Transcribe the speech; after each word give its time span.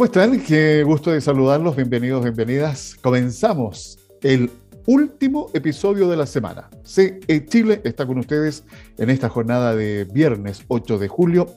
¿Cómo 0.00 0.04
están? 0.04 0.40
Qué 0.40 0.84
gusto 0.84 1.10
de 1.10 1.20
saludarlos. 1.20 1.74
Bienvenidos, 1.74 2.22
bienvenidas. 2.22 2.96
Comenzamos 3.02 3.98
el 4.22 4.50
último 4.86 5.50
episodio 5.52 6.08
de 6.08 6.16
la 6.16 6.26
semana. 6.26 6.70
CE 6.84 7.46
Chile 7.48 7.80
está 7.84 8.06
con 8.06 8.18
ustedes 8.18 8.64
en 8.96 9.10
esta 9.10 9.28
jornada 9.28 9.74
de 9.74 10.04
viernes 10.04 10.64
8 10.68 10.98
de 10.98 11.08
julio, 11.08 11.54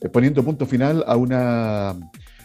eh, 0.00 0.08
poniendo 0.08 0.44
punto 0.44 0.64
final 0.64 1.04
a 1.06 1.16
una, 1.16 1.98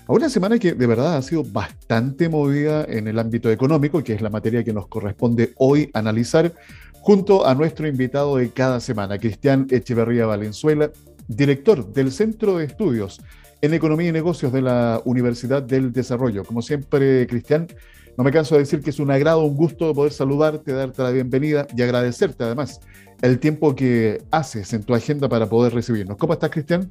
a 0.07 0.13
una 0.13 0.29
semana 0.29 0.57
que 0.57 0.73
de 0.73 0.87
verdad 0.87 1.17
ha 1.17 1.21
sido 1.21 1.43
bastante 1.43 2.29
movida 2.29 2.85
en 2.85 3.07
el 3.07 3.19
ámbito 3.19 3.51
económico, 3.51 4.03
que 4.03 4.13
es 4.13 4.21
la 4.21 4.29
materia 4.29 4.63
que 4.63 4.71
nos 4.71 4.87
corresponde 4.87 5.53
hoy 5.57 5.89
analizar, 5.93 6.53
junto 6.93 7.45
a 7.45 7.53
nuestro 7.55 7.87
invitado 7.87 8.37
de 8.37 8.49
cada 8.49 8.79
semana, 8.79 9.17
Cristian 9.17 9.67
Echeverría 9.69 10.25
Valenzuela, 10.25 10.91
director 11.27 11.91
del 11.91 12.11
Centro 12.11 12.57
de 12.57 12.65
Estudios 12.65 13.21
en 13.61 13.73
Economía 13.73 14.09
y 14.09 14.11
Negocios 14.13 14.53
de 14.53 14.61
la 14.61 15.01
Universidad 15.03 15.61
del 15.61 15.91
Desarrollo. 15.91 16.45
Como 16.45 16.61
siempre, 16.61 17.27
Cristian, 17.27 17.67
no 18.17 18.23
me 18.23 18.31
canso 18.31 18.55
de 18.55 18.61
decir 18.61 18.81
que 18.81 18.91
es 18.91 18.99
un 18.99 19.11
agrado, 19.11 19.43
un 19.43 19.55
gusto 19.55 19.93
poder 19.93 20.13
saludarte, 20.13 20.71
darte 20.71 21.01
la 21.03 21.11
bienvenida 21.11 21.67
y 21.75 21.81
agradecerte 21.81 22.45
además 22.45 22.79
el 23.21 23.39
tiempo 23.39 23.75
que 23.75 24.21
haces 24.31 24.71
en 24.73 24.83
tu 24.83 24.93
agenda 24.93 25.27
para 25.27 25.47
poder 25.47 25.73
recibirnos. 25.73 26.17
¿Cómo 26.17 26.33
estás, 26.33 26.49
Cristian? 26.49 26.89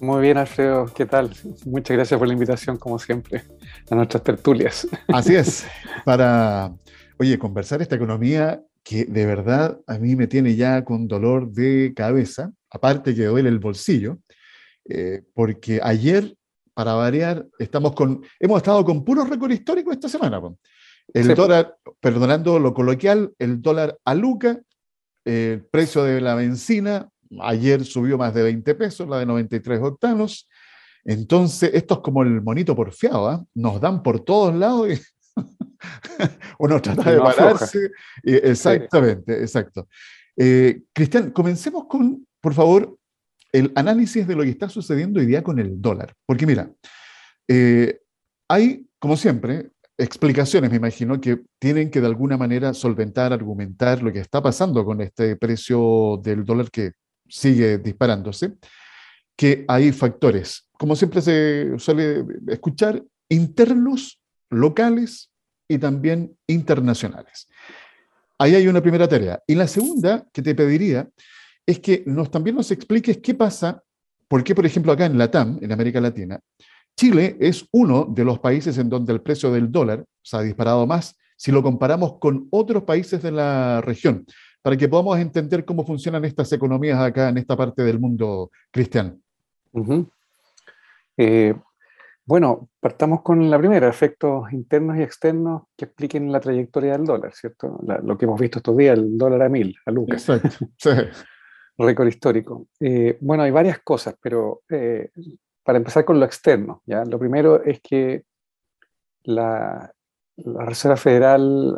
Muy 0.00 0.22
bien, 0.22 0.38
Alfredo. 0.38 0.86
¿Qué 0.86 1.04
tal? 1.04 1.30
Muchas 1.66 1.94
gracias 1.94 2.18
por 2.18 2.26
la 2.26 2.32
invitación, 2.32 2.78
como 2.78 2.98
siempre, 2.98 3.42
a 3.90 3.94
nuestras 3.94 4.22
tertulias. 4.22 4.88
Así 5.08 5.34
es, 5.34 5.66
para, 6.06 6.72
oye, 7.18 7.38
conversar 7.38 7.82
esta 7.82 7.96
economía 7.96 8.62
que 8.82 9.04
de 9.04 9.26
verdad 9.26 9.78
a 9.86 9.98
mí 9.98 10.16
me 10.16 10.26
tiene 10.26 10.56
ya 10.56 10.86
con 10.86 11.06
dolor 11.06 11.52
de 11.52 11.92
cabeza, 11.94 12.50
aparte 12.70 13.14
que 13.14 13.26
duele 13.26 13.50
el 13.50 13.58
bolsillo, 13.58 14.16
eh, 14.88 15.20
porque 15.34 15.80
ayer, 15.82 16.34
para 16.72 16.94
variar, 16.94 17.46
estamos 17.58 17.94
con, 17.94 18.24
hemos 18.38 18.56
estado 18.56 18.82
con 18.86 19.04
puros 19.04 19.28
récord 19.28 19.50
históricos 19.50 19.92
esta 19.92 20.08
semana. 20.08 20.40
El 21.12 21.34
dólar, 21.34 21.76
perdonando 22.00 22.58
lo 22.58 22.72
coloquial, 22.72 23.34
el 23.38 23.60
dólar 23.60 23.98
a 24.06 24.14
Luca, 24.14 24.58
el 25.26 25.62
precio 25.70 26.04
de 26.04 26.22
la 26.22 26.34
benzina, 26.36 27.10
ayer 27.40 27.84
subió 27.84 28.18
más 28.18 28.34
de 28.34 28.42
20 28.42 28.74
pesos, 28.74 29.08
la 29.08 29.18
de 29.18 29.26
93 29.26 29.80
octanos. 29.80 30.48
Entonces, 31.04 31.70
esto 31.72 31.94
es 31.94 32.00
como 32.00 32.22
el 32.22 32.42
monito 32.42 32.74
porfiado, 32.74 33.28
¿ah? 33.28 33.44
nos 33.54 33.80
dan 33.80 34.02
por 34.02 34.20
todos 34.20 34.54
lados 34.54 34.88
y 34.90 35.00
uno 36.58 36.80
trata 36.80 37.10
de 37.10 37.18
pararse. 37.18 37.90
exactamente, 38.22 39.40
exacto. 39.40 39.88
Eh, 40.36 40.82
Cristian, 40.92 41.30
comencemos 41.30 41.86
con, 41.86 42.26
por 42.40 42.54
favor, 42.54 42.96
el 43.52 43.72
análisis 43.74 44.26
de 44.26 44.36
lo 44.36 44.42
que 44.42 44.50
está 44.50 44.68
sucediendo 44.68 45.20
hoy 45.20 45.26
día 45.26 45.42
con 45.42 45.58
el 45.58 45.80
dólar. 45.80 46.14
Porque 46.26 46.46
mira, 46.46 46.70
eh, 47.48 48.00
hay, 48.48 48.86
como 48.98 49.16
siempre, 49.16 49.70
explicaciones, 49.98 50.70
me 50.70 50.76
imagino, 50.76 51.20
que 51.20 51.42
tienen 51.58 51.90
que 51.90 52.00
de 52.00 52.06
alguna 52.06 52.36
manera 52.36 52.72
solventar, 52.74 53.32
argumentar 53.32 54.02
lo 54.02 54.12
que 54.12 54.20
está 54.20 54.42
pasando 54.42 54.84
con 54.84 55.00
este 55.00 55.36
precio 55.36 56.20
del 56.22 56.44
dólar 56.44 56.70
que 56.70 56.92
sigue 57.30 57.78
disparándose, 57.78 58.54
que 59.36 59.64
hay 59.68 59.92
factores, 59.92 60.68
como 60.72 60.94
siempre 60.94 61.22
se 61.22 61.78
suele 61.78 62.24
escuchar, 62.48 63.02
internos, 63.28 64.20
locales 64.50 65.30
y 65.68 65.78
también 65.78 66.36
internacionales. 66.46 67.46
Ahí 68.38 68.54
hay 68.54 68.66
una 68.66 68.82
primera 68.82 69.06
tarea. 69.06 69.40
Y 69.46 69.54
la 69.54 69.68
segunda 69.68 70.26
que 70.32 70.42
te 70.42 70.54
pediría 70.54 71.08
es 71.64 71.78
que 71.78 72.02
nos, 72.06 72.30
también 72.30 72.56
nos 72.56 72.70
expliques 72.70 73.18
qué 73.18 73.34
pasa, 73.34 73.82
por 74.28 74.42
qué, 74.42 74.54
por 74.54 74.66
ejemplo, 74.66 74.92
acá 74.92 75.06
en 75.06 75.16
Latam, 75.16 75.58
en 75.60 75.72
América 75.72 76.00
Latina, 76.00 76.40
Chile 76.96 77.36
es 77.40 77.66
uno 77.72 78.04
de 78.04 78.24
los 78.24 78.38
países 78.38 78.76
en 78.78 78.88
donde 78.88 79.12
el 79.12 79.22
precio 79.22 79.50
del 79.50 79.70
dólar 79.70 80.04
se 80.22 80.36
ha 80.36 80.42
disparado 80.42 80.86
más 80.86 81.16
si 81.36 81.50
lo 81.50 81.62
comparamos 81.62 82.18
con 82.18 82.48
otros 82.50 82.82
países 82.82 83.22
de 83.22 83.30
la 83.30 83.80
región, 83.80 84.26
para 84.62 84.76
que 84.76 84.88
podamos 84.88 85.18
entender 85.18 85.64
cómo 85.64 85.84
funcionan 85.84 86.24
estas 86.24 86.52
economías 86.52 86.98
acá 87.00 87.28
en 87.28 87.38
esta 87.38 87.56
parte 87.56 87.82
del 87.82 87.98
mundo, 87.98 88.50
Cristian. 88.70 89.20
Eh, 91.16 91.54
bueno, 92.26 92.68
partamos 92.78 93.22
con 93.22 93.50
la 93.50 93.58
primera, 93.58 93.88
efectos 93.88 94.52
internos 94.52 94.96
y 94.98 95.02
externos 95.02 95.62
que 95.76 95.86
expliquen 95.86 96.30
la 96.30 96.40
trayectoria 96.40 96.92
del 96.92 97.04
dólar, 97.04 97.32
¿cierto? 97.34 97.80
lo 98.04 98.16
que 98.16 98.24
hemos 98.24 98.40
visto 98.40 98.58
estos 98.58 98.76
días, 98.76 98.96
el 98.96 99.18
dólar 99.18 99.42
a 99.42 99.48
mil, 99.48 99.76
a 99.84 99.90
Lucas. 99.90 100.28
Exacto. 100.28 100.66
Sí. 100.78 100.90
récord 101.78 102.08
histórico. 102.08 102.66
Eh, 102.78 103.16
bueno, 103.20 103.42
hay 103.42 103.50
varias 103.50 103.80
cosas, 103.80 104.14
pero 104.20 104.62
eh, 104.68 105.10
para 105.62 105.78
empezar 105.78 106.04
con 106.04 106.20
lo 106.20 106.26
externo, 106.26 106.82
¿ya? 106.84 107.04
lo 107.04 107.18
primero 107.18 107.64
es 107.64 107.80
que 107.80 108.24
la, 109.24 109.92
Reserva 110.36 110.96
Federal 110.96 111.76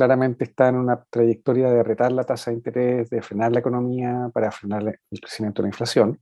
claramente 0.00 0.44
está 0.44 0.68
en 0.68 0.76
una 0.76 1.04
trayectoria 1.10 1.70
de 1.70 1.82
retar 1.82 2.10
la 2.10 2.24
tasa 2.24 2.50
de 2.50 2.56
interés, 2.56 3.10
de 3.10 3.20
frenar 3.20 3.52
la 3.52 3.58
economía 3.58 4.30
para 4.32 4.50
frenar 4.50 4.98
el 5.10 5.20
crecimiento 5.20 5.60
de 5.60 5.64
la 5.64 5.68
inflación. 5.68 6.18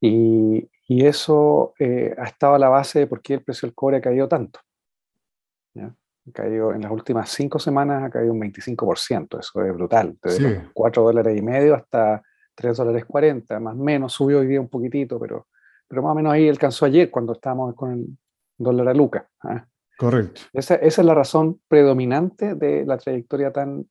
Y, 0.00 0.66
y 0.88 1.04
eso 1.04 1.74
ha 1.78 2.24
estado 2.24 2.54
a 2.54 2.58
la 2.58 2.70
base 2.70 3.00
de 3.00 3.06
por 3.06 3.20
qué 3.20 3.34
el 3.34 3.42
precio 3.42 3.66
del 3.66 3.74
cobre 3.74 3.98
ha 3.98 4.00
caído 4.00 4.26
tanto. 4.28 4.60
¿ya? 5.74 5.94
Ha 6.28 6.32
caído, 6.32 6.72
en 6.72 6.80
las 6.80 6.90
últimas 6.90 7.28
cinco 7.28 7.58
semanas 7.58 8.02
ha 8.02 8.08
caído 8.08 8.32
un 8.32 8.40
25%, 8.40 9.40
eso 9.40 9.62
es 9.62 9.74
brutal, 9.74 10.16
desde 10.22 10.70
4 10.72 11.02
dólares 11.02 11.36
y 11.36 11.42
medio 11.42 11.74
hasta 11.74 12.22
3 12.54 12.78
dólares 12.78 13.04
40, 13.04 13.60
más 13.60 13.74
o 13.74 13.78
menos, 13.78 14.14
subió 14.14 14.38
hoy 14.38 14.46
día 14.46 14.58
un 14.58 14.70
poquitito, 14.70 15.20
pero, 15.20 15.48
pero 15.86 16.02
más 16.02 16.12
o 16.12 16.14
menos 16.14 16.32
ahí 16.32 16.48
alcanzó 16.48 16.86
ayer 16.86 17.10
cuando 17.10 17.34
estábamos 17.34 17.74
con 17.74 17.92
el 17.92 18.18
dólar 18.56 18.88
a 18.88 18.94
Luca. 18.94 19.28
¿ah? 19.42 19.66
Correcto. 19.96 20.42
Esa, 20.52 20.74
es 20.76 20.98
la 20.98 21.14
razón 21.14 21.60
predominante 21.68 22.54
de 22.54 22.84
la 22.84 22.98
trayectoria 22.98 23.50
tan 23.50 23.88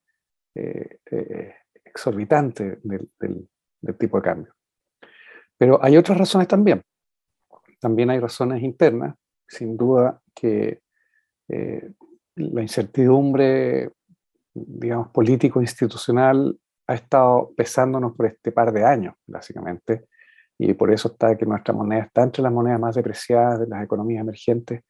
eh, 0.53 0.99
eh, 1.11 1.55
exorbitante 1.83 2.79
del, 2.83 3.09
del, 3.19 3.97
tipo 3.97 4.17
de 4.17 4.23
cambio. 4.23 4.53
Pero 5.57 5.83
hay 5.83 5.97
otras 5.97 6.17
razones 6.17 6.47
también. 6.47 6.81
También 7.79 8.09
hay 8.09 8.19
razones 8.19 8.61
internas, 8.63 9.15
sin 9.47 9.77
duda 9.77 10.21
que 10.33 10.81
eh, 11.47 11.91
la 12.35 12.61
incertidumbre, 12.61 13.91
digamos, 14.53 15.09
político-institucional 15.09 16.57
ha 16.87 16.93
estado 16.93 17.51
pesándonos 17.55 18.15
por 18.15 18.27
este 18.27 18.51
par 18.51 18.71
de 18.71 18.83
años, 18.83 19.15
básicamente, 19.25 20.05
y 20.57 20.73
por 20.73 20.91
eso 20.91 21.09
está 21.09 21.35
que 21.35 21.45
nuestra 21.45 21.73
moneda 21.73 22.03
está 22.03 22.23
entre 22.23 22.43
las 22.43 22.51
monedas 22.51 22.79
más 22.79 22.95
depreciadas 22.95 23.59
de 23.59 23.67
las 23.67 23.83
economías 23.83 24.21
emergentes, 24.21 24.83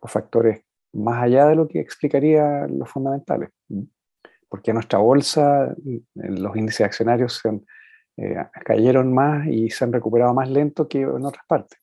por 0.00 0.10
factores 0.10 0.62
más 0.92 1.22
allá 1.22 1.46
de 1.46 1.54
lo 1.54 1.68
que 1.68 1.78
explicaría 1.78 2.66
los 2.66 2.88
fundamentales. 2.88 3.50
Porque 4.48 4.72
nuestra 4.72 4.98
bolsa, 4.98 5.74
los 6.14 6.56
índices 6.56 6.86
accionarios 6.86 7.40
se 7.40 7.60
eh, 8.16 8.36
cayeron 8.64 9.12
más 9.12 9.46
y 9.46 9.70
se 9.70 9.84
han 9.84 9.92
recuperado 9.92 10.34
más 10.34 10.50
lento 10.50 10.88
que 10.88 11.02
en 11.02 11.24
otras 11.24 11.44
partes. 11.46 11.78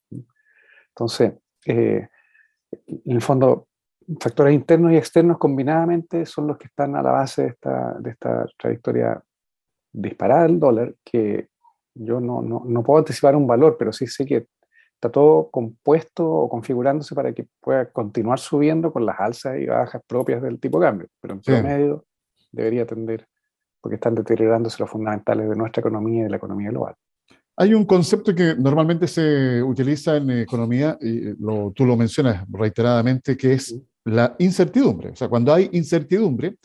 Entonces, 0.90 1.34
eh, 1.66 2.10
en 2.88 3.12
el 3.16 3.22
fondo, 3.22 3.68
factores 4.20 4.54
internos 4.54 4.92
y 4.92 4.98
externos 4.98 5.38
combinadamente 5.38 6.26
son 6.26 6.48
los 6.48 6.58
que 6.58 6.68
están 6.68 6.96
a 6.96 7.02
la 7.02 7.12
base 7.12 7.44
de 7.44 7.48
esta, 7.50 7.94
de 8.00 8.10
esta 8.12 8.46
trayectoria 8.58 9.22
disparada 9.92 10.46
el 10.46 10.60
dólar, 10.60 10.96
que 11.04 11.50
yo 11.94 12.20
no, 12.20 12.42
no, 12.42 12.64
no, 12.66 12.84
puedo 12.84 13.00
anticipar 13.00 13.36
un 13.36 13.48
valor, 13.48 13.76
pero 13.78 13.92
sí 13.92 14.08
sé 14.08 14.26
que 14.26 14.48
está 14.98 15.12
todo 15.12 15.50
compuesto 15.52 16.26
o 16.28 16.50
configurándose 16.50 17.14
para 17.14 17.32
que 17.32 17.48
pueda 17.62 17.90
continuar 17.92 18.40
subiendo 18.40 18.92
con 18.92 19.06
las 19.06 19.20
alzas 19.20 19.60
y 19.60 19.68
bajas 19.68 20.02
propias 20.08 20.42
del 20.42 20.60
tipo 20.60 20.80
de 20.80 20.88
cambio, 20.88 21.08
pero 21.22 21.36
en 21.36 21.42
promedio 21.42 22.06
debería 22.52 22.86
tender, 22.86 23.28
porque 23.80 23.96
están 23.96 24.16
deteriorándose 24.16 24.78
los 24.80 24.90
fundamentales 24.90 25.48
de 25.48 25.56
nuestra 25.56 25.82
economía 25.82 26.22
y 26.22 26.24
de 26.24 26.30
la 26.32 26.38
economía 26.38 26.72
global. 26.72 26.96
Hay 27.58 27.74
un 27.74 27.86
concepto 27.86 28.34
que 28.34 28.56
normalmente 28.56 29.08
se 29.08 29.62
utiliza 29.62 30.18
en 30.18 30.32
economía, 30.32 30.98
y 31.00 31.34
lo, 31.44 31.72
tú 31.76 31.86
lo 31.86 31.96
mencionas 31.96 32.44
reiteradamente, 32.50 33.38
que 33.38 33.54
es 33.54 33.80
la 34.04 34.36
incertidumbre. 34.40 35.10
O 35.10 35.16
sea, 35.16 35.28
cuando 35.28 35.54
hay 35.54 35.70
incertidumbre, 35.74 36.56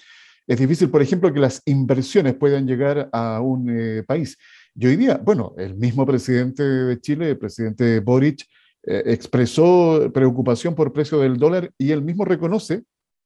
es 0.47 0.59
difícil, 0.59 0.91
por 0.91 1.03
ejemplo, 1.03 1.33
que 1.33 1.41
las 1.41 1.63
inversiones 1.67 2.35
puedan 2.35 2.67
llegar 2.67 3.09
a 3.13 3.41
un 3.41 3.69
eh, 3.71 4.03
país. 4.05 4.37
Y 4.75 4.87
hoy 4.87 4.97
día, 4.97 5.21
bueno, 5.23 5.55
el 5.59 5.75
mismo 5.75 6.07
presidente 6.07 6.63
de 6.63 7.01
Chile, 7.01 7.31
el 7.31 7.39
presidente 7.39 8.01
Boric, 8.01 8.47
eh, 8.85 9.03
expresó 9.07 10.11
preocupación 10.13 10.75
por 10.75 10.93
precio 10.93 11.19
del 11.19 11.37
dólar 11.37 11.71
y 11.79 11.93
él 11.93 12.03
mismo 12.03 12.25
reconoce 12.25 12.83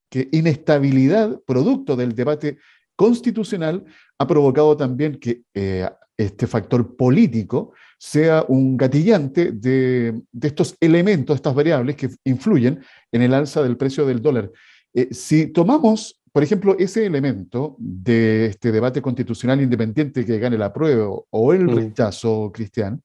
que 0.09 0.27
inestabilidad, 0.31 1.39
producto 1.45 1.95
del 1.95 2.13
debate 2.13 2.57
constitucional, 2.95 3.85
ha 4.19 4.27
provocado 4.27 4.75
también 4.75 5.19
que 5.19 5.43
eh, 5.53 5.89
este 6.17 6.47
factor 6.47 6.95
político 6.95 7.73
sea 7.97 8.45
un 8.47 8.77
gatillante 8.77 9.51
de, 9.51 10.21
estos 10.41 10.75
elementos, 10.79 11.35
estas 11.35 11.55
variables 11.55 11.95
que 11.95 12.09
influyen 12.25 12.83
en 13.11 13.21
el 13.21 13.33
alza 13.33 13.63
del 13.63 13.77
precio 13.77 14.05
del 14.05 14.21
dólar. 14.21 14.51
Eh, 14.93 15.13
si 15.13 15.47
tomamos, 15.47 16.16
por 16.31 16.43
ejemplo, 16.43 16.75
ese 16.77 17.05
elemento 17.05 17.75
de 17.79 18.47
este 18.47 18.71
debate 18.71 19.01
constitucional 19.01 19.61
independiente 19.61 20.25
que 20.25 20.39
gane 20.39 20.57
la 20.57 20.73
prueba 20.73 21.07
o 21.29 21.53
el 21.53 21.65
mm. 21.65 21.75
rechazo, 21.75 22.51
Cristian, 22.53 23.01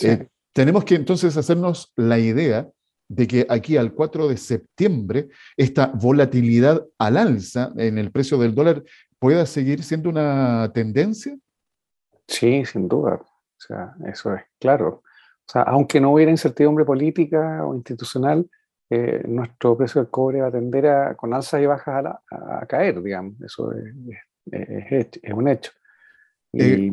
eh, 0.00 0.28
tenemos 0.52 0.84
que 0.84 0.94
entonces 0.94 1.36
hacernos 1.36 1.92
la 1.96 2.18
idea 2.18 2.68
de 3.08 3.26
que 3.26 3.46
aquí 3.48 3.76
al 3.76 3.92
4 3.92 4.28
de 4.28 4.36
septiembre 4.36 5.28
esta 5.56 5.86
volatilidad 5.86 6.84
al 6.98 7.16
alza 7.16 7.72
en 7.76 7.98
el 7.98 8.10
precio 8.10 8.38
del 8.38 8.54
dólar 8.54 8.82
pueda 9.18 9.44
seguir 9.46 9.82
siendo 9.82 10.08
una 10.08 10.70
tendencia? 10.72 11.36
Sí, 12.26 12.64
sin 12.64 12.88
duda. 12.88 13.14
O 13.14 13.60
sea, 13.66 13.94
eso 14.06 14.34
es 14.34 14.42
claro. 14.58 15.02
O 15.46 15.52
sea, 15.52 15.62
aunque 15.62 16.00
no 16.00 16.12
hubiera 16.12 16.30
incertidumbre 16.30 16.84
política 16.84 17.64
o 17.64 17.74
institucional, 17.74 18.48
eh, 18.94 19.22
nuestro 19.26 19.76
precio 19.76 20.02
del 20.02 20.10
cobre 20.10 20.40
va 20.40 20.48
a 20.48 20.52
tender 20.52 20.86
a, 20.86 21.14
con 21.14 21.32
alzas 21.32 21.62
y 21.62 21.66
bajas 21.66 22.04
a, 22.30 22.66
caer, 22.66 23.02
digamos. 23.02 23.40
Eso 23.40 23.72
es, 23.72 25.08
es, 25.22 25.32
un 25.32 25.48
hecho. 25.48 25.72
Eh, 26.52 26.90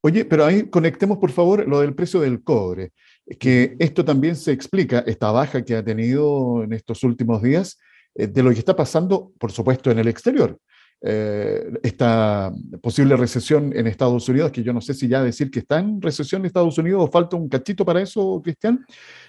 oye, 0.00 0.24
pero 0.24 0.44
ahí 0.44 0.70
conectemos, 0.70 1.18
por 1.18 1.30
favor, 1.30 1.68
lo 1.68 1.80
del 1.80 1.94
precio 1.94 2.20
del 2.20 2.42
cobre 2.42 2.92
que 3.38 3.76
esto 3.78 4.04
también 4.04 4.36
se 4.36 4.52
explica, 4.52 5.00
esta 5.00 5.30
baja 5.32 5.64
que 5.64 5.74
ha 5.74 5.84
tenido 5.84 6.62
en 6.62 6.72
estos 6.72 7.02
últimos 7.02 7.42
días, 7.42 7.78
eh, 8.14 8.28
de 8.28 8.42
lo 8.42 8.50
que 8.50 8.60
está 8.60 8.76
pasando, 8.76 9.32
por 9.38 9.50
supuesto, 9.50 9.90
en 9.90 9.98
el 9.98 10.08
exterior. 10.08 10.58
Eh, 11.08 11.78
esta 11.84 12.52
posible 12.82 13.14
recesión 13.14 13.72
en 13.76 13.86
Estados 13.86 14.28
Unidos, 14.28 14.50
que 14.50 14.64
yo 14.64 14.72
no 14.72 14.80
sé 14.80 14.92
si 14.92 15.06
ya 15.06 15.22
decir 15.22 15.52
que 15.52 15.60
está 15.60 15.78
en 15.78 16.02
recesión 16.02 16.42
en 16.42 16.46
Estados 16.46 16.76
Unidos 16.78 17.04
o 17.04 17.10
falta 17.12 17.36
un 17.36 17.48
cachito 17.48 17.84
para 17.84 18.00
eso, 18.00 18.40
Cristian, 18.42 18.84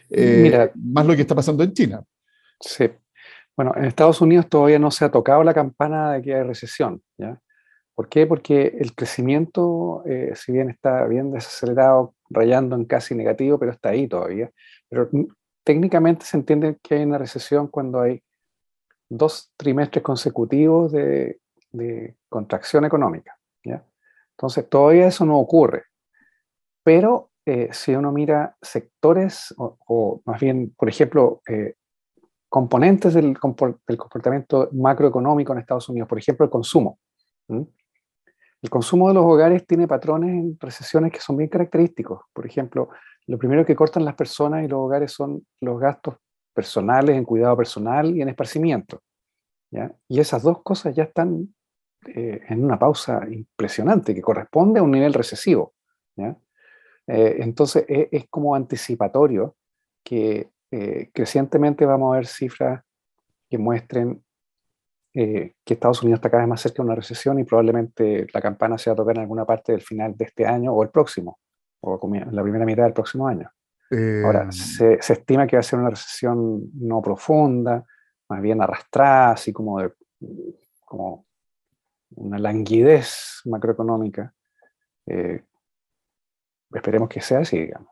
eh, 0.09 0.39
Mira, 0.41 0.71
más 0.73 1.05
lo 1.05 1.15
que 1.15 1.21
está 1.21 1.35
pasando 1.35 1.63
en 1.63 1.73
China. 1.73 2.03
Sí. 2.59 2.89
Bueno, 3.55 3.73
en 3.75 3.85
Estados 3.85 4.19
Unidos 4.21 4.49
todavía 4.49 4.79
no 4.79 4.89
se 4.89 5.05
ha 5.05 5.11
tocado 5.11 5.43
la 5.43 5.53
campana 5.53 6.13
de 6.13 6.23
que 6.23 6.33
hay 6.33 6.41
recesión. 6.41 6.99
¿ya? 7.15 7.39
¿Por 7.93 8.09
qué? 8.09 8.25
Porque 8.25 8.75
el 8.79 8.95
crecimiento, 8.95 10.03
si 10.33 10.51
bien 10.51 10.71
está 10.71 11.05
bien 11.05 11.31
desacelerado 11.31 12.15
rayando 12.31 12.75
en 12.75 12.85
casi 12.85 13.13
negativo, 13.13 13.59
pero 13.59 13.71
está 13.71 13.89
ahí 13.89 14.07
todavía. 14.07 14.49
Pero 14.89 15.09
técnicamente 15.63 16.25
se 16.25 16.37
entiende 16.37 16.77
que 16.81 16.95
hay 16.95 17.03
una 17.03 17.19
recesión 17.19 17.67
cuando 17.67 18.01
hay 18.01 18.23
dos 19.09 19.51
trimestres 19.57 20.03
consecutivos 20.03 20.91
de, 20.91 21.39
contracción 22.29 22.85
económica. 22.85 23.37
¿ya? 23.63 23.85
Entonces, 24.31 24.69
todavía 24.69 25.07
eso 25.07 25.25
no 25.25 25.37
ocurre. 25.39 25.83
Pero 26.83 27.31
eh, 27.45 27.69
si 27.71 27.95
uno 27.95 28.11
mira 28.11 28.55
sectores, 28.61 29.53
o, 29.57 30.21
más 30.25 30.39
bien, 30.39 30.73
por 30.77 30.89
ejemplo, 30.89 31.41
eh, 31.47 31.75
componentes 32.49 33.13
del, 33.13 33.37
comportamiento 33.39 34.69
macroeconómico 34.73 35.53
en 35.53 35.59
Estados 35.59 35.89
Unidos, 35.89 36.07
por 36.07 36.17
ejemplo, 36.17 36.45
el 36.45 36.49
consumo. 36.49 36.99
El 37.47 38.69
consumo 38.69 39.07
de 39.07 39.13
los 39.13 39.25
hogares 39.25 39.65
tiene 39.65 39.87
patrones 39.87 40.31
en 40.31 40.57
recesiones 40.59 41.11
que 41.11 41.19
son 41.19 41.37
bien 41.37 41.49
característicos. 41.49 42.21
Por 42.33 42.45
ejemplo, 42.45 42.89
lo 43.27 43.37
primero 43.37 43.65
que 43.65 43.75
cortan 43.75 44.05
las 44.05 44.15
personas 44.15 44.63
y 44.63 44.67
los 44.67 44.79
hogares 44.79 45.11
son 45.11 45.45
los 45.61 45.79
gastos 45.79 46.15
personales 46.53 47.15
en 47.15 47.23
cuidado 47.23 47.55
personal 47.55 48.15
y 48.15 48.21
en 48.21 48.29
esparcimiento. 48.29 49.01
Y 50.07 50.19
esas 50.19 50.43
dos 50.43 50.63
cosas 50.63 50.95
ya 50.95 51.03
están 51.03 51.53
eh, 52.05 52.41
en 52.47 52.63
una 52.63 52.77
pausa 52.77 53.21
impresionante 53.29 54.13
que 54.13 54.21
corresponde 54.21 54.79
a 54.79 54.83
un 54.83 54.91
nivel 54.91 55.13
recesivo. 55.13 55.73
Eh, 56.17 57.37
entonces 57.39 57.85
e, 57.87 58.09
es, 58.11 58.27
como 58.29 58.53
anticipatorio 58.53 59.55
que 60.03 60.49
eh, 60.71 61.09
crecientemente 61.13 61.85
vamos 61.85 62.13
a 62.13 62.17
ver 62.17 62.27
cifras 62.27 62.83
que 63.49 63.57
muestren 63.57 64.21
eh, 65.19 65.55
que 65.65 65.73
Estados 65.73 66.03
Unidos 66.03 66.19
está 66.19 66.29
cada 66.29 66.43
vez 66.43 66.49
más 66.49 66.61
cerca 66.61 66.83
de 66.83 66.85
una 66.85 66.95
recesión 66.95 67.39
y 67.39 67.43
probablemente 67.43 68.27
la 68.31 68.41
campana 68.41 68.77
se 68.77 68.89
va 68.89 68.93
a 68.93 68.97
tocar 68.97 69.15
en 69.15 69.21
alguna 69.21 69.45
parte 69.45 69.71
del 69.71 69.81
final 69.81 70.15
de 70.15 70.25
este 70.25 70.45
año 70.45 70.73
o 70.73 70.83
el 70.83 70.89
próximo, 70.89 71.39
o 71.81 71.99
la 72.31 72.43
primera 72.43 72.65
mitad 72.65 72.83
del 72.83 72.93
próximo 72.93 73.27
año. 73.27 73.49
Ahora, 74.23 74.43
eh, 74.43 74.51
se, 74.51 75.01
se, 75.01 75.13
estima 75.13 75.47
que 75.47 75.55
va 75.55 75.61
a 75.61 75.63
ser 75.63 75.79
una 75.79 75.89
recesión 75.89 76.69
no 76.73 77.01
profunda, 77.01 77.85
más 78.29 78.41
bien 78.41 78.61
arrastrada, 78.61 79.31
así 79.31 79.53
como, 79.53 79.79
de, 79.79 79.93
como 80.85 81.25
una 82.15 82.39
languidez 82.39 83.41
macroeconómica. 83.45 84.33
Eh, 85.05 85.43
esperemos 86.73 87.09
que 87.09 87.21
sea 87.21 87.39
así, 87.39 87.59
digamos. 87.59 87.89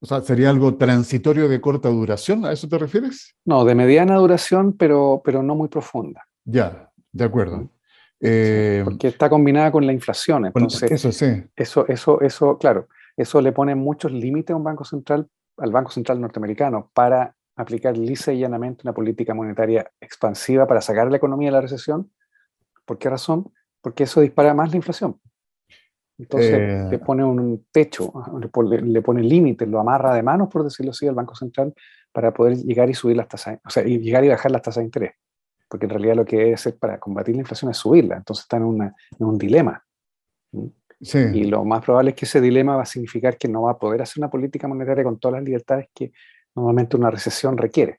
O 0.00 0.06
sea, 0.06 0.20
¿sería 0.20 0.50
algo 0.50 0.74
transitorio 0.74 1.48
de 1.48 1.60
corta 1.60 1.88
duración? 1.88 2.44
¿A 2.44 2.52
eso 2.52 2.68
te 2.68 2.76
refieres? 2.76 3.34
No, 3.44 3.64
de 3.64 3.74
mediana 3.74 4.16
duración, 4.16 4.74
pero, 4.76 5.22
pero 5.24 5.42
no 5.42 5.54
muy 5.54 5.68
profunda. 5.68 6.26
Ya, 6.44 6.90
de 7.10 7.24
acuerdo. 7.24 7.70
Eh, 8.20 8.82
porque 8.84 9.08
está 9.08 9.30
combinada 9.30 9.72
con 9.72 9.86
la 9.86 9.92
inflación. 9.92 10.46
Entonces, 10.46 10.90
eso 10.90 11.10
sí. 11.10 11.44
Eso, 11.56 11.86
eso, 11.88 12.20
eso, 12.20 12.58
claro, 12.58 12.88
eso 13.16 13.40
le 13.40 13.52
pone 13.52 13.74
muchos 13.74 14.12
límites 14.12 14.52
a 14.52 14.56
un 14.56 14.64
banco 14.64 14.84
central, 14.84 15.28
al 15.56 15.72
Banco 15.72 15.90
Central 15.90 16.20
norteamericano, 16.20 16.90
para 16.92 17.34
aplicar 17.56 17.96
lisa 17.96 18.32
y 18.32 18.40
llanamente 18.40 18.82
una 18.84 18.92
política 18.92 19.32
monetaria 19.32 19.90
expansiva 20.00 20.66
para 20.66 20.80
sacar 20.80 21.10
la 21.10 21.16
economía 21.16 21.48
de 21.48 21.52
la 21.52 21.60
recesión. 21.60 22.10
¿Por 22.84 22.98
qué 22.98 23.08
razón? 23.10 23.52
Porque 23.80 24.04
eso 24.04 24.20
dispara 24.20 24.54
más 24.54 24.70
la 24.70 24.76
inflación. 24.76 25.20
Entonces 26.16 26.52
eh, 26.52 26.88
le 26.90 26.98
pone 27.00 27.24
un 27.24 27.66
techo, 27.72 28.12
le 28.40 29.02
pone, 29.02 29.22
límites, 29.22 29.68
lo 29.68 29.80
amarra 29.80 30.14
de 30.14 30.22
manos, 30.22 30.48
por 30.48 30.62
decirlo 30.62 30.92
así, 30.92 31.08
al 31.08 31.14
Banco 31.14 31.34
Central 31.34 31.74
para 32.12 32.32
poder 32.32 32.56
llegar 32.58 32.88
y 32.88 32.94
subir 32.94 33.16
las 33.16 33.26
tasas, 33.26 33.58
o 33.66 33.70
sea, 33.70 33.82
llegar 33.82 34.24
y 34.24 34.28
bajar 34.28 34.52
las 34.52 34.62
tasas 34.62 34.82
de 34.82 34.84
interés 34.84 35.12
porque 35.74 35.86
en 35.86 35.90
realidad 35.90 36.14
lo 36.14 36.24
que 36.24 36.36
debe 36.36 36.54
hacer 36.54 36.78
para 36.78 37.00
combatir 37.00 37.34
la 37.34 37.40
inflación 37.40 37.68
es 37.68 37.78
subirla, 37.78 38.16
entonces 38.16 38.44
está 38.44 38.58
en, 38.58 38.64
un 39.18 39.38
dilema. 39.38 39.84
Y 41.00 41.44
lo 41.46 41.64
más 41.64 41.84
probable 41.84 42.10
es 42.10 42.16
que 42.16 42.26
ese 42.26 42.40
dilema 42.40 42.76
va 42.76 42.82
a 42.82 42.86
significar 42.86 43.36
que 43.36 43.48
no 43.48 43.62
va 43.62 43.72
a 43.72 43.78
poder 43.78 44.00
hacer 44.00 44.20
una 44.20 44.30
política 44.30 44.68
monetaria 44.68 45.02
con 45.02 45.18
todas 45.18 45.40
las 45.40 45.44
libertades 45.44 45.88
que 45.92 46.12
normalmente 46.54 46.96
una 46.96 47.10
recesión 47.10 47.58
requiere. 47.58 47.98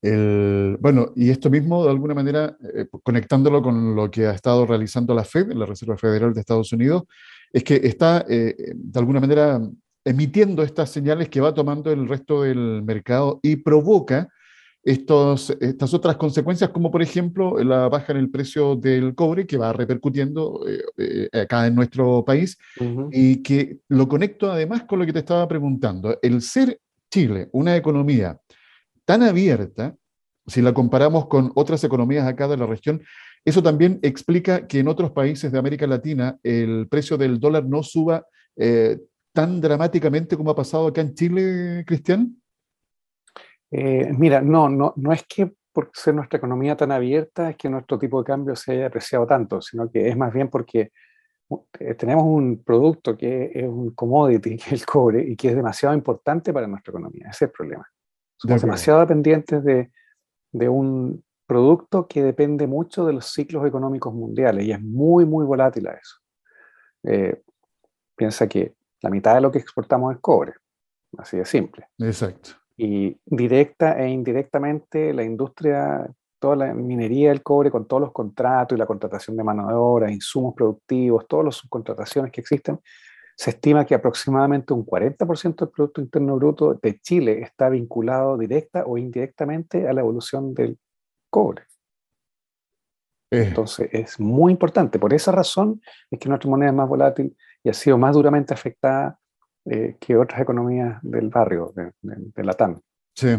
Bueno, 0.00 1.12
y 1.16 1.30
esto 1.30 1.50
mismo, 1.50 1.84
de 1.84 1.90
alguna 1.90 2.14
manera, 2.14 2.56
eh, 2.74 2.86
conectándolo 3.02 3.62
con 3.62 3.96
lo 3.96 4.10
que 4.10 4.26
ha 4.26 4.32
estado 4.32 4.64
realizando 4.66 5.14
la 5.14 5.24
Fed, 5.24 5.52
la 5.52 5.66
Reserva 5.66 5.96
Federal 5.96 6.32
de 6.32 6.40
Estados 6.40 6.72
Unidos, 6.72 7.04
es 7.52 7.64
que 7.64 7.80
está, 7.82 8.24
eh, 8.28 8.54
de 8.74 8.98
alguna 9.00 9.20
manera, 9.20 9.60
emitiendo 10.04 10.62
estas 10.62 10.90
señales 10.90 11.28
que 11.28 11.40
va 11.40 11.52
tomando 11.52 11.90
el 11.90 12.08
resto 12.08 12.42
del 12.42 12.82
mercado 12.82 13.40
y 13.42 13.56
provoca 13.56 14.28
estos, 14.84 15.50
estas 15.60 15.92
otras 15.92 16.16
consecuencias, 16.16 16.70
como 16.70 16.90
por 16.90 17.02
ejemplo 17.02 17.62
la 17.62 17.88
baja 17.88 18.12
en 18.12 18.18
el 18.18 18.30
precio 18.30 18.76
del 18.76 19.14
cobre, 19.14 19.46
que 19.46 19.58
va 19.58 19.72
repercutiendo 19.72 20.64
eh, 20.96 21.28
acá 21.32 21.66
en 21.66 21.74
nuestro 21.74 22.24
país, 22.24 22.56
y 23.10 23.42
que 23.42 23.78
lo 23.88 24.08
conecto 24.08 24.50
además 24.50 24.84
con 24.84 25.00
lo 25.00 25.06
que 25.06 25.12
te 25.12 25.18
estaba 25.18 25.46
preguntando. 25.48 26.18
El 26.22 26.40
ser 26.40 26.80
Chile 27.10 27.48
una 27.52 27.76
economía 27.76 28.38
tan 29.08 29.22
abierta, 29.22 29.96
si 30.46 30.60
la 30.60 30.74
comparamos 30.74 31.28
con 31.28 31.50
otras 31.54 31.82
economías 31.82 32.26
acá 32.26 32.46
de 32.46 32.58
la 32.58 32.66
región, 32.66 33.00
eso 33.42 33.62
también 33.62 33.98
explica 34.02 34.66
que 34.66 34.80
en 34.80 34.88
otros 34.88 35.12
países 35.12 35.50
de 35.50 35.58
América 35.58 35.86
Latina 35.86 36.38
el 36.42 36.88
precio 36.90 37.16
del 37.16 37.40
dólar 37.40 37.64
no 37.64 37.82
suba 37.82 38.26
eh, 38.54 38.98
tan 39.32 39.62
dramáticamente 39.62 40.36
como 40.36 40.50
ha 40.50 40.54
pasado 40.54 40.88
acá 40.88 41.00
en 41.00 41.14
Chile, 41.14 41.84
Cristian. 41.86 42.36
Eh, 43.70 44.12
mira, 44.12 44.42
no, 44.42 44.68
no, 44.68 44.92
no 44.96 45.10
es 45.14 45.24
que 45.26 45.54
por 45.72 45.90
ser 45.94 46.14
nuestra 46.14 46.36
economía 46.36 46.76
tan 46.76 46.92
abierta 46.92 47.48
es 47.48 47.56
que 47.56 47.70
nuestro 47.70 47.98
tipo 47.98 48.18
de 48.18 48.26
cambio 48.26 48.56
se 48.56 48.72
haya 48.72 48.88
apreciado 48.88 49.26
tanto, 49.26 49.62
sino 49.62 49.90
que 49.90 50.06
es 50.06 50.18
más 50.18 50.34
bien 50.34 50.50
porque 50.50 50.92
eh, 51.80 51.94
tenemos 51.94 52.24
un 52.24 52.62
producto 52.62 53.16
que 53.16 53.52
es 53.54 53.66
un 53.66 53.94
commodity, 53.94 54.56
que 54.58 54.64
es 54.66 54.82
el 54.82 54.84
cobre, 54.84 55.22
y 55.26 55.34
que 55.34 55.48
es 55.48 55.56
demasiado 55.56 55.94
importante 55.94 56.52
para 56.52 56.66
nuestra 56.66 56.90
economía. 56.90 57.28
Ese 57.30 57.46
es 57.46 57.48
el 57.48 57.52
problema. 57.52 57.88
Somos 58.38 58.62
demasiado 58.62 59.00
dependientes 59.00 59.64
de, 59.64 59.90
de, 60.52 60.68
un 60.68 61.24
producto 61.46 62.06
que 62.06 62.22
depende 62.22 62.66
mucho 62.66 63.04
de 63.04 63.12
los 63.12 63.32
ciclos 63.32 63.66
económicos 63.66 64.14
mundiales 64.14 64.64
y 64.64 64.72
es 64.72 64.80
muy, 64.80 65.24
muy 65.24 65.44
volátil 65.44 65.88
a 65.88 65.92
eso. 65.92 66.16
Eh, 67.02 67.42
piensa 68.14 68.48
que 68.48 68.74
la 69.00 69.10
mitad 69.10 69.34
de 69.34 69.40
lo 69.40 69.50
que 69.50 69.58
exportamos 69.58 70.14
es 70.14 70.20
cobre, 70.20 70.54
así 71.16 71.36
de 71.36 71.44
simple. 71.44 71.88
Exacto. 71.98 72.50
Y 72.76 73.18
directa 73.24 73.98
e 73.98 74.08
indirectamente 74.08 75.12
la 75.12 75.24
industria, 75.24 76.08
toda 76.38 76.54
la 76.54 76.74
minería 76.74 77.30
del 77.30 77.42
cobre 77.42 77.70
con 77.72 77.86
todos 77.86 78.02
los 78.02 78.12
contratos 78.12 78.76
y 78.76 78.78
la 78.78 78.86
contratación 78.86 79.36
de 79.36 79.42
mano 79.42 79.66
de 79.66 79.74
obra, 79.74 80.12
insumos 80.12 80.54
productivos, 80.54 81.26
todas 81.26 81.46
las 81.46 81.56
subcontrataciones 81.56 82.30
que 82.30 82.40
existen, 82.40 82.78
se 83.38 83.50
estima 83.50 83.86
que 83.86 83.94
aproximadamente 83.94 84.72
un 84.72 84.84
40% 84.84 85.56
del 85.64 85.68
Producto 85.68 86.00
Interno 86.00 86.34
Bruto 86.36 86.74
de 86.74 86.98
Chile 86.98 87.40
está 87.40 87.68
vinculado 87.68 88.36
directa 88.36 88.82
o 88.84 88.98
indirectamente 88.98 89.86
a 89.86 89.92
la 89.92 90.00
evolución 90.00 90.54
del 90.54 90.76
cobre. 91.30 91.62
Eh. 93.30 93.44
Entonces 93.46 93.90
es 93.92 94.18
muy 94.18 94.50
importante. 94.50 94.98
Por 94.98 95.14
esa 95.14 95.30
razón 95.30 95.80
es 96.10 96.18
que 96.18 96.28
nuestra 96.28 96.50
moneda 96.50 96.70
es 96.70 96.76
más 96.76 96.88
volátil 96.88 97.36
y 97.62 97.68
ha 97.68 97.74
sido 97.74 97.96
más 97.96 98.14
duramente 98.14 98.54
afectada 98.54 99.18
que 100.00 100.16
otras 100.16 100.40
economías 100.40 100.98
del 101.02 101.28
barrio, 101.28 101.74
de, 101.76 101.92
de 102.00 102.44
la 102.44 102.54
TAM. 102.54 102.80
Sí. 103.14 103.36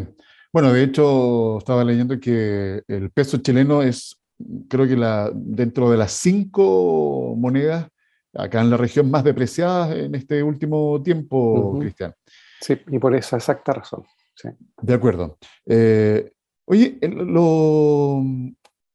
Bueno, 0.53 0.71
de 0.71 0.83
hecho, 0.83 1.57
estaba 1.57 1.83
leyendo 1.83 2.19
que 2.19 2.83
el 2.87 3.09
peso 3.09 3.37
chileno 3.37 3.81
es, 3.81 4.21
creo 4.69 4.87
que 4.87 4.95
la, 4.95 5.31
dentro 5.33 5.89
de 5.89 5.97
las 5.97 6.11
cinco 6.11 7.33
monedas 7.35 7.89
acá 8.33 8.61
en 8.61 8.69
la 8.69 8.77
región 8.77 9.09
más 9.09 9.23
depreciadas 9.23 9.95
en 9.95 10.15
este 10.15 10.43
último 10.43 11.01
tiempo, 11.01 11.77
Cristian. 11.79 12.13
Sí, 12.61 12.77
y 12.87 12.99
por 12.99 13.15
esa 13.15 13.37
exacta 13.37 13.73
razón. 13.73 14.03
Sí. 14.35 14.49
De 14.81 14.93
acuerdo. 14.93 15.37
Eh, 15.65 16.31
oye, 16.65 16.97
lo, 17.01 18.21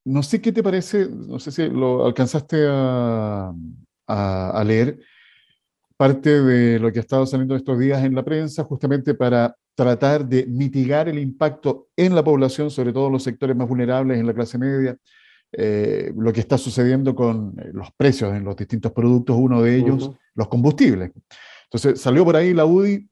no 0.04 0.22
sé 0.22 0.40
qué 0.40 0.52
te 0.52 0.62
parece, 0.62 1.08
no 1.10 1.38
sé 1.38 1.50
si 1.50 1.68
lo 1.68 2.06
alcanzaste 2.06 2.66
a, 2.68 3.52
a 4.06 4.64
leer, 4.64 5.00
parte 5.96 6.42
de 6.42 6.78
lo 6.78 6.92
que 6.92 6.98
ha 6.98 7.02
estado 7.02 7.26
saliendo 7.26 7.56
estos 7.56 7.78
días 7.78 8.04
en 8.04 8.14
la 8.14 8.24
prensa, 8.24 8.64
justamente 8.64 9.14
para 9.14 9.56
tratar 9.74 10.26
de 10.26 10.46
mitigar 10.46 11.08
el 11.08 11.18
impacto 11.18 11.88
en 11.96 12.14
la 12.14 12.22
población, 12.22 12.70
sobre 12.70 12.92
todo 12.92 13.06
en 13.06 13.14
los 13.14 13.22
sectores 13.22 13.56
más 13.56 13.68
vulnerables, 13.68 14.18
en 14.18 14.26
la 14.26 14.34
clase 14.34 14.58
media, 14.58 14.96
eh, 15.56 16.12
lo 16.16 16.32
que 16.32 16.40
está 16.40 16.58
sucediendo 16.58 17.14
con 17.14 17.54
eh, 17.58 17.70
los 17.72 17.92
precios 17.92 18.34
en 18.34 18.44
los 18.44 18.56
distintos 18.56 18.90
productos, 18.90 19.36
uno 19.38 19.62
de 19.62 19.76
ellos, 19.76 20.10
los 20.34 20.48
combustibles. 20.48 21.12
Entonces, 21.64 22.00
salió 22.00 22.24
por 22.24 22.34
ahí 22.34 22.52
la 22.52 22.66
UDI 22.66 23.08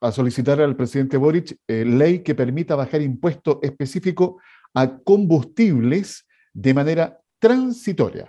a 0.00 0.10
solicitar 0.10 0.60
al 0.60 0.74
presidente 0.74 1.16
Boric 1.16 1.56
eh, 1.68 1.84
ley 1.84 2.18
que 2.20 2.34
permita 2.34 2.74
bajar 2.74 3.00
impuestos 3.00 3.58
específicos 3.62 4.42
a 4.74 4.98
combustibles 4.98 6.26
de 6.52 6.74
manera 6.74 7.20
transitoria. 7.38 8.28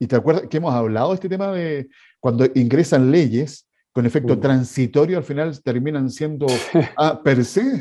Y 0.00 0.08
te 0.08 0.16
acuerdas 0.16 0.48
que 0.50 0.56
hemos 0.56 0.74
hablado 0.74 1.10
de 1.10 1.14
este 1.14 1.28
tema 1.28 1.52
de 1.52 1.88
cuando 2.18 2.46
ingresan 2.54 3.12
leyes 3.12 3.68
con 3.92 4.06
efecto 4.06 4.34
mm. 4.34 4.40
transitorio 4.40 5.18
al 5.18 5.24
final 5.24 5.62
terminan 5.62 6.10
siendo 6.10 6.46
a 6.96 7.22
per 7.22 7.44
se. 7.44 7.80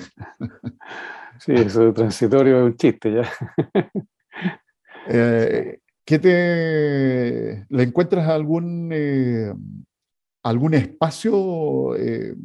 Sí, 1.40 1.54
eso 1.54 1.86
de 1.86 1.94
transitorio 1.94 2.60
es 2.60 2.66
un 2.66 2.78
chiste 2.78 3.14
ya. 3.14 3.32
Eh, 5.08 5.80
¿Qué 6.06 6.20
te 6.20 7.66
le 7.70 7.84
encuentras 7.84 8.28
algún 8.28 8.90
eh, 8.92 9.54
algún 10.44 10.74
espacio 10.74 11.96
eh, 11.96 12.36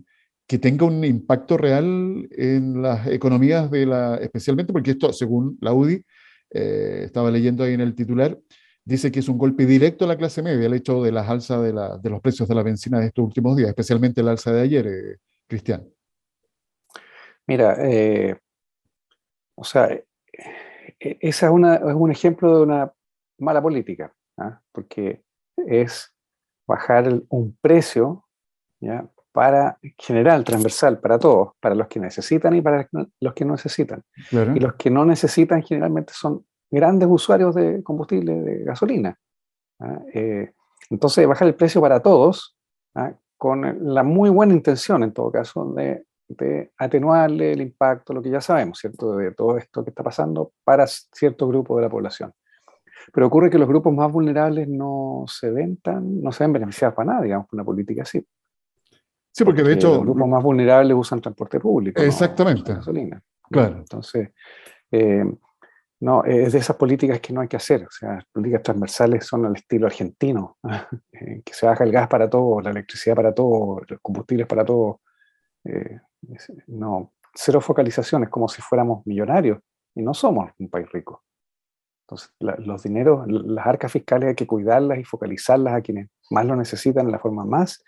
que 0.46 0.58
tenga 0.58 0.86
un 0.86 1.04
impacto 1.04 1.56
real 1.56 2.28
en 2.30 2.82
las 2.82 3.06
economías 3.08 3.70
de 3.70 3.86
la, 3.86 4.16
especialmente 4.16 4.72
porque 4.72 4.92
esto, 4.92 5.12
según 5.12 5.58
la 5.60 5.72
UDI, 5.72 6.04
estaba 6.50 7.30
leyendo 7.30 7.64
ahí 7.64 7.75
en 7.75 7.80
el 7.80 7.94
titular, 7.94 8.38
dice 8.84 9.10
que 9.10 9.18
es 9.18 9.28
un 9.28 9.36
golpe 9.36 9.66
directo 9.66 10.04
a 10.04 10.08
la 10.08 10.16
clase 10.16 10.42
media 10.42 10.66
el 10.66 10.75
hecho 10.75 11.02
de 11.02 11.10
las 11.10 11.28
alzas 11.28 11.62
de, 11.62 12.10
los 12.10 12.20
precios 12.20 12.48
de 12.48 12.54
la 12.54 12.62
benzina 12.62 13.00
de 13.00 13.06
estos 13.06 13.25
últimos 13.25 13.56
días, 13.56 13.70
especialmente 13.70 14.20
el 14.20 14.28
alza 14.28 14.52
de 14.52 14.60
ayer, 14.60 15.18
Cristian. 15.48 15.88
Mira, 17.46 17.76
o 19.56 19.64
sea, 19.64 20.00
e, 21.00 21.09
e, 21.11 21.19
esa 21.21 21.47
es, 21.47 21.53
un 21.53 22.11
ejemplo 22.11 22.57
de 22.57 22.62
una 22.62 22.93
mala 23.38 23.62
política, 23.62 24.12
¿ah? 24.38 24.61
porque 24.73 25.23
es 25.57 26.12
bajar 26.67 27.23
un 27.29 27.57
precio 27.61 28.25
¿ya? 28.81 29.09
para 29.33 29.79
general, 29.99 30.45
transversal, 30.45 30.99
para 30.99 31.19
todos, 31.19 31.53
para 31.61 31.75
los 31.75 31.88
que 31.88 32.00
necesitan 32.00 32.55
y 32.55 32.62
para 32.62 32.88
los 33.21 33.35
que 33.35 33.45
no 33.45 33.53
necesitan. 33.53 34.03
Y 34.31 34.61
los 34.61 34.75
que 34.75 34.91
no 34.91 35.05
necesitan 35.05 35.62
generalmente 35.62 36.12
son 36.15 36.47
grandes 36.71 37.09
usuarios 37.11 37.55
de 37.55 37.83
combustible, 37.83 38.41
de 38.41 38.65
gasolina. 38.65 39.19
¿ah? 39.81 40.00
Eh, 40.12 40.53
entonces, 40.91 41.26
bajar 41.26 41.49
el 41.49 41.55
precio 41.55 41.81
para 41.81 42.00
todos, 42.00 42.57
¿ah? 42.95 43.12
con 43.37 43.95
la 43.95 44.03
muy 44.03 44.31
buena 44.31 44.55
intención, 44.55 45.03
en 45.03 45.12
todo 45.12 45.31
caso, 45.31 45.73
de, 45.75 46.05
atenuarle 46.78 47.52
el 47.52 47.61
impacto, 47.61 48.12
lo 48.12 48.23
que 48.23 48.30
ya 48.30 48.40
sabemos, 48.40 48.78
¿cierto?, 48.78 49.16
de 49.16 49.33
todo 49.33 49.56
esto 49.56 49.85
que 49.85 49.90
está 49.90 50.02
pasando 50.02 50.52
para 50.64 50.87
cierto 50.87 51.47
grupo 51.49 51.76
de 51.76 51.83
la 51.83 51.88
población. 51.88 52.33
Pero 53.12 53.26
ocurre 53.26 53.50
que 53.50 53.59
los 53.59 53.68
grupos 53.68 53.92
más 53.95 54.11
vulnerables 54.11 54.68
no 54.68 55.25
se 55.28 55.50
ven 55.50 55.76
tan, 55.78 56.21
no 56.21 56.33
se 56.33 56.45
ven 56.45 56.54
beneficiados 56.54 56.95
para 56.95 57.12
nada, 57.12 57.23
digamos, 57.23 57.47
por 57.47 57.56
una 57.56 57.64
política 57.64 58.02
así. 58.02 58.25
Sí, 59.30 59.45
porque, 59.45 59.62
de 59.62 59.75
hecho... 59.75 59.95
Los 59.95 60.00
grupos 60.00 60.28
más 60.28 60.42
vulnerables 60.42 60.97
usan 60.97 61.21
transporte 61.21 61.61
público. 61.61 62.02
Exactamente. 62.02 62.75
gasolina. 62.75 63.23
Claro. 63.50 63.76
Entonces, 63.76 64.30
eh, 64.90 65.25
no, 66.00 66.25
es 66.25 66.52
de 66.52 66.59
esas 66.59 66.76
políticas 66.76 67.21
que 67.21 67.33
no 67.33 67.40
hay 67.40 67.49
que 67.49 67.56
hacer. 67.56 67.85
O 67.85 67.90
sea, 67.90 68.14
las 68.14 68.25
políticas 68.26 68.62
transversales 68.62 69.26
son 69.26 69.47
al 69.47 69.56
estilo 69.56 69.87
argentino, 69.87 70.59
que 71.12 71.52
se 71.52 71.66
baja 71.66 71.85
el 71.85 71.92
gas 71.92 72.09
para 72.09 72.28
todo, 72.28 72.61
la 72.61 72.71
electricidad 72.71 73.14
para 73.14 73.35
todo, 73.35 73.80
los 73.87 74.00
combustibles 74.00 74.47
para 74.47 74.64
todo. 74.64 75.00
Eh, 75.64 76.00
no, 76.66 77.12
cero 77.35 77.61
focalización, 77.61 78.25
es 78.25 78.28
como 78.28 78.49
si 78.49 78.62
fuéramos 78.62 79.06
millonarios 79.06 79.59
y 79.95 80.02
no 80.02 80.14
somos 80.14 80.50
un 80.59 80.68
país 80.68 80.90
rico. 80.92 81.25
Entonces, 82.04 82.33
los 82.38 82.83
dineros, 82.83 83.26
las 83.28 83.66
arcas 83.66 83.90
fiscales 83.90 84.28
hay 84.28 84.35
que 84.35 84.47
cuidarlas 84.47 84.99
y 84.99 85.04
focalizarlas 85.04 85.75
a 85.75 85.80
quienes 85.80 86.09
más 86.30 86.47
lo 86.47 86.54
necesitan 86.54 87.06
en 87.06 87.12
la 87.12 87.18
forma 87.18 87.45
más 87.45 87.83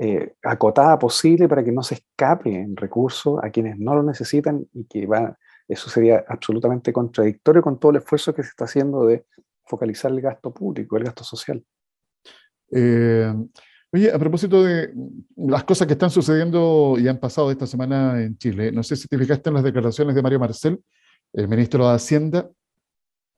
eh, 0.00 0.34
acotada 0.42 0.98
posible 0.98 1.46
para 1.46 1.62
que 1.62 1.70
no 1.70 1.82
se 1.82 1.96
escape 1.96 2.54
en 2.54 2.76
recursos 2.76 3.38
a 3.42 3.50
quienes 3.50 3.78
no 3.78 3.94
lo 3.94 4.02
necesitan 4.02 4.66
y 4.72 4.86
que 4.86 5.06
van 5.06 5.36
eso 5.68 5.88
sería 5.88 6.24
absolutamente 6.28 6.92
contradictorio 6.92 7.62
con 7.62 7.78
todo 7.78 7.92
el 7.92 7.98
esfuerzo 7.98 8.34
que 8.34 8.42
se 8.42 8.50
está 8.50 8.64
haciendo 8.64 9.06
de 9.06 9.26
focalizar 9.64 10.10
el 10.10 10.20
gasto 10.20 10.52
público, 10.52 10.96
el 10.96 11.04
gasto 11.04 11.24
social. 11.24 11.64
Eh, 12.70 13.32
oye, 13.94 14.10
a 14.10 14.18
propósito 14.18 14.64
de 14.64 14.92
las 15.36 15.62
cosas 15.62 15.86
que 15.86 15.92
están 15.92 16.10
sucediendo 16.10 16.96
y 16.98 17.06
han 17.06 17.18
pasado 17.18 17.52
esta 17.52 17.64
semana 17.64 18.20
en 18.20 18.36
Chile, 18.36 18.72
no 18.72 18.82
sé 18.82 18.96
si 18.96 19.06
te 19.06 19.16
fijaste 19.16 19.50
en 19.50 19.54
las 19.54 19.62
declaraciones 19.62 20.16
de 20.16 20.22
Mario 20.22 20.40
Marcel, 20.40 20.80
el 21.32 21.46
ministro 21.46 21.88
de 21.88 21.94
Hacienda, 21.94 22.50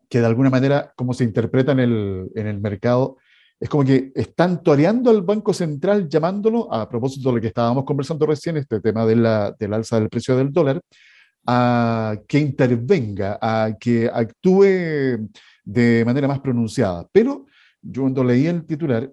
que 0.09 0.21
de 0.21 0.27
alguna 0.27 0.49
manera, 0.49 0.95
como 0.97 1.13
se 1.13 1.25
interpreta 1.25 1.73
en 1.73 1.81
el, 1.81 2.31
en 2.35 2.47
el 2.47 2.59
mercado, 2.59 3.19
es 3.61 3.69
como 3.69 3.85
que 3.85 4.13
están 4.15 4.63
toreando 4.63 5.11
al 5.11 5.21
Banco 5.21 5.53
Central 5.53 6.09
llamándolo, 6.09 6.73
a 6.73 6.89
propósito 6.89 7.29
de 7.29 7.35
lo 7.35 7.41
que 7.43 7.49
estábamos 7.49 7.85
conversando 7.85 8.25
recién, 8.25 8.57
este 8.57 8.81
tema 8.81 9.05
de 9.05 9.17
la, 9.17 9.55
del 9.59 9.75
alza 9.75 10.01
del 10.01 10.09
precio 10.09 10.39
del 10.39 10.55
dólar, 10.55 10.81
a 11.47 12.17
que 12.27 12.39
intervenga, 12.39 13.39
a 13.43 13.77
que 13.79 14.11
actúe 14.11 15.19
de 15.65 16.03
manera 16.07 16.27
más 16.27 16.41
pronunciada. 16.41 17.07
Pero 17.13 17.45
yo 17.83 18.03
cuando 18.03 18.25
leí 18.25 18.47
el 18.47 18.65
titular, 18.65 19.11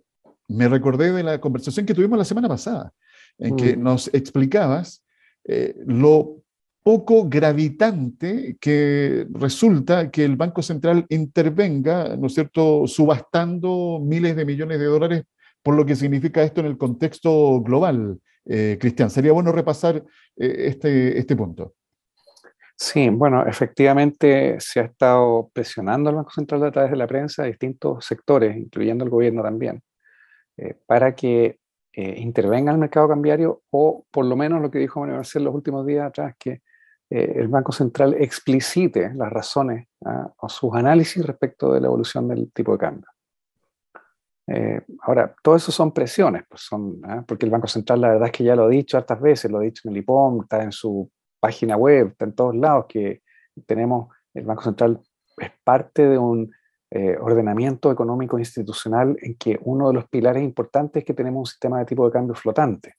me 0.47 0.67
recordé 0.67 1.11
de 1.11 1.23
la 1.23 1.39
conversación 1.39 1.85
que 1.85 1.93
tuvimos 1.93 2.17
la 2.17 2.25
semana 2.25 2.47
pasada, 2.47 2.91
en 3.37 3.55
que 3.55 3.75
mm. 3.75 3.81
nos 3.81 4.13
explicabas 4.13 5.03
eh, 5.45 5.75
lo 5.85 6.43
poco 6.83 7.29
gravitante 7.29 8.57
que 8.59 9.25
resulta 9.31 10.11
que 10.11 10.25
el 10.25 10.35
Banco 10.35 10.61
Central 10.61 11.05
intervenga, 11.09 12.15
¿no 12.17 12.27
es 12.27 12.33
cierto?, 12.33 12.85
subastando 12.87 13.99
miles 14.03 14.35
de 14.35 14.45
millones 14.45 14.79
de 14.79 14.85
dólares 14.85 15.23
por 15.63 15.75
lo 15.75 15.85
que 15.85 15.95
significa 15.95 16.43
esto 16.43 16.59
en 16.59 16.67
el 16.67 16.77
contexto 16.77 17.61
global. 17.61 18.19
Eh, 18.45 18.77
Cristian, 18.79 19.09
sería 19.09 19.31
bueno 19.31 19.53
repasar 19.53 19.95
eh, 20.35 20.55
este, 20.67 21.17
este 21.17 21.35
punto. 21.37 21.73
Sí, 22.75 23.07
bueno, 23.09 23.45
efectivamente 23.47 24.59
se 24.59 24.81
ha 24.81 24.83
estado 24.83 25.49
presionando 25.53 26.09
al 26.09 26.17
Banco 26.17 26.31
Central 26.31 26.65
a 26.65 26.71
través 26.71 26.91
de 26.91 26.97
la 26.97 27.07
prensa, 27.07 27.45
distintos 27.45 28.03
sectores, 28.05 28.57
incluyendo 28.57 29.05
el 29.05 29.09
gobierno 29.09 29.41
también, 29.41 29.81
eh, 30.57 30.75
para 30.85 31.15
que 31.15 31.59
eh, 31.93 32.15
intervenga 32.19 32.71
el 32.71 32.77
mercado 32.77 33.07
cambiario 33.07 33.63
o 33.71 34.05
por 34.11 34.25
lo 34.25 34.35
menos 34.35 34.61
lo 34.61 34.69
que 34.69 34.79
dijo 34.79 34.99
Manuel 34.99 35.17
Marcel 35.17 35.43
los 35.43 35.55
últimos 35.55 35.85
días 35.85 36.07
atrás, 36.07 36.35
que 36.37 36.61
eh, 37.09 37.33
el 37.35 37.47
Banco 37.47 37.71
Central 37.71 38.15
explicite 38.19 39.13
las 39.13 39.31
razones 39.31 39.87
¿ah? 40.05 40.31
o 40.37 40.49
sus 40.49 40.73
análisis 40.75 41.25
respecto 41.25 41.73
de 41.73 41.81
la 41.81 41.87
evolución 41.87 42.27
del 42.27 42.51
tipo 42.51 42.73
de 42.73 42.77
cambio. 42.77 43.07
ahora, 45.01 45.33
todo 45.41 45.55
eso 45.55 45.71
son 45.71 45.91
presiones, 45.91 46.43
pues 46.49 46.61
son, 46.61 47.01
¿ah? 47.05 47.23
porque 47.27 47.45
el 47.45 47.51
Banco 47.51 47.67
Central 47.67 48.01
la 48.01 48.09
verdad 48.09 48.27
es 48.27 48.31
que 48.31 48.43
ya 48.43 48.55
lo 48.55 48.65
ha 48.65 48.69
dicho 48.69 48.97
hartas 48.97 49.19
veces, 49.19 49.49
lo 49.49 49.59
ha 49.59 49.61
dicho 49.61 49.87
en 49.87 49.95
el 49.95 50.01
IPOM, 50.01 50.41
está 50.41 50.63
en 50.63 50.71
su 50.71 51.09
página 51.39 51.77
web, 51.77 52.09
está 52.09 52.25
en 52.25 52.35
todos 52.35 52.55
lados, 52.55 52.85
que 52.87 53.21
tenemos, 53.65 54.09
el 54.33 54.45
Banco 54.45 54.63
Central 54.63 54.99
es 55.37 55.51
parte 55.63 56.07
de 56.07 56.17
un 56.17 56.51
eh, 56.95 57.17
ordenamiento 57.19 57.91
económico 57.91 58.37
institucional 58.37 59.17
en 59.19 59.33
que 59.33 59.59
uno 59.63 59.87
de 59.87 59.95
los 59.95 60.07
pilares 60.07 60.43
importantes 60.43 61.01
es 61.01 61.05
que 61.05 61.15
tenemos 61.15 61.39
un 61.39 61.45
sistema 61.47 61.79
de 61.79 61.85
tipo 61.85 62.05
de 62.05 62.11
cambio 62.11 62.35
flotante, 62.35 62.93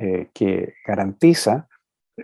eh, 0.00 0.30
que 0.34 0.74
garantiza 0.84 1.68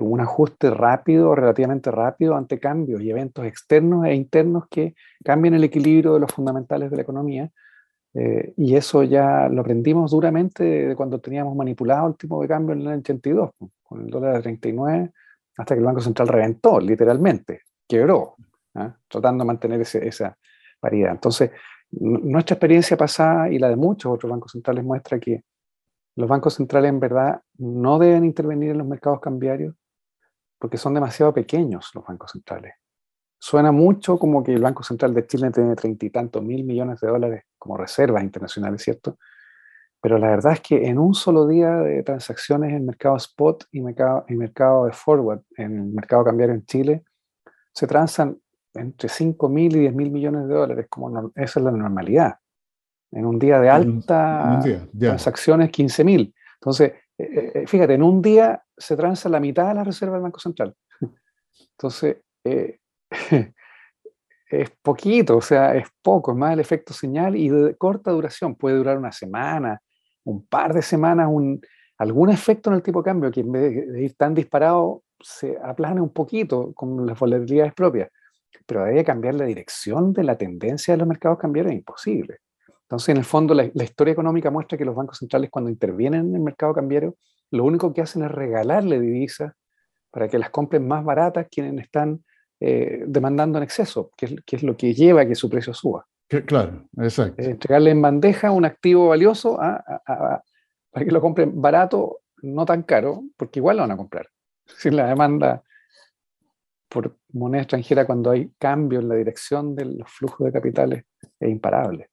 un 0.01 0.21
ajuste 0.21 0.71
rápido, 0.71 1.37
relativamente 1.37 1.93
rápido, 1.93 2.35
ante 2.35 2.59
cambios 2.59 3.01
y 3.03 3.11
eventos 3.11 3.45
externos 3.45 4.05
e 4.05 4.15
internos 4.15 4.65
que 4.69 4.97
cambien 5.23 5.55
el 5.55 5.63
equilibrio 5.63 6.15
de 6.15 6.21
los 6.21 6.33
fundamentales 6.33 6.91
de 6.91 6.97
la 6.97 7.03
economía. 7.03 7.49
Eh, 8.13 8.53
y 8.57 8.75
eso 8.75 9.05
ya 9.05 9.49
lo 9.49 9.61
aprendimos 9.61 10.11
duramente 10.11 10.65
de 10.65 10.97
cuando 10.97 11.21
teníamos 11.21 11.55
manipulado 11.55 12.09
el 12.09 12.17
tipo 12.17 12.43
de 12.43 12.49
cambio 12.49 12.75
en 12.75 12.81
el 12.81 12.99
82 12.99 13.51
con 13.85 14.01
el 14.01 14.11
dólar 14.11 14.35
de 14.35 14.43
39, 14.43 15.13
hasta 15.57 15.75
que 15.77 15.79
el 15.79 15.87
Banco 15.87 16.01
Central 16.01 16.27
reventó, 16.27 16.81
literalmente, 16.81 17.61
quebró, 17.87 18.35
¿ah? 18.75 18.97
tratando 19.09 19.45
de 19.45 19.47
mantener 19.47 19.81
esa 19.81 20.37
paridad. 20.81 21.13
Entonces, 21.13 21.51
nuestra 21.91 22.55
experiencia 22.55 22.97
pasada 22.97 23.51
y 23.51 23.59
la 23.59 23.69
de 23.69 23.77
muchos 23.77 24.13
otros 24.13 24.31
bancos 24.31 24.53
centrales 24.53 24.85
muestra 24.85 25.19
que 25.19 25.45
los 26.17 26.29
bancos 26.29 26.55
centrales 26.55 26.89
en 26.91 27.01
verdad 27.01 27.43
no 27.59 27.99
deben 27.99 28.25
intervenir 28.25 28.71
en 28.71 28.79
los 28.79 28.87
mercados 28.87 29.21
cambiarios 29.21 29.75
porque 30.59 30.77
son 30.77 30.95
demasiado 30.95 31.33
pequeños 31.33 31.91
los 31.95 32.05
bancos 32.05 32.33
centrales. 32.33 32.75
Suena 33.39 33.73
mucho 33.73 34.19
como 34.19 34.45
que 34.45 34.53
el 34.53 34.61
Banco 34.61 34.83
Central 34.83 35.15
de 35.15 35.27
Chile 35.27 35.51
tiene 35.51 35.75
treinta 35.75 36.05
y 36.05 36.11
tantos 36.11 36.43
mil 36.43 36.63
millones 36.63 37.01
de 37.01 37.09
dólares 37.09 37.45
como 37.59 37.79
reservas 37.79 38.23
internacionales, 38.23 38.83
¿cierto? 38.83 39.17
Pero 40.03 40.19
la 40.19 40.29
verdad 40.29 40.53
es 40.53 40.61
que 40.61 40.87
en 40.87 40.99
un 40.99 41.15
solo 41.15 41.47
día 41.47 41.77
de 41.77 42.03
transacciones 42.03 42.75
en 42.75 42.85
mercado 42.85 43.17
spot 43.17 43.65
y 43.73 43.81
mercado, 43.81 44.27
y 44.29 44.35
mercado 44.35 44.85
de 44.85 44.93
forward, 44.93 45.41
en 45.57 45.79
el 45.79 45.87
mercado 45.87 46.25
cambiario 46.25 46.55
en 46.55 46.67
Chile, 46.67 47.05
se 47.73 47.87
transan 47.87 48.39
entre 48.81 49.09
5 49.09 49.49
mil 49.49 49.77
y 49.77 49.81
10 49.81 49.95
mil 49.95 50.11
millones 50.11 50.49
de 50.49 50.55
dólares, 50.55 50.87
como 50.89 51.33
esa 51.35 51.61
es 51.61 51.65
la 51.65 51.71
normalidad. 51.71 52.37
En 53.13 53.27
un 53.27 53.39
día 53.39 53.61
de 53.61 53.69
alta 53.69 54.61
transacciones, 54.99 55.71
15 55.71 56.05
mil. 56.05 56.35
Entonces, 56.55 56.93
eh, 57.19 57.25
eh, 57.25 57.53
eh, 57.55 57.67
fíjate, 57.67 57.95
en 57.95 58.03
un 58.03 58.23
día 58.23 58.63
se 58.77 58.97
transa 58.97 59.29
la 59.29 59.41
mitad 59.41 59.69
de 59.69 59.75
la 59.75 59.85
reserva 59.85 60.15
del 60.15 60.23
Banco 60.23 60.41
Central. 60.41 60.75
Entonces, 61.73 62.19
es 64.51 64.71
poquito, 64.83 65.37
o 65.37 65.43
sea, 65.43 65.75
es 65.75 65.89
poco, 66.03 66.33
es 66.33 66.37
más 66.37 66.53
el 66.53 66.61
efecto 66.61 66.93
señal 66.93 67.37
y 67.37 67.49
de 67.49 67.77
corta 67.77 68.11
duración. 68.11 68.55
Puede 68.55 68.77
durar 68.77 68.99
una 68.99 69.13
semana, 69.13 69.81
un 70.25 70.47
par 70.47 70.73
de 70.73 70.83
semanas, 70.83 71.29
un, 71.31 71.61
algún 71.99 72.31
efecto 72.31 72.71
en 72.71 72.77
el 72.77 72.83
tipo 72.83 73.01
de 73.01 73.05
cambio 73.05 73.31
que 73.31 73.41
en 73.41 73.53
vez 73.53 73.93
de 73.93 74.03
ir 74.03 74.15
tan 74.15 74.35
disparado 74.35 75.03
se 75.21 75.59
aplane 75.63 76.01
un 76.01 76.13
poquito 76.13 76.73
con 76.73 77.07
las 77.07 77.19
volatilidades 77.19 77.75
propias. 77.75 78.11
Pero 78.67 78.85
debe 78.85 79.05
cambiar 79.05 79.35
la 79.35 79.45
dirección 79.45 80.13
de 80.13 80.25
la 80.25 80.37
tendencia 80.37 80.95
de 80.95 80.99
los 80.99 81.09
mercados 81.09 81.39
cambiarios 81.39 81.73
es 81.73 81.79
imposible. 81.79 82.39
Entonces, 82.83 83.11
en 83.11 83.19
el 83.19 83.25
fondo, 83.25 83.55
la, 83.55 83.65
historia 83.65 84.13
económica 84.13 84.51
muestra 84.51 84.77
que 84.77 84.85
los 84.85 84.97
bancos 84.97 85.19
centrales, 85.19 85.49
cuando 85.49 85.71
intervienen 85.71 86.31
en 86.31 86.35
el 86.35 86.41
mercado 86.43 86.75
cambiario, 86.75 87.17
lo 87.53 87.65
único 87.65 87.95
que 87.95 88.01
hacen 88.01 88.25
es 88.25 88.31
regalarle 88.31 88.99
divisas 88.99 89.53
para 90.11 90.29
que 90.29 90.39
las 90.39 90.51
compren 90.51 90.89
más 90.89 91.05
baratas 91.05 91.47
quienes 91.49 91.85
están 91.85 92.25
eh, 92.59 93.05
demandando 93.07 93.59
en 93.59 93.65
exceso, 93.65 94.11
que 94.17 94.43
es, 94.45 94.63
lo 94.65 94.77
que 94.77 94.93
lleva 94.93 95.23
a 95.23 95.27
que 95.27 95.37
su 95.37 95.49
precio 95.49 95.73
suba. 95.73 96.05
claro, 96.47 96.89
exacto. 96.99 97.41
Eh, 97.41 97.51
entregarle 97.51 97.91
en 97.91 98.03
bandeja 98.03 98.51
un 98.51 98.65
activo 98.65 99.09
valioso 99.09 99.57
para 99.57 100.43
que 101.05 101.13
lo 101.13 101.21
compren 101.21 101.61
barato, 101.61 102.19
no 102.43 102.65
tan 102.65 102.83
caro, 102.83 103.23
porque 103.37 103.61
igual 103.61 103.77
lo 103.77 103.85
van 103.85 103.93
a 103.93 103.97
comprar. 103.97 104.29
Si 104.79 104.91
la 104.91 105.09
demanda 105.09 105.63
por 106.91 107.17
moneda 107.33 107.63
extranjera 107.63 108.05
cuando 108.05 108.31
hay 108.31 108.51
cambio 108.59 108.99
en 108.99 109.09
la 109.09 109.15
dirección 109.15 109.75
de 109.75 109.85
los 109.87 110.11
flujos 110.11 110.45
de 110.47 110.53
capitales 110.53 111.05
es 111.39 111.49
imparable. 111.49 112.11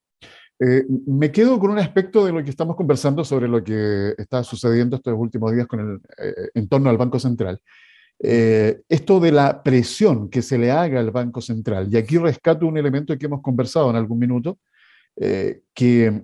Eh, 0.60 0.86
me 1.06 1.32
quedo 1.32 1.60
con 1.60 1.72
un 1.72 1.80
aspecto 1.80 2.26
de 2.26 2.32
lo 2.32 2.44
que 2.44 2.50
estamos 2.50 2.76
conversando 2.76 3.24
sobre 3.24 3.48
lo 3.48 3.64
que 3.64 4.14
está 4.18 4.44
sucediendo 4.44 4.96
estos 4.96 5.14
últimos 5.16 5.52
días 5.54 5.68
con 5.68 5.80
el, 5.80 5.96
eh, 6.18 6.50
en 6.54 6.68
torno 6.68 6.90
al 6.90 6.98
Banco 6.98 7.20
Central. 7.20 7.60
Eh, 8.20 8.82
esto 8.90 9.20
de 9.20 9.32
la 9.32 9.62
presión 9.62 10.30
que 10.30 10.42
se 10.42 10.58
le 10.58 10.72
haga 10.72 11.00
al 11.00 11.12
Banco 11.12 11.42
Central, 11.42 11.88
y 11.92 11.98
aquí 11.98 12.18
rescato 12.18 12.66
un 12.66 12.78
elemento 12.78 13.16
que 13.18 13.28
hemos 13.28 13.42
conversado 13.42 13.90
en 13.90 13.96
algún 13.96 14.20
minuto, 14.20 14.60
que 15.74 16.24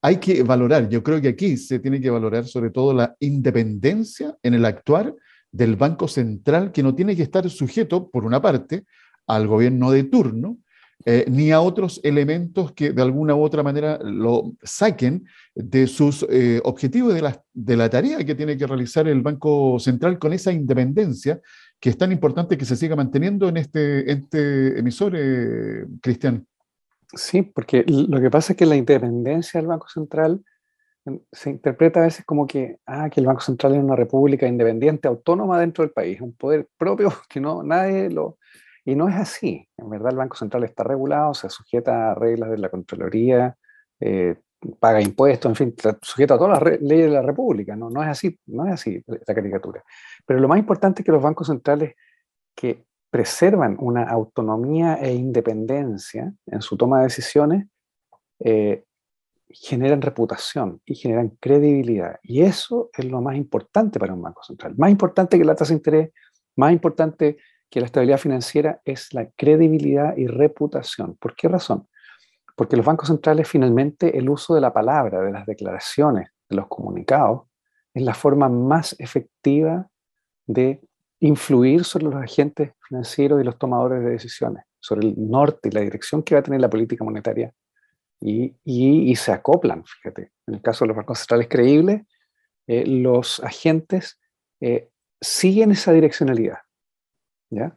hay 0.00 0.16
que 0.16 0.42
valorar, 0.42 0.88
yo 0.88 1.02
creo 1.02 1.20
que 1.20 1.28
aquí 1.28 1.58
se 1.58 1.80
tiene 1.80 2.00
que 2.00 2.08
valorar 2.08 2.46
sobre 2.46 2.70
todo 2.70 2.94
la 2.94 3.14
independencia 3.20 4.34
en 4.42 4.54
el 4.54 4.64
actuar 4.64 5.14
del 5.56 5.76
Banco 5.76 6.08
Central, 6.08 6.72
que 6.72 6.82
no 6.82 6.94
tiene 6.94 7.16
que 7.16 7.22
estar 7.22 7.48
sujeto, 7.48 8.10
por 8.10 8.24
una 8.24 8.40
parte, 8.40 8.84
al 9.26 9.46
gobierno 9.46 9.90
de 9.90 10.04
turno, 10.04 10.58
eh, 11.04 11.24
ni 11.28 11.52
a 11.52 11.60
otros 11.60 12.00
elementos 12.02 12.72
que 12.72 12.92
de 12.92 13.02
alguna 13.02 13.34
u 13.34 13.42
otra 13.42 13.62
manera 13.62 13.98
lo 14.02 14.52
saquen 14.62 15.24
de 15.54 15.86
sus 15.86 16.26
eh, 16.28 16.60
objetivos 16.64 17.14
de 17.14 17.22
la, 17.22 17.42
de 17.52 17.76
la 17.76 17.88
tarea 17.90 18.24
que 18.24 18.34
tiene 18.34 18.56
que 18.56 18.66
realizar 18.66 19.06
el 19.06 19.20
Banco 19.20 19.78
Central 19.78 20.18
con 20.18 20.32
esa 20.32 20.52
independencia 20.52 21.40
que 21.78 21.90
es 21.90 21.98
tan 21.98 22.12
importante 22.12 22.56
que 22.56 22.64
se 22.64 22.76
siga 22.76 22.96
manteniendo 22.96 23.48
en 23.48 23.58
este, 23.58 24.10
este 24.10 24.78
emisor, 24.78 25.12
eh, 25.16 25.86
Cristian. 26.00 26.46
Sí, 27.14 27.42
porque 27.42 27.84
lo 27.86 28.20
que 28.20 28.30
pasa 28.30 28.52
es 28.52 28.56
que 28.56 28.66
la 28.66 28.76
independencia 28.76 29.60
del 29.60 29.68
Banco 29.68 29.88
Central 29.88 30.42
se 31.32 31.50
interpreta 31.50 32.00
a 32.00 32.04
veces 32.04 32.24
como 32.24 32.46
que, 32.46 32.78
ah, 32.86 33.08
que 33.10 33.20
el 33.20 33.26
Banco 33.26 33.40
Central 33.40 33.74
es 33.74 33.82
una 33.82 33.96
república 33.96 34.46
independiente, 34.46 35.08
autónoma 35.08 35.60
dentro 35.60 35.84
del 35.84 35.92
país, 35.92 36.20
un 36.20 36.34
poder 36.34 36.68
propio 36.76 37.10
que 37.28 37.40
no 37.40 37.62
nadie 37.62 38.10
lo, 38.10 38.38
y 38.84 38.94
no 38.94 39.08
es 39.08 39.16
así. 39.16 39.68
En 39.76 39.90
verdad 39.90 40.12
el 40.12 40.18
Banco 40.18 40.36
Central 40.36 40.64
está 40.64 40.84
regulado, 40.84 41.34
se 41.34 41.50
sujeta 41.50 42.12
a 42.12 42.14
reglas 42.14 42.50
de 42.50 42.58
la 42.58 42.68
Contraloría, 42.68 43.56
eh, 44.00 44.36
paga 44.80 45.00
impuestos, 45.00 45.50
en 45.50 45.56
fin, 45.56 45.74
sujeta 46.02 46.34
a 46.34 46.38
todas 46.38 46.62
las 46.62 46.80
leyes 46.80 47.06
de 47.06 47.12
la 47.12 47.22
República. 47.22 47.76
¿no? 47.76 47.90
no 47.90 48.02
es 48.02 48.08
así, 48.08 48.38
no 48.46 48.66
es 48.66 48.72
así 48.72 49.02
la 49.06 49.34
caricatura. 49.34 49.84
Pero 50.24 50.40
lo 50.40 50.48
más 50.48 50.58
importante 50.58 51.02
es 51.02 51.06
que 51.06 51.12
los 51.12 51.22
bancos 51.22 51.48
centrales 51.48 51.94
que 52.54 52.84
preservan 53.10 53.76
una 53.78 54.04
autonomía 54.04 54.96
e 54.96 55.14
independencia 55.14 56.32
en 56.46 56.62
su 56.62 56.76
toma 56.76 56.98
de 56.98 57.04
decisiones, 57.04 57.66
eh, 58.40 58.84
generan 59.48 60.02
reputación 60.02 60.80
y 60.84 60.94
generan 60.94 61.36
credibilidad. 61.40 62.18
Y 62.22 62.42
eso 62.42 62.90
es 62.96 63.04
lo 63.04 63.20
más 63.20 63.36
importante 63.36 63.98
para 63.98 64.14
un 64.14 64.22
banco 64.22 64.42
central. 64.42 64.74
Más 64.76 64.90
importante 64.90 65.38
que 65.38 65.44
la 65.44 65.54
tasa 65.54 65.72
de 65.72 65.78
interés, 65.78 66.10
más 66.56 66.72
importante 66.72 67.38
que 67.70 67.80
la 67.80 67.86
estabilidad 67.86 68.18
financiera 68.18 68.80
es 68.84 69.12
la 69.12 69.28
credibilidad 69.30 70.16
y 70.16 70.26
reputación. 70.26 71.16
¿Por 71.16 71.34
qué 71.34 71.48
razón? 71.48 71.88
Porque 72.54 72.76
los 72.76 72.86
bancos 72.86 73.08
centrales 73.08 73.48
finalmente 73.48 74.16
el 74.18 74.28
uso 74.30 74.54
de 74.54 74.60
la 74.60 74.72
palabra, 74.72 75.20
de 75.20 75.32
las 75.32 75.46
declaraciones, 75.46 76.30
de 76.48 76.56
los 76.56 76.68
comunicados, 76.68 77.42
es 77.92 78.02
la 78.02 78.14
forma 78.14 78.48
más 78.48 78.94
efectiva 78.98 79.88
de 80.46 80.80
influir 81.20 81.84
sobre 81.84 82.04
los 82.06 82.14
agentes 82.14 82.72
financieros 82.86 83.40
y 83.40 83.44
los 83.44 83.58
tomadores 83.58 84.02
de 84.02 84.10
decisiones, 84.10 84.64
sobre 84.78 85.08
el 85.08 85.14
norte 85.16 85.68
y 85.68 85.72
la 85.72 85.80
dirección 85.80 86.22
que 86.22 86.34
va 86.34 86.40
a 86.40 86.44
tener 86.44 86.60
la 86.60 86.70
política 86.70 87.04
monetaria. 87.04 87.52
Y, 88.20 89.14
se 89.16 89.32
acoplan, 89.32 89.84
fíjate. 89.84 90.32
En 90.46 90.54
el 90.54 90.62
caso 90.62 90.84
de 90.84 90.88
los 90.88 90.96
bancos 90.96 91.18
centrales 91.18 91.48
creíbles, 91.48 92.02
eh, 92.66 92.84
los 92.86 93.40
agentes 93.40 94.18
eh, 94.60 94.90
siguen 95.20 95.70
esa 95.70 95.92
direccionalidad. 95.92 96.58
¿ya? 97.50 97.76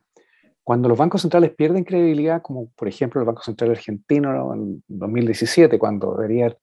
Cuando 0.69 0.87
los 0.87 0.99
bancos 0.99 1.21
centrales 1.21 1.51
pierden 1.55 1.83
credibilidad, 1.83 2.43
como 2.43 2.69
por 2.73 2.87
ejemplo 2.87 3.19
el 3.19 3.25
Banco 3.25 3.41
Central 3.41 3.71
Argentino 3.71 4.53
en 4.53 4.83
2017, 4.87 5.79
cuando 5.79 6.15
debería, 6.15 6.55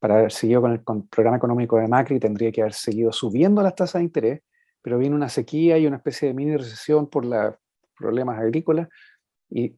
para 0.00 0.18
haber 0.18 0.32
seguido 0.32 0.62
con 0.62 0.72
el, 0.72 0.80
programa 1.08 1.36
económico 1.36 1.78
de 1.78 1.86
Macri, 1.86 2.18
tendría 2.18 2.50
que 2.50 2.62
haber 2.62 2.74
seguido 2.74 3.12
subiendo 3.12 3.62
las 3.62 3.76
tasas 3.76 4.00
de 4.00 4.04
interés, 4.04 4.42
pero 4.82 4.98
vino 4.98 5.14
una 5.14 5.28
sequía 5.28 5.78
y 5.78 5.86
una 5.86 5.98
especie 5.98 6.26
de 6.26 6.34
mini 6.34 6.56
recesión 6.56 7.08
por 7.08 7.24
los 7.24 7.54
problemas 7.96 8.38
agrícolas 8.38 8.88
y 9.48 9.76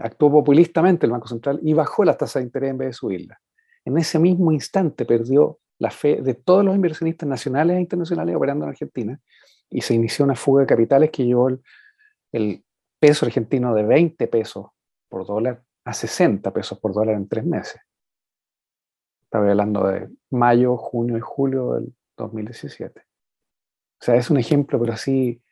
actuó 0.00 0.30
populistamente 0.30 1.06
el 1.06 1.12
Banco 1.12 1.28
Central 1.28 1.60
y 1.62 1.72
bajó 1.72 2.04
las 2.04 2.18
tasas 2.18 2.42
de 2.42 2.46
interés 2.46 2.70
en 2.70 2.78
vez 2.78 2.88
de 2.88 2.92
subirlas. 2.94 3.38
En 3.84 3.96
ese 3.98 4.18
mismo 4.18 4.52
instante 4.52 5.04
perdió 5.04 5.58
la 5.78 5.90
fe 5.90 6.20
de 6.22 6.34
todos 6.34 6.64
los 6.64 6.74
inversionistas 6.74 7.28
nacionales 7.28 7.76
e 7.76 7.80
internacionales 7.80 8.36
operando 8.36 8.64
en 8.64 8.70
Argentina 8.70 9.20
y 9.70 9.80
se 9.80 9.94
inició 9.94 10.24
una 10.24 10.34
fuga 10.34 10.62
de 10.62 10.66
capitales 10.66 11.10
que 11.10 11.24
llevó 11.24 11.48
el 12.32 12.64
peso 12.98 13.24
argentino 13.26 13.74
de 13.74 13.82
20 13.84 14.26
pesos 14.28 14.66
por 15.08 15.26
dólar 15.26 15.62
a 15.84 15.92
60 15.92 16.52
pesos 16.52 16.78
por 16.78 16.92
dólar 16.92 17.16
en 17.16 17.28
tres 17.28 17.44
meses. 17.44 17.80
Estaba 19.22 19.48
hablando 19.48 19.86
de 19.86 20.08
mayo, 20.30 20.76
junio 20.76 21.16
y 21.16 21.20
julio 21.20 21.74
del 21.74 21.94
2017. 22.16 23.00
O 23.00 24.04
sea, 24.04 24.16
es 24.16 24.30
un 24.30 24.38
ejemplo, 24.38 24.78
pero 24.78 24.92
así 24.92 25.42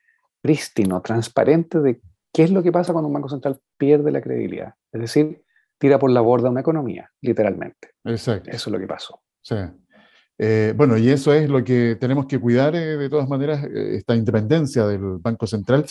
prístino, 0.41 1.01
transparente 1.01 1.81
de 1.81 2.01
qué 2.33 2.43
es 2.45 2.51
lo 2.51 2.63
que 2.63 2.73
pasa 2.73 2.93
cuando 2.93 3.09
un 3.09 3.15
banco 3.15 3.29
central 3.29 3.61
pierde 3.77 4.11
la 4.11 4.21
credibilidad. 4.21 4.75
Es 4.93 5.01
decir, 5.01 5.43
tira 5.79 5.99
por 5.99 6.11
la 6.11 6.21
borda 6.21 6.51
una 6.51 6.61
economía, 6.61 7.11
literalmente. 7.21 7.91
Exacto. 8.05 8.51
Eso 8.51 8.71
es 8.71 8.73
lo 8.73 8.79
que 8.79 8.87
pasó. 8.87 9.21
Sí. 9.41 9.57
Eh, 10.41 10.73
bueno, 10.77 10.97
y 10.97 11.11
eso 11.11 11.35
es 11.35 11.49
lo 11.51 11.65
que 11.65 11.97
tenemos 12.01 12.27
que 12.27 12.39
cuidar 12.39 12.77
eh, 12.77 12.97
de 12.97 13.09
todas 13.09 13.29
maneras, 13.29 13.65
eh, 13.65 13.97
esta 13.97 14.15
independencia 14.15 14.87
del 14.87 15.19
Banco 15.21 15.49
Central, 15.49 15.85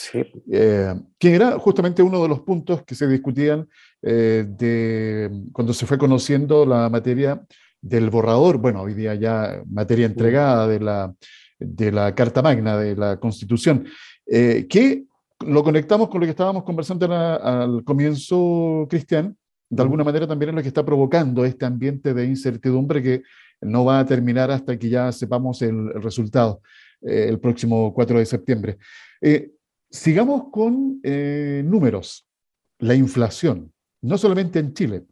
que 1.19 1.36
era 1.36 1.60
justamente 1.60 2.02
uno 2.02 2.23
de 2.23 2.30
los 2.30 2.39
puntos 2.39 2.84
que 2.84 2.95
se 2.95 3.08
discutían 3.08 3.67
de, 4.02 5.30
cuando 5.52 5.73
se 5.73 5.86
fue 5.86 5.97
conociendo 5.97 6.65
la 6.65 6.88
materia 6.89 7.41
del 7.82 8.10
borrador, 8.10 8.58
bueno, 8.58 8.84
hoy 8.84 8.93
día 8.93 9.15
ya 9.15 9.62
materia 9.69 10.06
entregada 10.06 10.65
de 10.67 10.80
la, 10.80 11.13
de 11.60 11.91
la 11.91 12.15
Carta 12.15 12.41
Magna, 12.41 12.78
de 12.78 12.95
la 12.95 13.19
Constitución, 13.19 13.86
que 14.26 15.06
lo 15.45 15.63
conectamos 15.63 16.10
con 16.10 16.19
lo 16.19 16.26
que 16.26 16.32
estábamos 16.32 16.63
conversando 16.63 17.06
al 17.13 17.84
comienzo, 17.84 18.88
Cristian, 18.89 19.38
de 19.69 19.82
alguna 19.82 20.04
manera 20.04 20.28
también 20.28 20.50
es 20.50 20.56
lo 20.56 20.62
que 20.62 20.67
está 20.69 20.86
provocando 20.86 21.43
este 21.45 21.65
ambiente 21.65 22.13
de 22.13 22.26
incertidumbre 22.26 23.04
que 23.04 23.23
no 23.62 23.86
va 23.86 24.00
a 24.00 24.06
terminar 24.06 24.50
hasta 24.52 24.78
que 24.78 24.89
ya 24.89 25.12
sepamos 25.12 25.62
el, 25.62 25.93
resultado 26.02 26.62
eh, 27.02 27.28
el 27.30 27.39
próximo 27.39 27.93
4 27.93 28.19
de 28.19 28.26
septiembre. 28.26 28.78
Eh, 29.21 29.52
sigamos 29.89 30.45
con 30.52 31.00
eh, 31.04 31.63
números. 31.65 32.26
La 32.80 32.93
inflación, 32.93 33.73
no 34.02 34.17
solamente 34.17 34.60
en 34.60 34.73
Chile. 34.73 35.04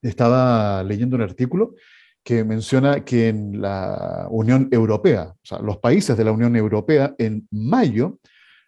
Estaba 0.00 0.82
leyendo 0.84 1.16
un 1.16 1.22
artículo 1.22 1.74
que 2.22 2.44
menciona 2.44 3.04
que 3.04 3.28
en 3.28 3.60
la 3.60 4.28
Unión 4.30 4.68
Europea, 4.70 5.34
o 5.34 5.44
sea, 5.46 5.58
los 5.58 5.78
países 5.78 6.16
de 6.16 6.24
la 6.24 6.32
Unión 6.32 6.54
Europea 6.56 7.14
en 7.18 7.48
mayo 7.50 8.18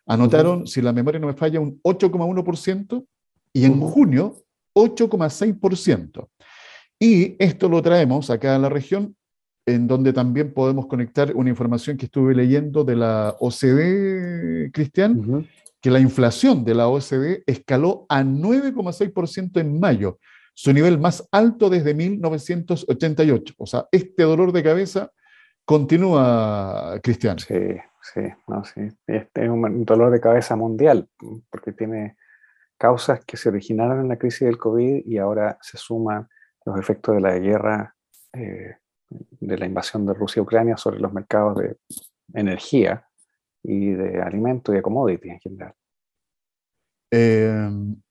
anotaron, 0.06 0.66
si 0.66 0.80
la 0.80 0.92
memoria 0.92 1.20
no 1.20 1.26
me 1.26 1.34
falla, 1.34 1.60
un 1.60 1.80
8,1% 1.82 3.04
y 3.52 3.64
en 3.64 3.80
junio 3.80 4.36
8,6%. 4.74 6.28
Y 6.98 7.36
esto 7.38 7.68
lo 7.68 7.82
traemos 7.82 8.30
acá 8.30 8.54
a 8.54 8.58
la 8.58 8.68
región, 8.68 9.16
en 9.66 9.86
donde 9.86 10.12
también 10.12 10.52
podemos 10.54 10.86
conectar 10.86 11.34
una 11.34 11.50
información 11.50 11.96
que 11.96 12.06
estuve 12.06 12.34
leyendo 12.34 12.84
de 12.84 12.96
la 12.96 13.36
OCDE, 13.40 14.70
Cristian, 14.72 15.46
que 15.80 15.90
la 15.90 16.00
inflación 16.00 16.64
de 16.64 16.74
la 16.74 16.88
OCDE 16.88 17.42
escaló 17.46 18.06
a 18.08 18.22
9,6% 18.22 19.60
en 19.60 19.80
mayo, 19.80 20.18
su 20.54 20.72
nivel 20.72 20.98
más 20.98 21.26
alto 21.32 21.68
desde 21.68 21.94
1988. 21.94 23.54
O 23.58 23.66
sea, 23.66 23.86
este 23.90 24.22
dolor 24.22 24.52
de 24.52 24.62
cabeza 24.62 25.10
continúa, 25.66 26.98
Cristian. 27.02 27.38
Sí, 27.38 27.76
sí, 28.00 28.22
no, 28.46 28.64
sí. 28.64 28.88
Este 29.06 29.44
es 29.44 29.50
un 29.50 29.84
dolor 29.84 30.10
de 30.10 30.20
cabeza 30.20 30.56
mundial, 30.56 31.08
porque 31.50 31.72
tiene 31.72 32.16
causas 32.78 33.24
que 33.24 33.36
se 33.36 33.48
originaron 33.48 34.00
en 34.00 34.08
la 34.08 34.16
crisis 34.16 34.46
del 34.46 34.58
COVID 34.58 35.04
y 35.04 35.18
ahora 35.18 35.58
se 35.60 35.76
suman 35.76 36.28
los 36.64 36.78
efectos 36.78 37.16
de 37.16 37.20
la 37.20 37.38
guerra, 37.38 37.94
eh, 38.32 38.76
de 39.08 39.58
la 39.58 39.66
invasión 39.66 40.06
de 40.06 40.14
Rusia 40.14 40.40
a 40.40 40.44
Ucrania 40.44 40.76
sobre 40.76 41.00
los 41.00 41.12
mercados 41.12 41.58
de 41.58 41.76
energía 42.32 43.06
y 43.62 43.90
de 43.90 44.22
alimentos 44.22 44.72
y 44.72 44.76
de 44.76 44.82
commodities 44.82 45.34
en 45.34 45.40
general. 45.40 45.74
Em, 47.10 48.02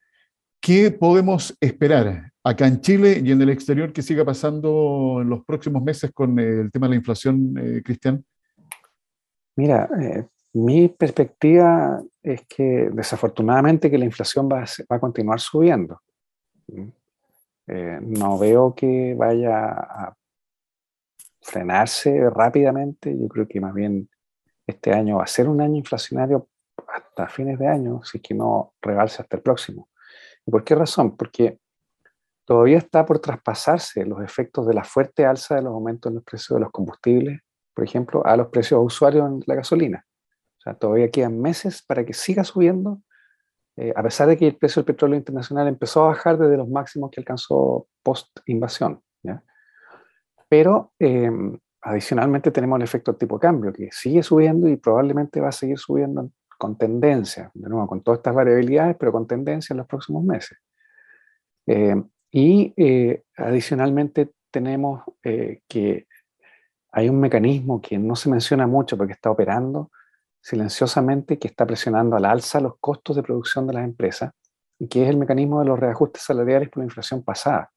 ¿Qué 0.62 0.91
podemos 0.91 1.56
esperar 1.62 2.34
acá 2.45 2.67
en 2.67 2.79
Chile 2.79 3.21
y 3.23 3.31
en 3.31 3.41
el 3.41 3.49
exterior 3.49 3.91
que 3.91 4.03
siga 4.03 4.23
pasando 4.23 5.17
en 5.19 5.29
los 5.29 5.43
próximos 5.43 5.81
meses 5.81 6.12
con 6.12 6.38
el 6.38 6.71
tema 6.71 6.86
de 6.86 6.91
la 6.91 6.95
inflación, 6.97 7.55
eh, 7.58 7.81
Cristian? 7.84 8.23
Mira, 9.55 9.89
eh, 9.99 10.27
mi 10.53 10.88
perspectiva 10.89 12.03
es 12.21 12.45
que 12.45 12.89
desafortunadamente 12.93 13.89
que 13.89 13.97
la 13.97 14.05
inflación 14.05 14.47
va 14.47 14.63
a, 14.89 14.99
continuar 14.99 15.39
subiendo. 15.39 15.99
Eh, 17.67 17.99
no 18.01 18.38
veo 18.38 18.75
que 18.75 19.15
vaya 19.17 19.69
a 19.69 20.15
frenarse 21.41 22.29
rápidamente. 22.29 23.17
Yo 23.19 23.27
creo 23.27 23.47
que 23.47 23.60
más 23.60 23.73
bien 23.73 24.08
este 24.67 24.93
año 24.93 25.17
va 25.17 25.23
a 25.23 25.27
ser 25.27 25.49
un 25.49 25.62
año 25.62 25.77
inflacionario 25.77 26.47
hasta 26.93 27.27
fines 27.27 27.58
de 27.58 27.67
año, 27.67 28.03
si 28.03 28.19
es 28.19 28.23
que 28.23 28.36
no 28.36 28.75
rebalse 28.81 29.23
hasta 29.23 29.38
el 29.38 29.41
próximo. 29.41 29.89
¿Y 30.45 30.51
por 30.51 30.63
qué 30.63 30.75
razón? 30.75 31.17
Porque 31.17 31.60
todavía 32.45 32.77
está 32.77 33.05
por 33.05 33.19
traspasarse 33.19 34.05
los 34.05 34.21
efectos 34.21 34.67
de 34.67 34.73
la 34.73 34.84
fuerte 34.84 35.25
alza 35.25 35.55
de 35.55 35.63
los 35.63 35.73
aumentos 35.73 36.10
en 36.10 36.15
los 36.15 36.23
precios 36.23 36.58
de 36.58 36.62
los 36.62 36.71
combustibles, 36.71 37.41
por 37.73 37.84
ejemplo, 37.84 38.25
a 38.25 38.38
los 38.38 38.47
precios 38.47 38.79
usuarios 38.84 39.27
en 39.27 39.43
la 39.45 39.55
gasolina 39.55 40.05
todavía 40.73 41.12
quedan 41.12 41.39
meses 41.39 41.84
para 41.84 42.03
que 42.03 42.13
siga 42.13 42.43
subiendo, 42.43 43.01
eh, 43.77 43.93
a 43.95 44.01
pesar 44.01 44.27
de 44.27 44.38
que 44.38 44.47
el 44.47 44.55
precio 44.55 44.81
del 44.81 44.88
petróleo 44.88 45.17
internacional 45.17 45.67
empezó 45.67 46.03
a 46.03 46.08
bajar 46.08 46.38
desde 46.38 46.58
los 46.58 46.67
máximos 46.67 47.12
que 47.12 47.21
alcanzó 47.21 47.88
post-invasión. 48.01 49.01
Pero 50.47 50.93
em, 50.99 51.58
adicionalmente 51.81 52.51
tenemos 52.51 52.77
el 52.77 52.84
efecto 52.84 53.15
tipo 53.15 53.39
cambio, 53.39 53.73
que 53.73 53.89
sigue 53.91 54.21
subiendo 54.21 54.67
y 54.67 54.77
probablemente 54.77 55.41
va 55.41 55.49
a 55.49 55.51
seguir 55.51 55.79
subiendo 55.79 56.29
con 56.60 56.77
tendencia, 56.77 57.49
de 57.53 57.67
nuevo, 57.67 57.88
con 57.88 58.03
todas 58.03 58.19
estas 58.19 58.36
variabilidades, 58.36 58.95
pero 58.97 59.12
con 59.12 59.25
tendencia 59.25 59.73
en 59.73 59.77
los 59.77 59.88
próximos 59.88 60.23
meses. 60.23 60.60
Em, 61.65 62.08
y 62.38 62.74
eh, 62.76 63.24
adicionalmente 63.38 64.34
tenemos 64.52 65.04
eh, 65.24 65.62
que 65.69 66.06
hay 66.91 67.08
un 67.08 67.17
mecanismo 67.21 67.82
que 67.82 67.98
no 67.98 68.17
se 68.17 68.30
menciona 68.30 68.67
mucho 68.67 68.98
porque 68.98 69.13
está 69.13 69.32
operando, 69.32 69.89
silenciosamente 70.41 71.39
que 71.39 71.48
está 71.48 71.65
presionando 71.65 72.17
al 72.17 72.26
alza 72.26 72.60
los 72.60 72.74
costos 72.82 73.15
de 73.15 73.24
producción 73.24 73.65
de 73.67 73.74
las 73.76 73.86
empresas 73.86 74.34
y 74.78 74.89
que 74.89 75.04
es 75.04 75.10
el 75.10 75.15
mecanismo 75.15 75.62
de 75.62 75.67
los 75.67 75.80
reajustes 75.80 76.24
salariales 76.24 76.67
por 76.67 76.80
la 76.80 76.88
inflación 76.88 77.24
pasada. 77.24 77.71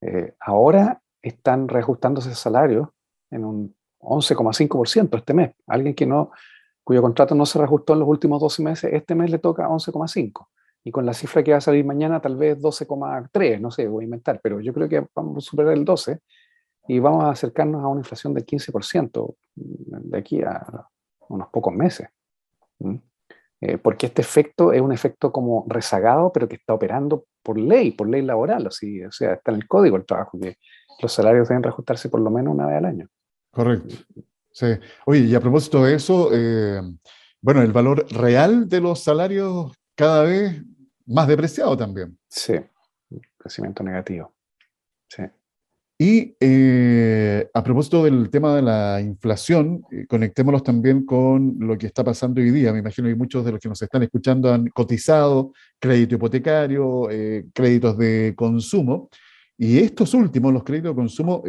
Eh, 0.00 0.34
ahora 0.40 1.00
están 1.22 1.68
reajustándose 1.68 2.30
el 2.30 2.34
salario 2.34 2.92
en 3.30 3.44
un 3.44 3.76
11,5% 4.00 5.16
este 5.16 5.32
mes. 5.32 5.54
Alguien 5.68 5.94
que 5.94 6.06
no, 6.06 6.32
cuyo 6.82 7.02
contrato 7.02 7.36
no 7.36 7.46
se 7.46 7.60
reajustó 7.60 7.92
en 7.92 8.00
los 8.00 8.08
últimos 8.08 8.40
12 8.40 8.64
meses, 8.64 8.92
este 8.92 9.14
mes 9.14 9.30
le 9.30 9.38
toca 9.38 9.68
11,5. 9.68 10.48
Y 10.82 10.90
con 10.90 11.04
la 11.04 11.12
cifra 11.12 11.42
que 11.42 11.52
va 11.52 11.58
a 11.58 11.60
salir 11.60 11.84
mañana, 11.84 12.20
tal 12.20 12.36
vez 12.36 12.58
12,3, 12.58 13.60
no 13.60 13.70
sé, 13.70 13.86
voy 13.86 14.04
a 14.04 14.06
inventar, 14.06 14.40
pero 14.42 14.60
yo 14.60 14.72
creo 14.72 14.88
que 14.88 15.06
vamos 15.14 15.36
a 15.38 15.40
superar 15.50 15.74
el 15.74 15.84
12 15.84 16.18
y 16.88 16.98
vamos 16.98 17.24
a 17.24 17.30
acercarnos 17.30 17.82
a 17.82 17.88
una 17.88 18.00
inflación 18.00 18.32
del 18.34 18.46
15% 18.46 19.34
de 19.54 20.18
aquí 20.18 20.42
a 20.42 20.88
unos 21.28 21.48
pocos 21.48 21.74
meses. 21.74 22.08
Eh, 23.60 23.76
porque 23.76 24.06
este 24.06 24.22
efecto 24.22 24.72
es 24.72 24.80
un 24.80 24.92
efecto 24.92 25.30
como 25.30 25.66
rezagado, 25.68 26.32
pero 26.32 26.48
que 26.48 26.56
está 26.56 26.72
operando 26.72 27.26
por 27.42 27.58
ley, 27.58 27.90
por 27.90 28.08
ley 28.08 28.22
laboral, 28.22 28.66
así, 28.66 29.04
o 29.04 29.12
sea, 29.12 29.34
está 29.34 29.50
en 29.50 29.58
el 29.58 29.68
código 29.68 29.96
del 29.96 30.06
trabajo, 30.06 30.38
que 30.40 30.56
los 31.02 31.12
salarios 31.12 31.48
deben 31.48 31.62
reajustarse 31.62 32.08
por 32.08 32.20
lo 32.20 32.30
menos 32.30 32.54
una 32.54 32.66
vez 32.66 32.76
al 32.78 32.84
año. 32.86 33.08
Correcto. 33.50 33.94
Sí. 34.50 34.66
Oye, 35.06 35.20
y 35.20 35.34
a 35.34 35.40
propósito 35.40 35.84
de 35.84 35.94
eso, 35.94 36.30
eh, 36.32 36.80
bueno, 37.40 37.62
el 37.62 37.72
valor 37.72 38.06
real 38.12 38.68
de 38.68 38.80
los 38.80 39.00
salarios 39.00 39.72
cada 39.94 40.22
vez 40.22 40.62
más 41.10 41.28
depreciado 41.28 41.76
también. 41.76 42.18
Sí, 42.28 42.54
crecimiento 43.38 43.82
negativo. 43.82 44.32
Sí. 45.08 45.24
Y 46.02 46.34
eh, 46.40 47.50
a 47.52 47.62
propósito 47.62 48.04
del 48.04 48.30
tema 48.30 48.56
de 48.56 48.62
la 48.62 49.02
inflación, 49.02 49.84
eh, 49.90 50.06
conectémoslos 50.08 50.62
también 50.62 51.04
con 51.04 51.56
lo 51.58 51.76
que 51.76 51.88
está 51.88 52.02
pasando 52.02 52.40
hoy 52.40 52.50
día. 52.50 52.72
Me 52.72 52.78
imagino 52.78 53.06
que 53.06 53.14
muchos 53.14 53.44
de 53.44 53.52
los 53.52 53.60
que 53.60 53.68
nos 53.68 53.82
están 53.82 54.02
escuchando 54.02 54.50
han 54.50 54.68
cotizado 54.68 55.52
crédito 55.78 56.14
hipotecario, 56.14 57.10
eh, 57.10 57.44
créditos 57.52 57.98
de 57.98 58.32
consumo. 58.34 59.10
Y 59.58 59.78
estos 59.78 60.14
últimos, 60.14 60.54
los 60.54 60.64
créditos 60.64 60.92
de 60.92 60.96
consumo, 60.96 61.42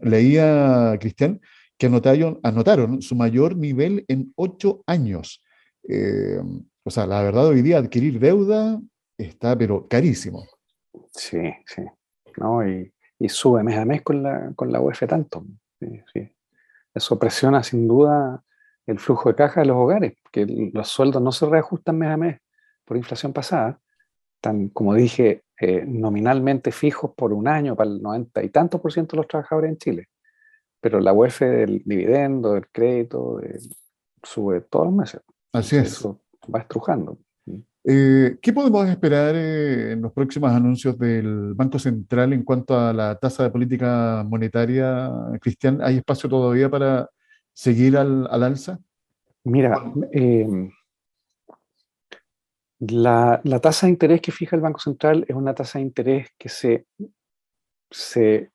leía 0.00 0.96
Cristian, 0.98 1.40
que 1.78 1.86
anotaron, 1.86 2.40
anotaron 2.42 3.00
su 3.00 3.14
mayor 3.14 3.56
nivel 3.56 4.04
en 4.08 4.32
ocho 4.34 4.82
años. 4.88 5.40
o 6.82 6.90
sea, 6.90 7.06
la 7.06 7.22
verdad 7.22 7.46
hoy 7.46 7.62
día 7.62 7.78
adquirir 7.78 8.18
deuda 8.18 8.80
está, 9.18 9.56
pero 9.56 9.86
carísimo. 9.88 10.46
Sí, 11.12 11.52
sí. 11.66 11.82
No, 12.36 12.66
y 12.66 12.94
y 13.18 13.28
sube 13.28 13.62
mes 13.62 13.78
a 13.78 13.84
mes 13.84 14.02
con 14.02 14.22
la, 14.22 14.52
con 14.54 14.72
la 14.72 14.80
UF 14.80 15.06
tanto. 15.08 15.44
Eso 16.92 17.18
presiona 17.18 17.62
sin 17.62 17.88
duda 17.88 18.42
el 18.86 18.98
flujo 18.98 19.30
de 19.30 19.34
caja 19.34 19.60
de 19.60 19.66
los 19.66 19.76
hogares, 19.76 20.14
porque 20.22 20.46
los 20.72 20.88
sueldos 20.88 21.22
no 21.22 21.32
se 21.32 21.46
reajustan 21.46 21.98
mes 21.98 22.10
a 22.10 22.16
mes 22.16 22.40
por 22.84 22.96
inflación 22.96 23.32
pasada, 23.32 23.80
están, 24.36 24.68
como 24.68 24.94
dije, 24.94 25.44
eh, 25.58 25.84
nominalmente 25.86 26.70
fijos 26.70 27.12
por 27.16 27.32
un 27.32 27.48
año 27.48 27.74
para 27.74 27.88
el 27.88 28.02
90 28.02 28.42
y 28.42 28.50
tantos 28.50 28.80
por 28.80 28.92
ciento 28.92 29.16
de 29.16 29.22
los 29.22 29.28
trabajadores 29.28 29.70
en 29.70 29.78
Chile. 29.78 30.08
Pero 30.80 31.00
la 31.00 31.14
UF 31.14 31.40
del 31.40 31.82
dividendo, 31.84 32.52
del 32.52 32.68
crédito, 32.68 33.40
sube 34.22 34.60
todos 34.60 34.86
los 34.86 34.94
meses. 34.94 35.22
Así 35.52 35.76
es. 35.76 35.84
Eso 35.84 36.20
va 36.54 36.60
estrujando. 36.60 37.16
Eh, 37.86 38.38
¿Qué 38.40 38.54
podemos 38.54 38.88
esperar 38.88 39.34
eh, 39.36 39.92
en 39.92 40.00
los 40.00 40.12
próximos 40.12 40.50
anuncios 40.50 40.98
del 40.98 41.52
Banco 41.52 41.78
Central 41.78 42.32
en 42.32 42.42
cuanto 42.42 42.78
a 42.78 42.94
la 42.94 43.18
tasa 43.18 43.42
de 43.42 43.50
política 43.50 44.24
monetaria, 44.26 45.10
Cristian? 45.38 45.82
¿Hay 45.82 45.98
espacio 45.98 46.30
todavía 46.30 46.70
para 46.70 47.10
seguir 47.52 47.98
al, 47.98 48.26
alza? 48.30 48.78
Mira, 49.44 49.82
em, 50.12 50.70
la, 52.78 53.42
tasa 53.60 53.86
de 53.86 53.92
interés 53.92 54.22
que 54.22 54.32
fija 54.32 54.56
el 54.56 54.62
Banco 54.62 54.80
Central 54.80 55.26
es 55.28 55.36
una 55.36 55.54
tasa 55.54 55.78
de 55.78 55.84
interés 55.84 56.28
que 56.38 56.48
se, 56.48 56.86
se 57.90 58.50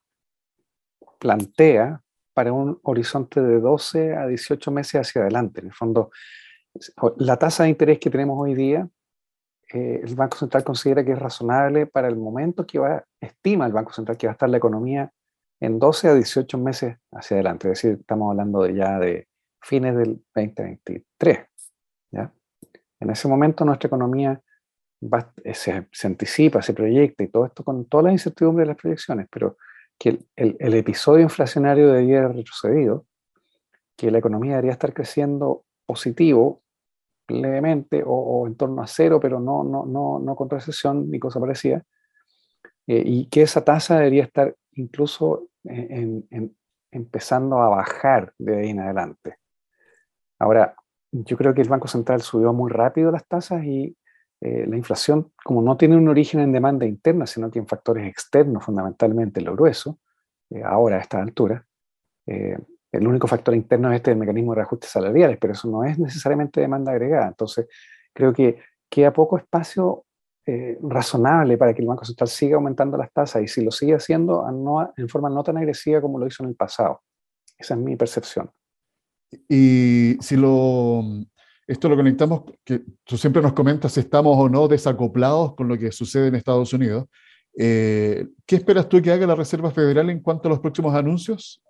plantea 1.19 2.01
para 2.33 2.51
un 2.51 2.79
horizonte 2.81 3.41
de 3.41 3.59
12 3.59 4.15
a 4.15 4.25
18 4.25 4.71
meses 4.71 5.01
hacia 5.01 5.21
adelante. 5.21 5.61
En 5.61 5.67
el 5.67 5.73
fondo, 5.73 6.09
la 7.17 7.37
tasa 7.37 7.63
de 7.63 7.69
interés 7.69 7.99
que 7.99 8.09
tenemos 8.09 8.35
hoy 8.39 8.55
día 8.55 8.89
eh, 9.71 10.01
el 10.03 10.15
Banco 10.15 10.37
Central 10.37 10.63
considera 10.63 11.03
que 11.03 11.11
es 11.11 11.19
razonable 11.19 11.85
para 11.85 12.07
el 12.07 12.15
momento 12.15 12.65
que 12.65 12.79
va, 12.79 13.03
estima 13.21 13.67
el 13.67 13.73
Banco 13.73 13.93
Central 13.93 14.17
que 14.17 14.27
va 14.27 14.31
a 14.31 14.33
estar 14.33 14.49
la 14.49 14.57
economía 14.57 15.11
en 15.59 15.77
12 15.77 16.07
a 16.07 16.13
18 16.15 16.57
meses 16.57 16.97
hacia 17.11 17.35
adelante. 17.35 17.71
Es 17.71 17.81
decir, 17.81 17.99
estamos 17.99 18.31
hablando 18.31 18.63
de 18.63 18.73
ya 18.73 18.97
de 18.97 19.27
fines 19.61 19.95
del 19.95 20.23
2023. 20.33 21.39
¿ya? 22.11 22.33
En 22.99 23.09
ese 23.09 23.27
momento 23.27 23.63
nuestra 23.63 23.87
economía 23.87 24.41
eh, 25.43 25.53
se, 25.53 25.85
anticipa, 26.03 26.61
se 26.61 26.73
proyecta 26.73 27.23
y 27.23 27.27
todo 27.27 27.45
esto 27.45 27.63
con 27.63 27.85
toda 27.85 28.03
la 28.03 28.11
incertidumbre 28.11 28.63
de 28.63 28.69
las 28.69 28.77
proyecciones, 28.77 29.27
pero 29.29 29.57
que 29.99 30.19
el, 30.35 30.55
el 30.59 30.73
episodio 30.73 31.21
inflacionario 31.21 31.87
debería 31.87 32.19
haber 32.23 32.37
retrocedido, 32.37 33.05
que 33.95 34.09
la 34.09 34.17
economía 34.17 34.53
debería 34.53 34.71
estar 34.71 34.93
creciendo 34.93 35.65
positivo 35.85 36.63
levemente 37.29 38.03
o, 38.05 38.45
en 38.47 38.55
torno 38.55 38.81
a 38.81 38.87
cero, 38.87 39.19
pero 39.19 39.39
no, 39.39 39.63
no, 39.63 39.85
no, 39.85 40.19
no 40.19 40.35
con 40.35 40.49
recesión 40.49 41.09
ni 41.09 41.19
cosa 41.19 41.39
parecida, 41.39 41.83
eh, 42.87 43.03
y 43.05 43.27
que 43.27 43.43
esa 43.43 43.63
tasa 43.63 43.97
debería 43.97 44.23
estar 44.23 44.55
incluso 44.73 45.47
empezando 46.91 47.59
a 47.61 47.69
bajar 47.69 48.33
de 48.37 48.59
ahí 48.59 48.69
en 48.69 48.79
adelante. 48.79 49.37
Ahora, 50.39 50.75
yo 51.11 51.37
creo 51.37 51.53
que 51.53 51.61
el 51.61 51.69
Banco 51.69 51.87
Central 51.87 52.21
subió 52.21 52.53
muy 52.53 52.71
rápido 52.71 53.11
las 53.11 53.27
tasas 53.27 53.63
y 53.63 53.95
eh, 54.41 54.65
la 54.67 54.77
inflación, 54.77 55.31
como 55.43 55.61
no 55.61 55.75
tiene 55.75 55.97
un 55.97 56.07
origen 56.07 56.39
en 56.39 56.51
demanda 56.51 56.85
interna, 56.85 57.27
sino 57.27 57.51
que 57.51 57.59
en 57.59 57.67
factores 57.67 58.07
externos, 58.07 58.63
fundamentalmente 58.63 59.41
lo 59.41 59.53
grueso, 59.53 59.99
eh, 60.49 60.63
ahora 60.63 60.97
a 60.97 61.01
esta 61.01 61.21
altura, 61.21 61.65
eh, 62.25 62.57
el 62.91 63.07
único 63.07 63.27
factor 63.27 63.55
interno 63.55 63.91
es 63.91 63.97
este 63.97 64.15
mecanismo 64.15 64.53
de 64.53 64.57
reajustes 64.57 64.89
salariales, 64.89 65.37
pero 65.39 65.53
eso 65.53 65.67
no 65.69 65.83
es 65.83 65.97
necesariamente 65.99 66.61
demanda 66.61 66.91
agregada. 66.91 67.27
Entonces, 67.27 67.67
creo 68.13 68.33
que 68.33 68.59
queda 68.89 69.13
poco 69.13 69.37
espacio 69.37 70.05
razonable 70.81 71.57
para 71.57 71.73
que 71.73 71.81
el 71.81 71.87
Banco 71.87 72.05
Central 72.05 72.27
siga 72.27 72.55
aumentando 72.55 72.97
las 72.97 73.11
tasas 73.11 73.43
y 73.43 73.47
si 73.47 73.63
lo 73.63 73.71
sigue 73.71 73.95
haciendo 73.95 74.49
no, 74.51 74.93
en 74.95 75.09
forma 75.09 75.29
no 75.29 75.43
tan 75.43 75.57
agresiva 75.57 76.01
como 76.01 76.19
lo 76.19 76.27
hizo 76.27 76.43
en 76.43 76.49
el 76.49 76.55
pasado. 76.55 77.01
Esa 77.57 77.73
es 77.73 77.79
mi 77.79 77.95
percepción. 77.95 78.49
Y 79.47 80.17
si 80.21 80.35
lo, 80.35 81.03
esto 81.67 81.89
lo 81.89 81.95
conectamos, 81.95 82.43
que 82.63 82.81
tú 83.03 83.17
siempre 83.17 83.41
nos 83.41 83.53
comentas 83.53 83.91
si 83.91 83.99
estamos 83.99 84.35
o 84.37 84.49
no 84.49 84.67
desacoplados 84.67 85.55
con 85.55 85.67
lo 85.67 85.77
que 85.77 85.91
sucede 85.91 86.27
en 86.27 86.35
Estados 86.35 86.73
Unidos. 86.73 87.05
Eh, 87.57 88.27
¿Qué 88.45 88.55
esperas 88.55 88.87
tú 88.87 89.01
que 89.01 89.11
haga 89.11 89.27
la 89.27 89.35
Reserva 89.35 89.71
Federal 89.71 90.09
en 90.09 90.21
cuanto 90.21 90.47
a 90.47 90.51
los 90.51 90.59
próximos 90.59 90.95
anuncios? 90.95 91.61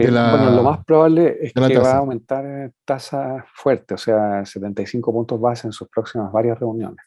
Eh, 0.00 0.10
bueno, 0.10 0.50
lo 0.50 0.62
más 0.62 0.84
probable 0.84 1.38
es 1.40 1.52
que 1.52 1.78
va 1.78 1.92
a 1.92 1.98
aumentar 1.98 2.72
tasa 2.84 3.44
fuerte, 3.54 3.94
o 3.94 3.98
sea, 3.98 4.44
75 4.44 5.12
puntos 5.12 5.40
base 5.40 5.66
en 5.66 5.72
sus 5.72 5.88
próximas 5.88 6.32
varias 6.32 6.58
reuniones, 6.58 7.04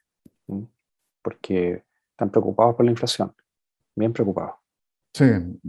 porque 1.21 1.83
están 2.11 2.29
preocupados 2.29 2.75
por 2.75 2.85
la 2.85 2.91
inflación, 2.91 3.33
bien 3.95 4.13
preocupados. 4.13 4.55
Sí, 5.13 5.25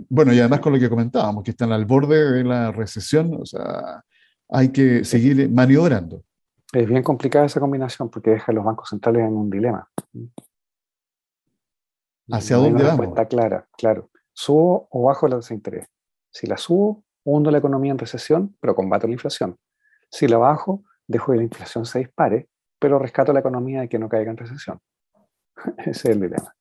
bueno, 0.09 0.33
y 0.33 0.41
además 0.41 0.61
con 0.61 0.73
lo 0.73 0.79
que 0.79 0.89
comentábamos, 0.89 1.45
que 1.45 1.51
están 1.51 1.73
al 1.73 1.85
borde 1.85 2.33
de 2.33 2.45
la 2.45 2.73
recesión, 2.73 3.35
o 3.41 3.45
sea, 3.45 4.03
hay 4.49 4.71
que 4.71 5.05
seguir 5.05 5.51
maniobrando. 5.51 6.23
Es 6.73 6.89
bien 6.89 7.03
complicada 7.03 7.47
esa 7.47 7.61
combinación 7.61 8.11
porque 8.11 8.31
deja 8.31 8.51
a 8.51 8.55
los 8.55 8.65
bancos 8.65 8.89
centrales 8.89 9.23
en 9.23 9.35
un 9.35 9.51
dilema. 9.51 9.89
¿Hacia 12.31 12.57
dónde 12.57 12.83
vamos? 12.83 13.01
Respuesta 13.01 13.29
clara, 13.29 13.69
claro. 13.77 14.11
¿Subo 14.33 14.89
o 14.91 15.05
bajo 15.05 15.29
la 15.29 15.37
tasa 15.37 15.51
de 15.51 15.57
interés? 15.57 15.87
Si 16.31 16.47
la 16.47 16.57
subo, 16.57 17.04
hundo 17.25 17.51
la 17.51 17.59
economía 17.59 17.93
en 17.93 17.99
recesión, 17.99 18.57
pero 18.61 18.75
combato 18.75 19.07
la 19.07 19.13
inflación. 19.13 19.57
Si 20.11 20.29
la 20.29 20.39
bajo, 20.39 20.85
dejo 21.07 21.33
que 21.33 21.39
la 21.39 21.45
inflación 21.45 21.87
se 21.87 22.01
dispare, 22.01 22.49
pero 22.79 22.99
rescato 22.99 23.33
la 23.33 23.41
economía 23.41 23.81
de 23.83 23.89
que 23.89 23.99
no 23.99 24.09
caiga 24.09 24.31
en 24.31 24.37
recesión. 24.37 24.79
Ese 25.79 25.91
es 25.91 26.05
el 26.05 26.21
dilema. 26.21 26.55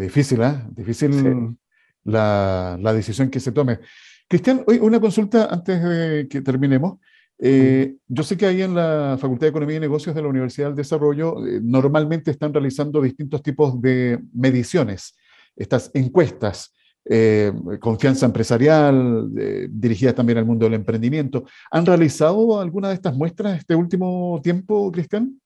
difícil, 0.00 0.42
¿eh? 0.42 0.54
Difícil 0.70 1.56
la, 2.04 2.78
la, 2.80 2.92
decisión 2.92 3.30
que 3.30 3.40
se 3.40 3.52
tome. 3.52 3.80
Cristian, 4.28 4.64
una 4.80 5.00
consulta 5.00 5.46
antes 5.46 5.82
de 5.82 6.26
que 6.28 6.40
terminemos. 6.40 6.98
Eh, 7.40 7.96
yo 8.08 8.22
sé 8.24 8.36
que 8.36 8.46
ahí 8.46 8.62
en 8.62 8.74
la 8.74 9.16
Facultad 9.20 9.46
de 9.46 9.50
Economía 9.50 9.76
y 9.76 9.80
Negocios 9.80 10.14
de 10.14 10.22
la 10.22 10.28
Universidad 10.28 10.68
del 10.68 10.76
Desarrollo 10.76 11.46
eh, 11.46 11.60
normalmente 11.62 12.32
están 12.32 12.52
realizando 12.52 13.00
distintos 13.00 13.42
tipos 13.42 13.80
de 13.80 14.18
mediciones, 14.34 15.16
estas 15.54 15.90
encuestas, 15.94 16.74
eh, 17.08 17.52
confianza 17.80 18.26
empresarial, 18.26 19.30
dirigidas 19.70 20.14
también 20.14 20.38
al 20.38 20.44
mundo 20.44 20.66
del 20.66 20.74
emprendimiento. 20.74 21.44
¿Han 21.70 21.86
realizado 21.86 22.60
alguna 22.60 22.88
de 22.88 22.94
estas 22.94 23.16
muestras 23.16 23.58
este 23.58 23.74
último 23.74 24.40
tiempo, 24.42 24.90
Cristian? 24.92 25.40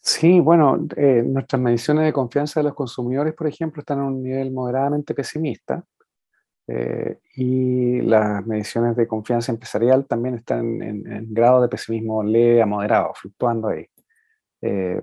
Sí, 0.00 0.40
bueno, 0.40 0.86
nuestras 1.24 1.62
mediciones 1.62 2.06
de 2.06 2.12
confianza 2.12 2.60
de 2.60 2.64
los 2.64 2.74
consumidores, 2.74 3.34
por 3.34 3.46
ejemplo, 3.46 3.80
están 3.80 4.00
a 4.00 4.06
un 4.06 4.22
nivel 4.22 4.50
moderadamente 4.50 5.14
pesimista. 5.14 5.84
Eh, 6.68 7.18
y 7.34 8.00
las 8.02 8.46
mediciones 8.46 8.94
de 8.96 9.06
confianza 9.06 9.50
empresarial 9.52 10.06
también 10.06 10.36
están 10.36 10.80
en, 10.80 11.34
grado 11.34 11.60
de 11.60 11.68
pesimismo 11.68 12.22
leve 12.22 12.62
a 12.62 12.66
moderado, 12.66 13.12
fluctuando 13.14 13.68
ahí. 13.68 13.86
Eh, 14.60 15.02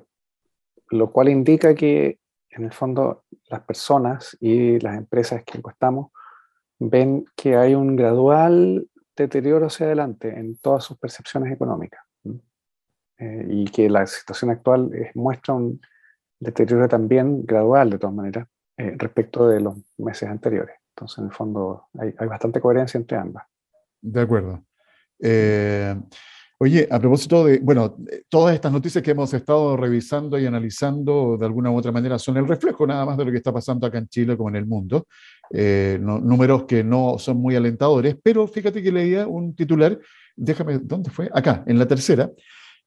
lo 0.91 1.12
cual 1.12 1.30
indica 1.30 1.76
que 1.76 2.19
en 2.50 2.66
el 2.66 2.72
fondo 2.72 3.24
las 3.50 3.62
personas 3.62 4.38
y 4.40 4.80
las 4.80 4.98
empresas 4.98 5.44
que 5.44 5.58
encuestamos 5.58 6.12
ven 6.80 7.26
que 7.36 7.56
hay 7.56 7.76
un 7.76 7.96
gradual 7.96 8.88
deterioro 9.16 9.68
hacia 9.68 9.86
adelante 9.86 10.30
en 10.30 10.58
todas 10.58 10.84
sus 10.84 10.98
percepciones 10.98 11.52
económicas 11.54 12.02
eh, 13.18 13.46
y 13.50 13.66
que 13.66 13.90
la 13.90 14.08
situación 14.08 14.52
actual 14.52 14.92
muestra 15.16 15.54
un 15.54 15.82
deterioro 16.40 16.88
también 16.88 17.46
gradual 17.46 17.90
de 17.90 18.00
todas 18.00 18.16
maneras 18.16 18.48
respecto 18.78 19.46
de 19.46 19.60
los 19.60 19.76
meses 19.98 20.30
anteriores. 20.30 20.80
Entonces, 21.00 21.18
en 21.20 21.26
el 21.26 21.32
fondo, 21.32 21.88
hay, 21.98 22.28
bastante 22.28 22.60
coherencia 22.60 22.98
entre 22.98 23.18
ambas. 23.18 23.46
De 24.02 24.22
acuerdo. 24.22 24.64
Eh, 25.20 25.96
oye, 26.62 26.88
a 26.91 27.00
propósito 27.00 27.45
de, 27.45 27.60
bueno, 27.60 27.95
todas 28.28 28.54
estas 28.54 28.72
noticias 28.72 29.02
que 29.02 29.12
hemos 29.12 29.34
estado 29.34 29.78
revisando 29.78 30.38
y 30.38 30.45
analizando 30.45 31.38
de 31.38 31.45
alguna 31.45 31.72
u 31.72 31.78
otra 31.78 31.93
manera 31.93 32.19
son 32.19 32.36
el 32.36 32.48
reflejo 32.48 32.86
nada 32.86 33.06
más 33.06 33.17
de 33.17 33.26
lo 33.26 33.32
que 33.32 33.38
está 33.38 33.54
pasando 33.54 33.88
acá 33.88 33.98
en 33.98 34.10
Chile 34.10 34.36
como 34.36 34.50
en 34.50 34.58
el 34.58 34.65
mundo. 34.65 35.08
Eh, 35.52 35.98
números 36.02 36.65
que 36.65 36.84
no 36.84 37.17
son 37.17 37.38
muy 37.38 37.56
alentadores, 37.56 38.17
pero 38.22 38.45
fíjate 38.45 38.84
que 38.84 38.91
leía 38.91 39.26
un 39.26 39.56
titular, 39.56 39.98
déjame, 40.36 40.80
¿dónde 40.80 41.10
fue? 41.10 41.30
Acá, 41.34 41.63
en 41.65 41.80
la 41.80 41.88
tercera, 41.88 42.30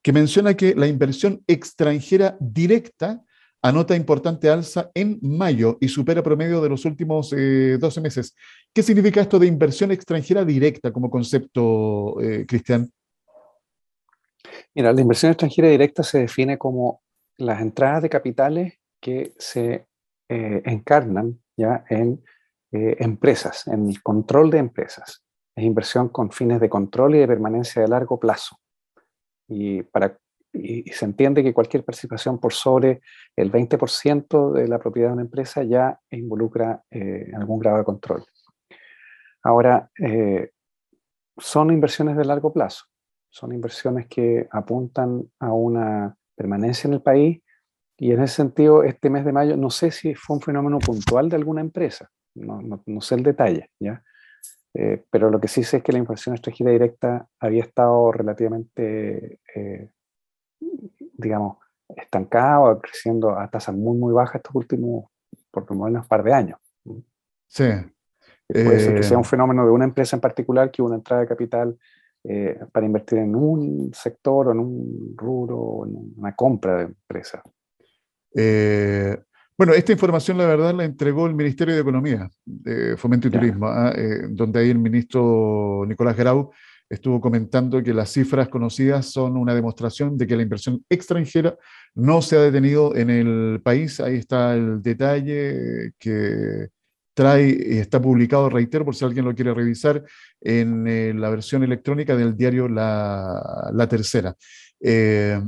que 0.02 0.12
menciona 0.12 0.54
que 0.54 0.74
la 0.74 0.86
inversión 0.86 1.42
extranjera 1.46 2.36
directa 2.40 3.22
anota 3.62 3.96
importante 3.96 4.50
alza 4.50 4.90
en 4.92 5.18
mayo 5.22 5.78
y 5.80 5.88
supera 5.88 6.22
promedio 6.22 6.60
de 6.60 6.68
los 6.68 6.84
últimos 6.84 7.30
12 7.30 7.36
eh, 7.38 8.02
meses. 8.02 8.34
¿Qué 8.74 8.82
significa 8.82 9.22
esto 9.22 9.38
de 9.38 9.46
inversión 9.46 9.92
extranjera 9.92 10.44
directa 10.44 10.92
como 10.92 11.08
concepto, 11.08 12.20
eh, 12.20 12.44
Cristian? 12.46 12.90
Mira, 14.74 14.92
la 14.92 15.00
inversión 15.00 15.32
extranjera 15.32 15.68
directa 15.68 16.02
se 16.02 16.20
define 16.20 16.58
como 16.58 17.02
las 17.38 17.60
entradas 17.60 18.02
de 18.02 18.10
capitales 18.10 18.74
que 19.00 19.32
se 19.38 19.86
eh, 20.28 20.62
encarnan 20.64 21.40
ya 21.56 21.84
en 21.88 22.22
empresas, 22.74 23.66
en 23.66 23.90
el 23.90 24.02
control 24.02 24.50
de 24.50 24.56
empresas. 24.56 25.22
Es 25.54 25.62
inversión 25.62 26.08
con 26.08 26.30
fines 26.30 26.58
de 26.58 26.70
control 26.70 27.14
y 27.14 27.18
de 27.18 27.26
permanencia 27.26 27.82
de 27.82 27.88
largo 27.88 28.18
plazo. 28.18 28.58
Y 29.46 29.82
para 29.82 30.16
y, 30.52 30.84
se 30.92 31.04
entiende 31.04 31.42
que 31.42 31.54
cualquier 31.54 31.84
participación 31.84 32.38
por 32.38 32.52
sobre 32.52 33.00
el 33.36 33.50
20% 33.50 34.52
de 34.52 34.68
la 34.68 34.78
propiedad 34.78 35.08
de 35.08 35.14
una 35.14 35.22
empresa 35.22 35.62
ya 35.62 35.98
involucra 36.10 36.82
eh, 36.90 37.30
algún 37.34 37.58
grado 37.58 37.78
de 37.78 37.84
control. 37.84 38.24
Ahora, 39.42 39.90
eh, 39.98 40.50
son 41.38 41.72
inversiones 41.72 42.16
de 42.16 42.24
largo 42.24 42.52
plazo, 42.52 42.84
son 43.32 43.52
inversiones 43.52 44.06
que 44.06 44.46
apuntan 44.50 45.24
a 45.40 45.52
una 45.52 46.16
permanencia 46.36 46.86
en 46.86 46.94
el 46.94 47.02
país 47.02 47.42
y 47.98 48.12
en 48.12 48.22
ese 48.22 48.36
sentido, 48.36 48.82
este 48.82 49.10
mes 49.10 49.24
de 49.24 49.32
mayo, 49.32 49.56
no 49.56 49.70
sé 49.70 49.90
si 49.90 50.14
fue 50.14 50.36
un 50.36 50.42
fenómeno 50.42 50.78
puntual 50.78 51.28
de 51.28 51.36
alguna 51.36 51.60
empresa, 51.60 52.10
no, 52.34 52.60
no, 52.86 53.00
sé 53.00 53.14
el 53.14 53.22
detalle, 53.22 53.70
¿ya? 53.80 54.02
Eh, 54.74 55.04
pero 55.10 55.30
lo 55.30 55.38
que 55.40 55.48
sí 55.48 55.62
sé 55.64 55.78
es 55.78 55.82
que 55.82 55.92
la 55.92 55.98
inversión 55.98 56.34
extranjera 56.34 56.70
directa 56.70 57.28
había 57.38 57.62
estado 57.62 58.10
relativamente 58.10 59.40
digamos, 61.22 61.58
estancada 61.88 62.60
o 62.60 62.80
creciendo 62.80 63.38
a 63.38 63.48
tasas 63.48 63.74
muy, 63.74 63.96
muy 63.96 64.12
bajas 64.12 64.36
estos 64.36 64.54
últimos, 64.54 65.06
por 65.50 65.70
lo 65.70 65.84
menos, 65.84 66.06
par 66.06 66.22
de 66.22 66.32
años. 66.32 66.58
Sí. 67.46 67.68
Puede 68.48 68.80
ser 68.80 68.94
que 68.94 69.02
sea 69.02 69.16
un 69.16 69.24
eh, 69.24 69.28
fenómeno 69.28 69.64
de 69.64 69.70
una 69.70 69.84
empresa 69.84 70.16
en 70.16 70.20
particular 70.20 70.70
que 70.70 70.82
una 70.82 70.96
entrada 70.96 71.22
de 71.22 71.28
capital 71.28 71.78
eh, 72.24 72.58
para 72.70 72.86
invertir 72.86 73.18
en 73.18 73.34
un 73.34 73.90
sector 73.92 74.48
o 74.48 74.52
en 74.52 74.58
un 74.58 75.14
rubro 75.16 75.58
o 75.58 75.86
en 75.86 76.14
una 76.16 76.34
compra 76.34 76.78
de 76.78 76.84
empresa. 76.84 77.42
Eh, 78.34 79.16
bueno, 79.56 79.72
esta 79.74 79.92
información 79.92 80.38
la 80.38 80.46
verdad 80.46 80.74
la 80.74 80.84
entregó 80.84 81.26
el 81.26 81.34
Ministerio 81.34 81.74
de 81.74 81.80
Economía, 81.80 82.28
Fomento 82.96 83.28
y 83.28 83.30
Turismo, 83.30 83.66
¿ah? 83.66 83.92
donde 84.30 84.60
ahí 84.60 84.70
el 84.70 84.78
ministro 84.78 85.84
Nicolás 85.86 86.16
Grau 86.16 86.50
estuvo 86.92 87.20
comentando 87.20 87.82
que 87.82 87.94
las 87.94 88.12
cifras 88.12 88.48
conocidas 88.48 89.06
son 89.06 89.38
una 89.38 89.54
demostración 89.54 90.18
de 90.18 90.26
que 90.26 90.36
la 90.36 90.42
inversión 90.42 90.84
extranjera 90.90 91.56
no 91.94 92.20
se 92.20 92.36
ha 92.36 92.40
detenido 92.40 92.94
en 92.94 93.08
el 93.08 93.60
país. 93.62 93.98
Ahí 93.98 94.16
está 94.16 94.54
el 94.54 94.82
detalle 94.82 95.92
que 95.98 96.68
trae 97.14 97.48
y 97.48 97.78
está 97.78 98.00
publicado, 98.00 98.48
reitero, 98.48 98.84
por 98.84 98.94
si 98.94 99.04
alguien 99.04 99.24
lo 99.24 99.34
quiere 99.34 99.54
revisar, 99.54 100.04
en 100.40 100.86
eh, 100.86 101.12
la 101.14 101.30
versión 101.30 101.62
electrónica 101.62 102.16
del 102.16 102.36
diario 102.36 102.68
La, 102.68 103.86
Tercera. 103.88 104.34
Eh, 104.80 105.40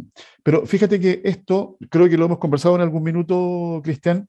pero 0.42 0.66
fíjate 0.66 1.00
que 1.00 1.20
esto, 1.24 1.77
creo 1.90 2.09
que 2.09 2.16
lo 2.16 2.27
hemos 2.27 2.38
conversado 2.38 2.77
en 2.77 2.83
algún 2.83 3.03
minuto, 3.03 3.81
Cristian, 3.83 4.29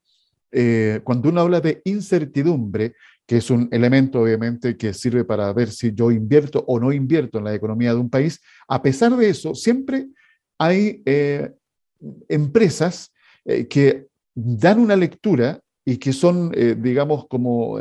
eh, 0.57 1.01
cuando 1.03 1.27
uno 1.29 1.41
habla 1.41 1.59
de 1.59 1.81
incertidumbre, 1.83 2.93
que 3.25 3.37
es 3.37 3.49
un 3.49 3.67
elemento 3.71 4.21
obviamente 4.21 4.77
que 4.77 4.93
sirve 4.93 5.25
para 5.25 5.51
ver 5.51 5.69
si 5.69 5.93
yo 5.93 6.11
invierto 6.11 6.63
o 6.67 6.79
no 6.79 6.93
invierto 6.93 7.39
en 7.39 7.43
la 7.43 7.53
economía 7.53 7.93
de 7.93 7.99
un 7.99 8.09
país, 8.09 8.39
a 8.67 8.81
pesar 8.81 9.15
de 9.17 9.29
eso, 9.29 9.53
siempre 9.53 10.07
hay 10.57 11.01
eh, 11.05 11.51
empresas 12.29 13.11
eh, 13.43 13.67
que 13.67 14.07
dan 14.33 14.79
una 14.79 14.95
lectura 14.95 15.59
y 15.85 15.97
que 15.97 16.11
son, 16.11 16.51
eh, 16.55 16.75
digamos, 16.77 17.27
como 17.27 17.79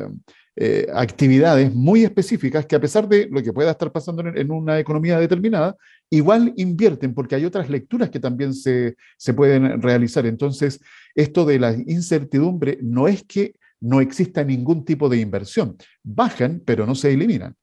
eh, 0.57 0.87
actividades 0.95 1.75
muy 1.75 2.05
específicas 2.05 2.67
que 2.67 2.77
a 2.77 2.81
pesar 2.81 3.09
de 3.09 3.29
lo 3.29 3.43
que 3.43 3.53
pueda 3.53 3.73
estar 3.73 3.90
pasando 3.90 4.23
en, 4.23 4.51
una 4.53 4.79
economía 4.79 5.19
determinada, 5.19 5.75
igual 6.11 6.53
invierten 6.57 7.14
porque 7.14 7.35
hay 7.35 7.45
otras 7.45 7.69
lecturas 7.71 8.11
que 8.11 8.21
también 8.21 8.55
se, 8.55 8.95
se 9.17 9.35
pueden 9.35 9.83
realizar. 9.83 10.27
Entonces, 10.27 10.81
esto 11.14 11.45
de 11.45 11.59
la 11.59 11.73
incertidumbre 11.73 12.79
no 12.83 13.09
es 13.09 13.25
que 13.25 13.55
no 13.81 14.01
exista 14.01 14.45
ningún 14.45 14.85
tipo 14.85 15.09
de 15.09 15.19
inversión, 15.19 15.77
bajan, 16.03 16.62
pero 16.64 16.87
no 16.87 16.95
se 16.95 17.12
eliminan. 17.12 17.57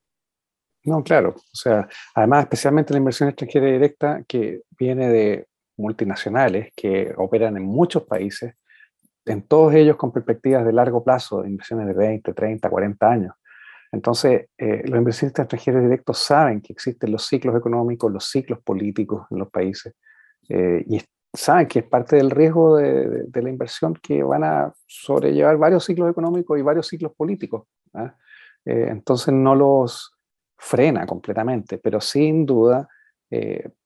No, 0.83 1.03
claro. 1.03 1.35
O 1.37 1.55
sea, 1.55 1.87
además, 2.15 2.43
especialmente 2.43 2.93
la 2.93 2.99
inversión 2.99 3.29
extranjera 3.29 3.67
directa 3.67 4.23
que 4.27 4.61
viene 4.77 5.09
de 5.09 5.47
multinacionales 5.77 6.73
que 6.75 7.13
operan 7.17 7.57
en 7.57 7.63
muchos 7.63 8.03
países, 8.03 8.53
en 9.25 9.43
todos 9.43 9.73
ellos 9.73 9.97
con 9.97 10.11
perspectivas 10.11 10.65
de 10.65 10.73
largo 10.73 11.03
plazo, 11.03 11.41
de 11.41 11.49
inversiones 11.49 11.87
de 11.87 11.93
20, 11.93 12.33
30, 12.33 12.69
40 12.69 13.09
años. 13.09 13.33
Entonces, 13.91 14.47
eh, 14.57 14.83
los 14.85 14.97
inversionistas 14.97 15.43
extranjeros 15.43 15.83
directos 15.83 16.17
saben 16.19 16.61
que 16.61 16.71
existen 16.71 17.11
los 17.11 17.25
ciclos 17.25 17.55
económicos, 17.57 18.11
los 18.11 18.25
ciclos 18.25 18.59
políticos 18.59 19.27
en 19.29 19.39
los 19.39 19.49
países, 19.49 19.93
eh, 20.47 20.83
y 20.87 21.01
saben 21.33 21.67
que 21.67 21.79
es 21.79 21.85
parte 21.85 22.15
del 22.15 22.31
riesgo 22.31 22.77
de, 22.77 23.27
la 23.33 23.49
inversión 23.49 23.93
que 24.01 24.23
van 24.23 24.43
a 24.43 24.73
sobrellevar 24.87 25.57
varios 25.57 25.83
ciclos 25.85 26.09
económicos 26.09 26.57
y 26.57 26.61
varios 26.61 26.87
ciclos 26.87 27.13
políticos. 27.15 27.67
¿ah? 27.93 28.15
Eh, 28.65 28.87
entonces, 28.89 29.33
no 29.33 29.55
los 29.55 30.13
frena 30.57 31.05
completamente, 31.05 31.77
pero 31.77 31.99
sin 31.99 32.45
duda 32.45 32.87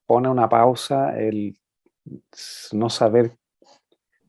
pone 0.08 0.28
una 0.28 0.50
pausa 0.50 1.16
el 1.18 1.56
no 2.74 2.90
saber 2.90 3.38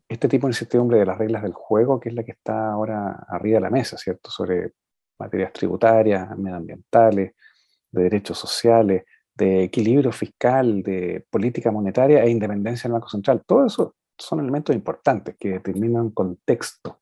este 0.09 0.29
tipo 0.29 0.47
de 0.47 0.51
incertidumbre 0.51 0.99
de 0.99 1.07
las 1.07 1.19
reglas 1.19 1.42
del 1.42 1.53
juego, 1.53 1.99
que 1.99 2.11
es 2.11 2.14
la 2.14 2.25
que 2.25 2.33
está 2.33 2.71
ahora 2.71 3.25
arriba 3.29 3.57
de 3.57 3.62
la 3.62 3.71
mesa, 3.71 3.97
¿cierto? 3.97 4.31
Sobre 4.31 4.73
materias 5.19 5.53
tributarias, 5.53 6.37
medioambientales, 6.38 7.33
de 7.90 8.03
derechos 8.03 8.38
sociales, 8.38 9.05
de 9.35 9.64
equilibrio 9.64 10.12
fiscal, 10.12 10.83
de 10.83 11.27
política 11.31 11.71
monetaria 11.71 12.23
e 12.23 12.31
independencia 12.31 12.88
del 12.88 12.95
Banco 12.95 13.09
Central. 13.09 13.42
Todo 13.47 13.66
eso 13.66 13.97
son 14.19 14.40
elementos 14.40 14.75
importantes 14.75 15.37
que 15.38 15.51
determinan 15.51 16.11
contexto, 16.11 17.01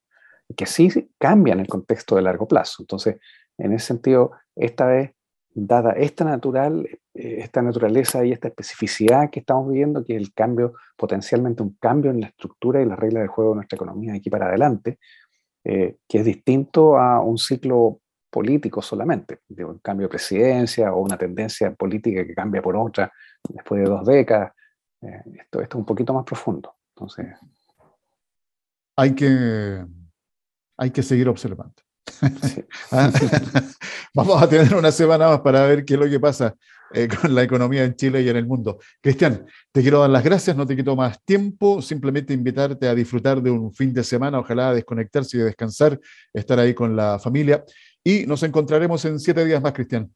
que 0.57 0.67
sí 0.67 1.11
cambian 1.19 1.61
el 1.61 1.69
contexto 1.69 2.17
de 2.17 2.23
largo 2.23 2.49
plazo. 2.49 2.83
Entonces, 2.83 3.17
en 3.59 3.73
ese 3.73 3.87
sentido, 3.87 4.33
esta 4.57 4.87
vez 4.87 5.13
dada 5.55 5.93
esta, 5.93 6.25
natural, 6.25 6.87
eh, 7.15 7.37
esta 7.39 7.63
naturaleza 7.63 8.25
y 8.25 8.33
esta 8.33 8.49
especificidad 8.49 9.31
que 9.31 9.41
estamos 9.41 9.69
viviendo, 9.69 10.05
que 10.05 10.17
es 10.17 10.21
el 10.21 10.35
cambio, 10.35 10.75
potencialmente 10.97 11.63
un 11.63 11.77
cambio 11.81 12.11
en 12.11 12.21
la 12.21 12.27
estructura 12.27 12.83
y 12.83 12.87
las 12.87 12.99
reglas 12.99 13.23
de 13.23 13.29
juego 13.29 13.51
de 13.53 13.57
nuestra 13.57 13.77
economía 13.77 14.13
de 14.13 14.19
aquí 14.19 14.31
para 14.31 14.47
adelante, 14.47 14.99
eh, 15.63 15.97
que 16.09 16.19
es 16.19 16.25
distinto 16.25 16.99
a 16.99 17.21
un 17.21 17.39
ciclo 17.39 18.01
político 18.29 18.83
solamente, 18.83 19.41
de 19.49 19.65
un 19.65 19.79
cambio 19.79 20.07
de 20.07 20.11
presidencia 20.11 20.93
o 20.93 21.01
una 21.01 21.17
tendencia 21.17 21.73
política 21.73 22.27
que 22.27 22.35
cambia 22.35 22.61
por 22.61 22.77
otra 22.77 23.13
después 23.49 23.81
de 23.81 23.89
dos 23.89 24.05
décadas. 24.05 24.53
Eh, 25.01 25.23
esto, 25.41 25.61
esto 25.61 25.79
es 25.79 25.81
un 25.81 25.87
poquito 25.87 26.13
más 26.13 26.25
profundo. 26.25 26.75
Entonces, 26.97 27.27
hay 28.97 29.15
que, 29.15 29.87
hay 30.77 30.91
que 30.91 31.03
seguir 31.03 31.29
observando. 31.29 31.75
Ah, 32.91 33.11
vamos 34.15 34.43
a 34.43 34.49
tener 34.49 34.75
una 34.75 34.93
semana 34.93 35.29
más 35.29 35.41
para 35.41 35.67
ver 35.67 35.85
qué 35.85 35.95
es 35.95 36.01
lo 36.01 36.09
que 36.09 36.21
pasa 36.21 36.55
eh, 36.93 37.09
con 37.09 37.35
la 37.35 37.43
economía 37.43 37.85
en 37.85 37.95
Chile 37.97 38.23
y 38.23 38.29
en 38.29 38.37
el 38.37 38.47
mundo. 38.47 38.79
Cristian, 39.01 39.47
te 39.73 39.83
quiero 39.83 40.01
dar 40.01 40.11
las 40.11 40.23
gracias, 40.23 40.57
no 40.57 40.67
te 40.67 40.77
quito 40.77 40.95
más 40.95 41.23
tiempo, 41.25 41.83
simplemente 41.83 42.33
invitarte 42.33 42.87
a 42.87 42.95
disfrutar 42.95 43.43
de 43.43 43.51
un 43.51 43.73
fin 43.73 43.93
de 43.93 44.05
semana, 44.05 44.39
ojalá 44.39 44.73
desconectarse 44.73 45.39
y 45.39 45.41
descansar, 45.41 45.99
estar 46.33 46.59
ahí 46.59 46.75
con 46.75 46.95
la 46.95 47.19
familia 47.19 47.65
y 48.03 48.27
nos 48.27 48.43
encontraremos 48.43 49.05
en 49.07 49.19
siete 49.19 49.45
días 49.45 49.63
más, 49.63 49.73
Cristian. 49.73 50.13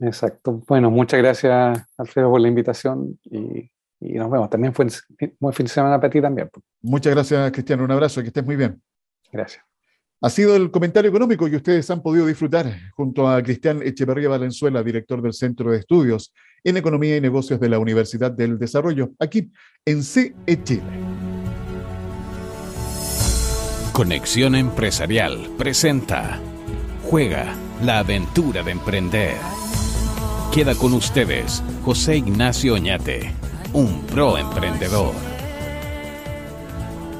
Exacto. 0.00 0.62
Bueno, 0.68 0.90
muchas 0.90 1.18
gracias, 1.18 1.82
Alfredo, 1.96 2.30
por 2.30 2.40
la 2.40 2.48
invitación 2.48 3.18
y, 3.24 3.70
y 4.00 4.12
nos 4.14 4.30
vemos. 4.30 4.50
También 4.50 4.74
fue 4.74 4.84
un 4.84 4.92
buen 5.40 5.54
fin 5.54 5.66
de 5.66 5.72
semana 5.72 6.00
para 6.00 6.10
ti 6.10 6.20
también. 6.20 6.48
Muchas 6.82 7.14
gracias, 7.14 7.50
Cristian. 7.52 7.80
Un 7.80 7.90
abrazo, 7.90 8.20
que 8.20 8.28
estés 8.28 8.44
muy 8.44 8.56
bien. 8.56 8.80
Gracias. 9.32 9.71
Ha 10.24 10.30
sido 10.30 10.54
el 10.54 10.70
comentario 10.70 11.08
económico 11.08 11.50
que 11.50 11.56
ustedes 11.56 11.90
han 11.90 12.00
podido 12.00 12.24
disfrutar 12.26 12.72
junto 12.94 13.28
a 13.28 13.42
Cristian 13.42 13.82
Echeverría 13.82 14.28
Valenzuela, 14.28 14.80
director 14.80 15.20
del 15.20 15.32
Centro 15.32 15.72
de 15.72 15.78
Estudios 15.78 16.32
en 16.62 16.76
Economía 16.76 17.16
y 17.16 17.20
Negocios 17.20 17.58
de 17.58 17.68
la 17.68 17.80
Universidad 17.80 18.30
del 18.30 18.56
Desarrollo, 18.56 19.10
aquí 19.18 19.50
en 19.84 20.04
CE 20.04 20.32
Chile. 20.62 20.84
Conexión 23.92 24.54
Empresarial 24.54 25.50
presenta 25.58 26.38
Juega 27.02 27.56
la 27.84 27.98
aventura 27.98 28.62
de 28.62 28.70
emprender. 28.70 29.34
Queda 30.54 30.76
con 30.76 30.92
ustedes 30.92 31.64
José 31.82 32.18
Ignacio 32.18 32.74
Oñate, 32.74 33.32
un 33.72 34.06
pro 34.06 34.38
emprendedor. 34.38 35.31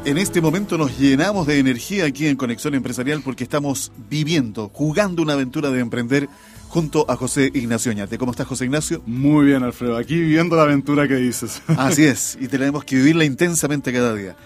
En 0.05 0.19
este 0.19 0.41
momento 0.41 0.77
nos 0.77 0.99
llenamos 0.99 1.47
de 1.47 1.61
energía 1.61 2.07
aquí 2.07 2.27
en 2.27 2.37
Conexión 2.37 2.75
Empresarial 2.75 3.23
porque 3.23 3.45
estamos 3.45 3.93
viviendo, 4.11 4.69
jugando 4.75 5.23
una 5.23 5.35
aventura 5.35 5.71
de 5.71 5.79
emprender 5.79 6.29
junto 6.67 7.09
a 7.09 7.15
José 7.15 7.53
Ignacio 7.55 7.93
Oñate. 7.93 8.19
¿Cómo 8.19 8.33
estás, 8.33 8.49
José 8.49 8.65
Ignacio? 8.65 9.01
Muy 9.07 9.47
bien, 9.47 9.63
Alfredo. 9.63 9.97
Aquí 9.97 10.17
viviendo 10.19 10.57
la 10.57 10.63
aventura 10.63 11.07
que 11.07 11.15
dices. 11.15 11.63
Así 11.79 12.03
es, 12.03 12.37
y 12.41 12.49
tenemos 12.49 12.83
que 12.83 12.97
vivirla 12.97 13.25
intensamente 13.25 13.93
cada 13.93 14.13
día. 14.13 14.37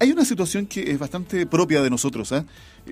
Hay 0.00 0.12
una 0.12 0.26
situación 0.26 0.66
que 0.66 0.90
es 0.90 0.98
bastante 0.98 1.46
propia 1.46 1.80
de 1.80 1.88
nosotros. 1.88 2.30
¿eh? 2.32 2.44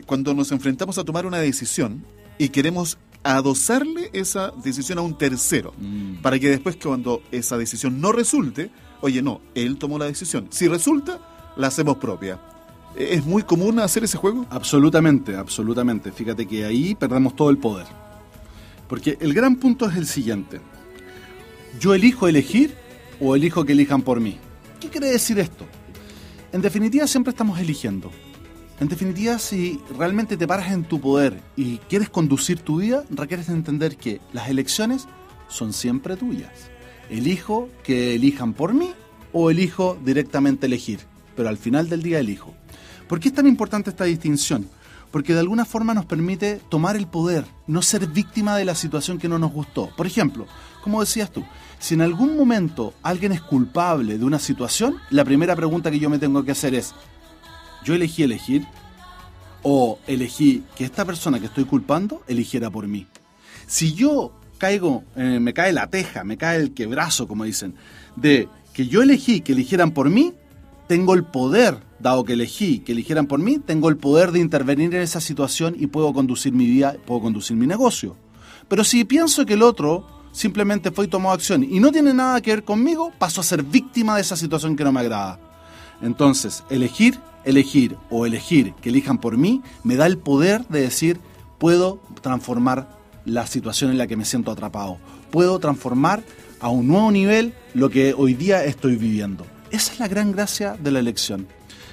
Cuando 0.07 0.33
nos 0.33 0.51
enfrentamos 0.51 0.97
a 0.97 1.05
tomar 1.05 1.27
una 1.27 1.39
decisión 1.39 2.07
y 2.39 2.49
queremos 2.49 2.97
adosarle 3.23 4.09
esa 4.15 4.51
decisión 4.65 4.97
a 4.97 5.03
un 5.03 5.19
tercero, 5.19 5.75
mm. 5.79 6.23
para 6.23 6.39
que 6.39 6.49
después 6.49 6.77
cuando 6.83 7.23
esa 7.33 7.59
decisión 7.59 8.01
no 8.01 8.13
resulte, 8.13 8.71
oye, 9.03 9.21
no, 9.21 9.43
él 9.55 9.77
tomó 9.77 9.99
la 9.99 10.07
decisión. 10.07 10.47
Si 10.51 10.69
resulta, 10.69 11.21
la 11.57 11.69
hacemos 11.69 11.97
propia. 11.99 12.38
¿Es 12.97 13.25
muy 13.25 13.43
común 13.43 13.81
hacer 13.81 14.05
ese 14.05 14.17
juego? 14.17 14.47
Absolutamente, 14.51 15.35
absolutamente. 15.35 16.12
Fíjate 16.12 16.47
que 16.47 16.64
ahí 16.64 16.95
perdemos 16.95 17.35
todo 17.35 17.51
el 17.51 17.59
poder. 17.59 17.87
Porque 18.88 19.19
el 19.21 19.35
gran 19.35 19.57
punto 19.57 19.88
es 19.88 19.97
el 19.97 20.07
siguiente. 20.07 20.61
¿Yo 21.81 21.95
elijo 21.95 22.29
elegir 22.29 22.75
o 23.21 23.35
elijo 23.35 23.64
que 23.64 23.73
elijan 23.73 24.03
por 24.03 24.21
mí? 24.21 24.38
¿Qué 24.81 24.88
quiere 24.88 25.09
decir 25.09 25.38
esto? 25.40 25.64
En 26.53 26.62
definitiva 26.62 27.07
siempre 27.09 27.33
estamos 27.33 27.59
eligiendo. 27.59 28.12
En 28.79 28.88
definitiva, 28.88 29.38
si 29.38 29.81
realmente 29.97 30.37
te 30.37 30.47
paras 30.47 30.73
en 30.73 30.85
tu 30.85 31.01
poder 31.01 31.40
y 31.57 31.79
quieres 31.79 32.11
conducir 32.11 32.61
tu 32.61 32.81
vida, 32.81 33.05
requieres 33.11 33.49
entender 33.49 33.97
que 33.97 34.21
las 34.33 34.49
elecciones 34.49 35.07
son 35.49 35.73
siempre 35.73 36.17
tuyas. 36.17 36.71
Elijo 37.09 37.69
que 37.83 38.14
elijan 38.14 38.53
por 38.53 38.73
mí 38.73 38.93
o 39.33 39.51
elijo 39.51 39.99
directamente 40.05 40.67
elegir 40.67 41.01
pero 41.37 41.49
al 41.49 41.59
final 41.59 41.88
del 41.88 42.03
día 42.03 42.20
elijo. 42.20 42.55
¿Por 43.09 43.20
qué 43.20 43.29
es 43.29 43.35
tan 43.35 43.47
importante 43.47 43.90
esta 43.90 44.05
distinción? 44.05 44.68
Porque 45.11 45.35
de 45.35 45.40
alguna 45.40 45.64
forma 45.64 45.94
nos 45.94 46.07
permite 46.07 46.61
tomar 46.68 46.97
el 46.97 47.07
poder, 47.07 47.44
no 47.66 47.83
ser 47.83 48.07
víctima 48.07 48.57
de 48.57 48.64
la 48.64 48.75
situación 48.75 49.18
que 49.18 49.29
no 49.29 49.38
nos 49.38 49.53
gustó. 49.53 49.90
Por 49.97 50.07
ejemplo, 50.07 50.47
como 50.83 51.01
decías 51.01 51.31
tú, 51.31 51.44
si 51.79 51.94
en 51.94 52.01
algún 52.01 52.37
momento 52.37 52.94
alguien 53.03 53.33
es 53.33 53.40
culpable 53.40 54.18
de 54.18 54.25
una 54.25 54.38
situación, 54.38 54.97
la 55.11 55.25
primera 55.25 55.55
pregunta 55.55 55.90
que 55.90 55.99
yo 55.99 56.11
me 56.11 56.18
tengo 56.18 56.44
que 56.44 56.53
hacer 56.53 56.75
es, 56.75 56.94
¿yo 57.85 57.94
elegí 57.94 58.23
elegir? 58.23 58.66
¿O 59.62 59.99
elegí 60.07 60.64
que 60.77 60.85
esta 60.85 61.05
persona 61.05 61.38
que 61.38 61.47
estoy 61.47 61.64
culpando 61.64 62.23
eligiera 62.27 62.70
por 62.70 62.88
mí? 62.88 63.07
Si 63.66 63.94
yo 63.94 64.33
caigo, 64.59 65.05
eh, 65.16 65.38
me 65.40 65.53
cae 65.53 65.73
la 65.73 65.88
teja, 65.88 66.25
me 66.25 66.37
cae 66.37 66.59
el 66.59 66.75
quebrazo, 66.75 67.29
como 67.29 67.44
dicen, 67.44 67.75
de 68.16 68.49
que 68.73 68.87
yo 68.87 69.03
elegí 69.03 69.40
que 69.40 69.53
eligieran 69.53 69.92
por 69.92 70.11
mí, 70.11 70.35
tengo 70.87 71.14
el 71.14 71.25
poder, 71.25 71.79
dado 71.99 72.25
que 72.25 72.35
elegí 72.35 72.81
que 72.81 72.92
eligieran 72.92 73.27
por 73.27 73.38
mí, 73.38 73.59
tengo 73.59 73.88
el 73.88 73.97
poder 73.97 74.33
de 74.33 74.40
intervenir 74.40 74.94
en 74.94 75.03
esa 75.03 75.20
situación 75.20 75.75
y 75.79 75.87
puedo 75.87 76.12
conducir 76.12 76.53
mi 76.53 76.66
vida, 76.66 76.97
puedo 77.07 77.23
conducir 77.23 77.57
mi 77.57 77.66
negocio. 77.66 78.16
Pero 78.68 78.85
si 78.85 79.05
pienso 79.05 79.47
que 79.47 79.55
el 79.55 79.62
otro 79.62 80.07
simplemente 80.33 80.91
fue 80.91 81.07
y 81.07 81.09
tomó 81.09 81.32
acción 81.32 81.62
y 81.64 81.80
no 81.80 81.93
tiene 81.93 82.12
nada 82.12 82.41
que 82.41 82.51
ver 82.51 82.64
conmigo, 82.64 83.12
paso 83.18 83.41
a 83.41 83.45
ser 83.45 83.62
víctima 83.62 84.16
de 84.16 84.22
esa 84.22 84.37
situación 84.37 84.76
que 84.76 84.85
no 84.85 84.93
me 84.93 85.01
agrada. 85.01 85.39
Entonces, 86.03 86.64
elegir, 86.70 87.18
elegir 87.45 87.97
o 88.11 88.26
elegir 88.26 88.74
que 88.82 88.89
elijan 88.89 89.18
por 89.18 89.39
mí 89.39 89.62
me 89.85 89.97
da 89.97 90.07
el 90.07 90.18
poder 90.18 90.66
de 90.68 90.80
decir, 90.80 91.20
puedo 91.59 92.01
transformar 92.20 92.99
la 93.24 93.47
situación 93.47 93.91
en 93.91 93.99
la 93.99 94.07
que 94.07 94.16
me 94.16 94.24
siento 94.24 94.51
atrapado. 94.51 94.99
Puedo 95.30 95.59
transformar 95.59 96.22
a 96.61 96.68
un 96.68 96.89
nuevo 96.89 97.11
nivel 97.11 97.55
lo 97.74 97.89
que 97.91 98.14
hoy 98.14 98.35
día 98.35 98.64
estoy 98.64 98.97
viviendo. 98.97 99.47
Esa 99.75 99.93
es 99.93 99.99
la 99.99 100.07
gran 100.07 100.31
gracia 100.31 100.77
de 100.79 100.93
la 100.93 101.01
elección. 101.01 101.49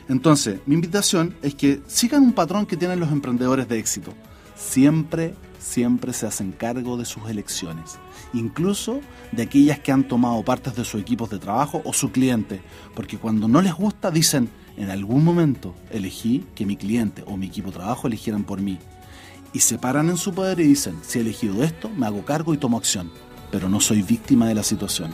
Entonces, 0.07 0.59
mi 0.67 0.75
invitación 0.75 1.35
es 1.41 1.55
que 1.55 1.81
sigan 1.87 2.21
un 2.21 2.33
patrón 2.33 2.67
que 2.67 2.77
tienen 2.77 2.99
los 2.99 3.11
emprendedores 3.11 3.67
de 3.67 3.79
éxito. 3.79 4.13
Siempre, 4.55 5.33
siempre 5.57 6.13
se 6.13 6.27
hacen 6.27 6.51
cargo 6.51 6.95
de 6.95 7.05
sus 7.05 7.27
elecciones, 7.27 7.97
incluso 8.33 9.01
de 9.31 9.41
aquellas 9.41 9.79
que 9.79 9.91
han 9.91 10.07
tomado 10.07 10.43
partes 10.45 10.75
de 10.75 10.85
sus 10.85 11.01
equipos 11.01 11.31
de 11.31 11.39
trabajo 11.39 11.81
o 11.83 11.91
su 11.91 12.11
cliente, 12.11 12.61
porque 12.93 13.17
cuando 13.17 13.47
no 13.47 13.63
les 13.63 13.73
gusta 13.73 14.11
dicen, 14.11 14.47
en 14.77 14.91
algún 14.91 15.23
momento 15.23 15.73
elegí 15.89 16.45
que 16.53 16.67
mi 16.67 16.77
cliente 16.77 17.23
o 17.25 17.35
mi 17.35 17.47
equipo 17.47 17.71
de 17.71 17.77
trabajo 17.77 18.05
eligieran 18.05 18.43
por 18.43 18.61
mí. 18.61 18.77
y 19.53 19.61
se 19.61 19.79
paran 19.79 20.07
en 20.09 20.17
su 20.17 20.35
poder 20.35 20.59
y 20.59 20.65
dicen, 20.65 20.99
si 21.01 21.17
he 21.17 21.21
elegido 21.21 21.63
esto, 21.63 21.89
me 21.89 22.05
hago 22.05 22.23
cargo 22.25 22.53
y 22.53 22.57
tomo 22.57 22.77
acción, 22.77 23.11
pero 23.49 23.69
no 23.69 23.79
soy 23.79 24.03
víctima 24.03 24.47
de 24.47 24.53
la 24.53 24.61
situación. 24.61 25.11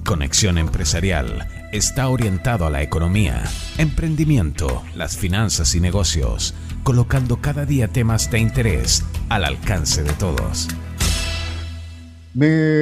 Conexión 0.06 0.58
Empresarial 0.58 1.48
está 1.74 2.08
orientado 2.08 2.66
a 2.66 2.70
la 2.70 2.82
economía, 2.82 3.44
emprendimiento, 3.78 4.84
las 4.96 5.18
finanzas 5.18 5.76
y 5.76 5.82
negocios 5.82 6.54
colocando 6.88 7.42
cada 7.42 7.66
día 7.66 7.90
temas 7.90 8.32
de 8.32 8.40
interés 8.40 9.04
al 9.28 9.44
alcance 9.44 10.04
de 10.04 10.14
todos. 10.14 10.70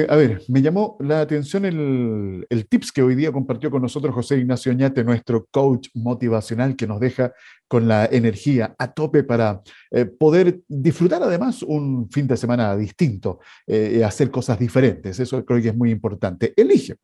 A 0.08 0.14
ver, 0.14 0.42
me 0.46 0.62
llamó 0.62 0.96
la 1.00 1.22
atención 1.22 1.64
el, 1.64 2.66
tips 2.68 2.92
que 2.92 3.02
hoy 3.02 3.16
día 3.16 3.32
compartió 3.32 3.68
con 3.68 3.82
nosotros 3.82 4.14
José 4.14 4.38
Ignacio 4.38 4.70
Oñate, 4.70 5.02
nuestro 5.02 5.48
coach 5.50 5.88
motivacional 5.94 6.76
que 6.76 6.86
nos 6.86 7.00
deja 7.00 7.32
con 7.66 7.88
la 7.88 8.06
energía 8.06 8.76
a 8.78 8.92
tope 8.92 9.24
para 9.24 9.60
eh, 9.90 10.04
poder 10.04 10.60
disfrutar 10.68 11.24
además 11.24 11.64
un 11.64 12.08
fin 12.08 12.28
de 12.28 12.36
semana 12.36 12.76
distinto, 12.76 13.40
eh, 13.66 14.04
hacer 14.04 14.30
cosas 14.30 14.56
diferentes. 14.56 15.18
Eso 15.18 15.44
creo 15.44 15.60
que 15.60 15.70
es 15.70 15.76
muy 15.76 15.90
importante. 15.90 16.54
Elige. 16.56 16.94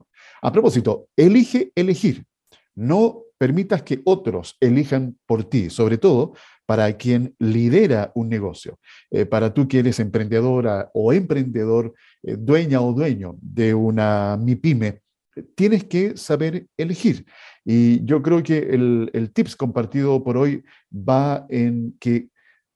A 0.40 0.52
propósito, 0.52 1.08
elige 1.16 1.72
elegir. 1.74 2.24
No 2.76 3.21
permitas 3.42 3.82
que 3.82 4.00
otros 4.04 4.56
elijan 4.60 5.18
por 5.26 5.42
ti, 5.42 5.68
sobre 5.68 5.98
todo 5.98 6.34
para 6.64 6.96
quien 6.96 7.34
lidera 7.40 8.12
un 8.14 8.28
negocio, 8.28 8.78
eh, 9.10 9.26
para 9.26 9.52
tú 9.52 9.66
que 9.66 9.80
eres 9.80 9.98
emprendedora 9.98 10.92
o 10.94 11.12
emprendedor, 11.12 11.92
eh, 12.22 12.36
dueña 12.38 12.80
o 12.80 12.92
dueño 12.92 13.34
de 13.40 13.74
una 13.74 14.38
MIPYME, 14.40 15.00
tienes 15.56 15.82
que 15.82 16.16
saber 16.16 16.68
elegir. 16.76 17.26
Y 17.64 18.04
yo 18.04 18.22
creo 18.22 18.44
que 18.44 18.58
el, 18.58 19.10
el 19.12 19.32
tips 19.32 19.56
compartido 19.56 20.22
por 20.22 20.36
hoy 20.36 20.62
va 20.92 21.44
en 21.48 21.96
que 21.98 22.28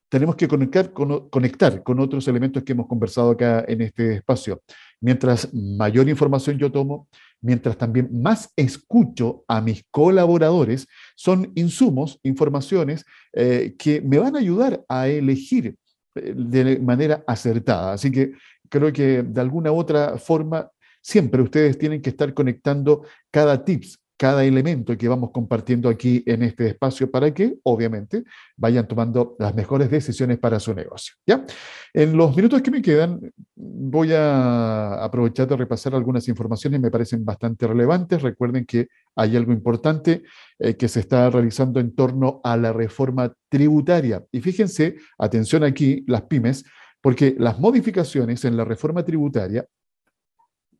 tenemos 0.08 0.34
que 0.34 0.48
conectar 0.48 0.92
con, 0.92 1.28
conectar 1.30 1.84
con 1.84 2.00
otros 2.00 2.26
elementos 2.26 2.64
que 2.64 2.72
hemos 2.72 2.88
conversado 2.88 3.30
acá 3.30 3.64
en 3.68 3.82
este 3.82 4.14
espacio. 4.14 4.60
Mientras 5.00 5.54
mayor 5.54 6.08
información 6.08 6.58
yo 6.58 6.72
tomo, 6.72 7.06
mientras 7.40 7.76
también 7.76 8.08
más 8.12 8.50
escucho 8.56 9.44
a 9.48 9.60
mis 9.60 9.84
colaboradores, 9.90 10.86
son 11.14 11.52
insumos, 11.54 12.18
informaciones 12.22 13.04
eh, 13.32 13.74
que 13.78 14.00
me 14.00 14.18
van 14.18 14.36
a 14.36 14.40
ayudar 14.40 14.84
a 14.88 15.08
elegir 15.08 15.76
eh, 16.14 16.34
de 16.36 16.78
manera 16.78 17.22
acertada. 17.26 17.92
Así 17.92 18.10
que 18.10 18.32
creo 18.68 18.92
que 18.92 19.22
de 19.22 19.40
alguna 19.40 19.72
u 19.72 19.76
otra 19.76 20.18
forma, 20.18 20.70
siempre 21.02 21.42
ustedes 21.42 21.78
tienen 21.78 22.02
que 22.02 22.10
estar 22.10 22.34
conectando 22.34 23.04
cada 23.30 23.64
tips, 23.64 23.98
cada 24.16 24.44
elemento 24.44 24.96
que 24.96 25.08
vamos 25.08 25.30
compartiendo 25.30 25.88
aquí 25.88 26.22
en 26.26 26.42
este 26.42 26.68
espacio 26.68 27.10
para 27.10 27.32
que, 27.34 27.58
obviamente, 27.64 28.24
vayan 28.56 28.88
tomando 28.88 29.36
las 29.38 29.54
mejores 29.54 29.90
decisiones 29.90 30.38
para 30.38 30.58
su 30.58 30.74
negocio. 30.74 31.14
¿ya? 31.26 31.44
En 31.92 32.16
los 32.16 32.34
minutos 32.34 32.62
que 32.62 32.70
me 32.70 32.80
quedan, 32.80 33.20
voy 33.54 34.12
a 34.12 35.04
aprovechar 35.04 35.46
de 35.46 35.56
repasar 35.56 35.94
algunas 35.94 36.28
informaciones 36.28 36.80
me 36.80 36.90
parecen 36.90 37.24
bastante 37.24 37.66
relevantes. 37.66 38.22
Recuerden 38.22 38.64
que 38.64 38.88
hay 39.14 39.36
algo 39.36 39.52
importante 39.52 40.22
eh, 40.58 40.74
que 40.76 40.88
se 40.88 41.00
está 41.00 41.28
realizando 41.28 41.78
en 41.80 41.94
torno 41.94 42.40
a 42.42 42.56
la 42.56 42.72
reforma 42.72 43.32
tributaria. 43.48 44.24
Y 44.32 44.40
fíjense, 44.40 44.96
atención 45.18 45.62
aquí, 45.62 46.04
las 46.06 46.22
pymes, 46.22 46.64
porque 47.02 47.36
las 47.38 47.58
modificaciones 47.58 48.44
en 48.44 48.56
la 48.56 48.64
reforma 48.64 49.04
tributaria 49.04 49.66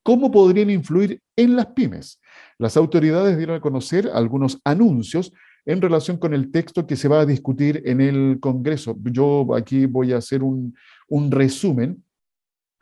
¿Cómo 0.07 0.30
podrían 0.30 0.70
influir 0.70 1.20
en 1.34 1.57
las 1.57 1.66
pymes? 1.66 2.20
Las 2.59 2.76
autoridades 2.76 3.36
dieron 3.36 3.57
a 3.57 3.61
conocer 3.61 4.09
algunos 4.14 4.61
anuncios 4.62 5.32
en 5.64 5.82
relación 5.82 6.16
con 6.16 6.32
el 6.32 6.52
texto 6.52 6.86
que 6.86 6.94
se 6.94 7.09
va 7.09 7.22
a 7.22 7.26
discutir 7.26 7.82
en 7.84 8.00
el 8.00 8.38
Congreso. 8.38 8.96
Yo 9.02 9.52
aquí 9.57 9.86
voy 9.86 10.12
a 10.12 10.18
hacer 10.18 10.44
un, 10.44 10.76
resumen 11.32 12.04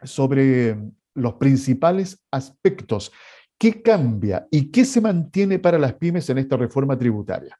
sobre 0.02 0.76
los 1.14 1.32
principales 1.36 2.22
aspectos. 2.30 3.10
¿Qué 3.56 3.80
cambia 3.80 4.46
y 4.50 4.70
qué 4.70 4.84
se 4.84 5.00
mantiene 5.00 5.58
para 5.58 5.78
las 5.78 5.94
pymes 5.94 6.28
en 6.28 6.36
esta 6.36 6.58
reforma 6.58 6.98
tributaria? 6.98 7.58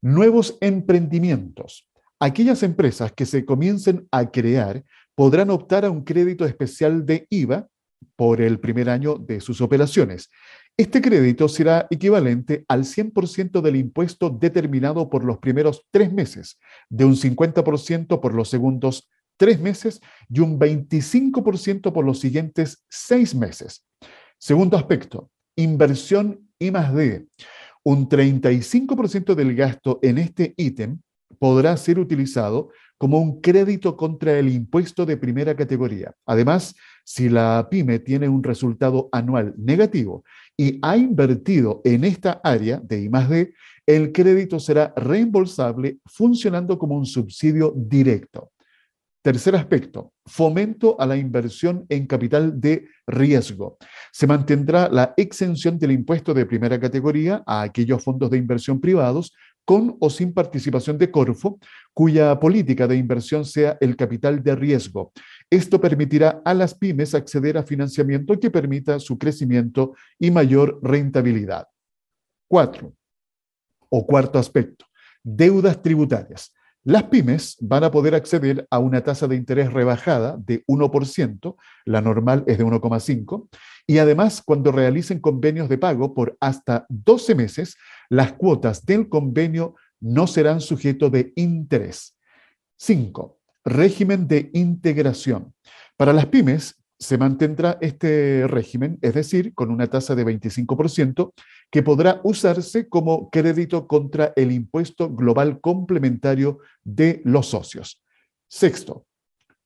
Nuevos 0.00 0.58
emprendimientos. 0.60 1.88
Aquellas 2.20 2.62
empresas 2.62 3.10
que 3.10 3.26
se 3.26 3.44
comiencen 3.44 4.06
a 4.12 4.30
crear 4.30 4.84
podrán 5.16 5.50
optar 5.50 5.84
a 5.84 5.90
un 5.90 6.04
crédito 6.04 6.44
especial 6.44 7.04
de 7.04 7.26
IVA 7.30 7.66
por 8.16 8.40
el 8.40 8.60
primer 8.60 8.90
año 8.90 9.16
de 9.16 9.40
sus 9.40 9.60
operaciones. 9.60 10.30
Este 10.76 11.00
crédito 11.00 11.48
será 11.48 11.86
equivalente 11.90 12.64
al 12.68 12.84
100% 12.84 13.62
del 13.62 13.76
impuesto 13.76 14.30
determinado 14.30 15.08
por 15.08 15.24
los 15.24 15.38
primeros 15.38 15.86
tres 15.90 16.12
meses, 16.12 16.58
de 16.90 17.04
un 17.04 17.16
50% 17.16 18.20
por 18.20 18.34
los 18.34 18.50
segundos 18.50 19.08
tres 19.38 19.60
meses 19.60 20.00
y 20.28 20.40
un 20.40 20.58
25% 20.58 21.92
por 21.92 22.04
los 22.04 22.20
siguientes 22.20 22.84
seis 22.88 23.34
meses. 23.34 23.86
Segundo 24.38 24.76
aspecto, 24.76 25.30
inversión 25.56 26.48
I 26.58 26.70
más 26.70 26.94
D. 26.94 27.26
Un 27.82 28.08
35% 28.08 29.34
del 29.34 29.54
gasto 29.54 29.98
en 30.02 30.18
este 30.18 30.54
ítem 30.56 31.00
podrá 31.38 31.76
ser 31.76 31.98
utilizado 31.98 32.70
como 32.98 33.18
un 33.18 33.40
crédito 33.40 33.96
contra 33.96 34.38
el 34.38 34.48
impuesto 34.48 35.06
de 35.06 35.16
primera 35.16 35.54
categoría. 35.54 36.14
Además, 36.24 36.74
si 37.08 37.28
la 37.28 37.68
pyme 37.70 38.00
tiene 38.00 38.28
un 38.28 38.42
resultado 38.42 39.08
anual 39.12 39.54
negativo 39.56 40.24
y 40.56 40.80
ha 40.82 40.96
invertido 40.96 41.80
en 41.84 42.02
esta 42.02 42.40
área 42.42 42.80
de 42.82 43.02
I+D, 43.02 43.54
el 43.86 44.10
crédito 44.10 44.58
será 44.58 44.92
reembolsable 44.96 45.98
funcionando 46.04 46.76
como 46.76 46.96
un 46.96 47.06
subsidio 47.06 47.72
directo. 47.76 48.50
Tercer 49.22 49.54
aspecto, 49.54 50.12
fomento 50.24 51.00
a 51.00 51.06
la 51.06 51.16
inversión 51.16 51.86
en 51.88 52.06
capital 52.06 52.60
de 52.60 52.88
riesgo. 53.06 53.76
Se 54.12 54.26
mantendrá 54.26 54.88
la 54.88 55.14
exención 55.16 55.78
del 55.78 55.92
impuesto 55.92 56.34
de 56.34 56.46
primera 56.46 56.80
categoría 56.80 57.42
a 57.46 57.62
aquellos 57.62 58.02
fondos 58.02 58.30
de 58.30 58.38
inversión 58.38 58.80
privados 58.80 59.32
con 59.64 59.96
o 59.98 60.08
sin 60.08 60.32
participación 60.32 60.96
de 60.96 61.10
Corfo, 61.10 61.58
cuya 61.92 62.38
política 62.38 62.86
de 62.86 62.96
inversión 62.96 63.44
sea 63.44 63.76
el 63.80 63.96
capital 63.96 64.42
de 64.42 64.54
riesgo. 64.54 65.12
Esto 65.50 65.80
permitirá 65.80 66.42
a 66.44 66.54
las 66.54 66.74
pymes 66.74 67.14
acceder 67.14 67.56
a 67.56 67.62
financiamiento 67.62 68.38
que 68.38 68.50
permita 68.50 68.98
su 68.98 69.16
crecimiento 69.16 69.94
y 70.18 70.30
mayor 70.30 70.80
rentabilidad. 70.82 71.68
Cuatro, 72.48 72.94
o 73.88 74.06
cuarto 74.06 74.38
aspecto, 74.38 74.86
deudas 75.22 75.82
tributarias. 75.82 76.52
Las 76.82 77.04
pymes 77.04 77.56
van 77.60 77.82
a 77.82 77.90
poder 77.90 78.14
acceder 78.14 78.66
a 78.70 78.78
una 78.78 79.02
tasa 79.02 79.26
de 79.26 79.34
interés 79.34 79.72
rebajada 79.72 80.36
de 80.38 80.64
1%, 80.66 81.56
la 81.84 82.00
normal 82.00 82.44
es 82.46 82.58
de 82.58 82.64
1,5%, 82.64 83.48
y 83.88 83.98
además 83.98 84.40
cuando 84.44 84.70
realicen 84.70 85.20
convenios 85.20 85.68
de 85.68 85.78
pago 85.78 86.14
por 86.14 86.36
hasta 86.40 86.86
12 86.88 87.34
meses, 87.34 87.76
las 88.08 88.34
cuotas 88.34 88.86
del 88.86 89.08
convenio 89.08 89.74
no 90.00 90.28
serán 90.28 90.60
sujeto 90.60 91.10
de 91.10 91.32
interés. 91.34 92.16
5. 92.76 93.35
Régimen 93.66 94.28
de 94.28 94.48
integración. 94.52 95.52
Para 95.96 96.12
las 96.12 96.26
pymes, 96.26 96.76
se 97.00 97.18
mantendrá 97.18 97.78
este 97.80 98.46
régimen, 98.46 98.96
es 99.02 99.14
decir, 99.14 99.54
con 99.54 99.72
una 99.72 99.88
tasa 99.88 100.14
de 100.14 100.24
25%, 100.24 101.32
que 101.68 101.82
podrá 101.82 102.20
usarse 102.22 102.88
como 102.88 103.28
crédito 103.28 103.88
contra 103.88 104.32
el 104.36 104.52
impuesto 104.52 105.10
global 105.10 105.60
complementario 105.60 106.60
de 106.84 107.22
los 107.24 107.48
socios. 107.48 108.00
Sexto, 108.46 109.04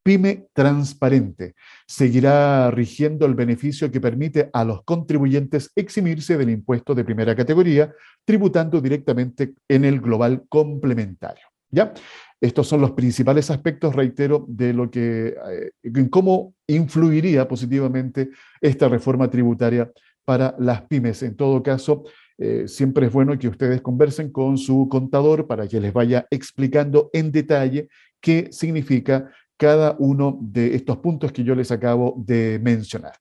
pyme 0.02 0.48
transparente. 0.54 1.54
Seguirá 1.86 2.70
rigiendo 2.70 3.26
el 3.26 3.34
beneficio 3.34 3.90
que 3.90 4.00
permite 4.00 4.48
a 4.54 4.64
los 4.64 4.82
contribuyentes 4.84 5.72
eximirse 5.76 6.38
del 6.38 6.48
impuesto 6.48 6.94
de 6.94 7.04
primera 7.04 7.36
categoría, 7.36 7.92
tributando 8.24 8.80
directamente 8.80 9.52
en 9.68 9.84
el 9.84 10.00
global 10.00 10.46
complementario. 10.48 11.49
¿Ya? 11.70 11.92
Estos 12.40 12.68
son 12.68 12.80
los 12.80 12.92
principales 12.92 13.50
aspectos, 13.50 13.94
reitero, 13.94 14.46
de 14.48 14.72
lo 14.72 14.90
que, 14.90 15.34
eh, 15.82 16.08
cómo 16.10 16.54
influiría 16.66 17.46
positivamente 17.46 18.30
esta 18.60 18.88
reforma 18.88 19.28
tributaria 19.28 19.90
para 20.24 20.54
las 20.58 20.82
pymes. 20.82 21.22
En 21.22 21.36
todo 21.36 21.62
caso, 21.62 22.04
eh, 22.38 22.66
siempre 22.66 23.06
es 23.06 23.12
bueno 23.12 23.38
que 23.38 23.48
ustedes 23.48 23.82
conversen 23.82 24.32
con 24.32 24.56
su 24.56 24.88
contador 24.88 25.46
para 25.46 25.68
que 25.68 25.80
les 25.80 25.92
vaya 25.92 26.26
explicando 26.30 27.10
en 27.12 27.30
detalle 27.30 27.88
qué 28.20 28.48
significa 28.50 29.30
cada 29.58 29.94
uno 29.98 30.38
de 30.40 30.74
estos 30.74 30.96
puntos 30.98 31.32
que 31.32 31.44
yo 31.44 31.54
les 31.54 31.70
acabo 31.70 32.14
de 32.24 32.58
mencionar. 32.62 33.12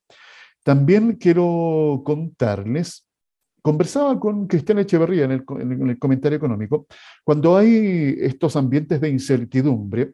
También 0.64 1.16
quiero 1.16 2.00
contarles 2.04 3.06
Conversaba 3.62 4.18
con 4.18 4.46
Cristian 4.46 4.78
Echeverría 4.78 5.24
en 5.24 5.32
el, 5.32 5.98
comentario 5.98 6.36
económico, 6.36 6.86
cuando 7.24 7.56
hay 7.56 8.16
estos 8.20 8.56
ambientes 8.56 9.00
de 9.00 9.08
incertidumbre, 9.08 10.12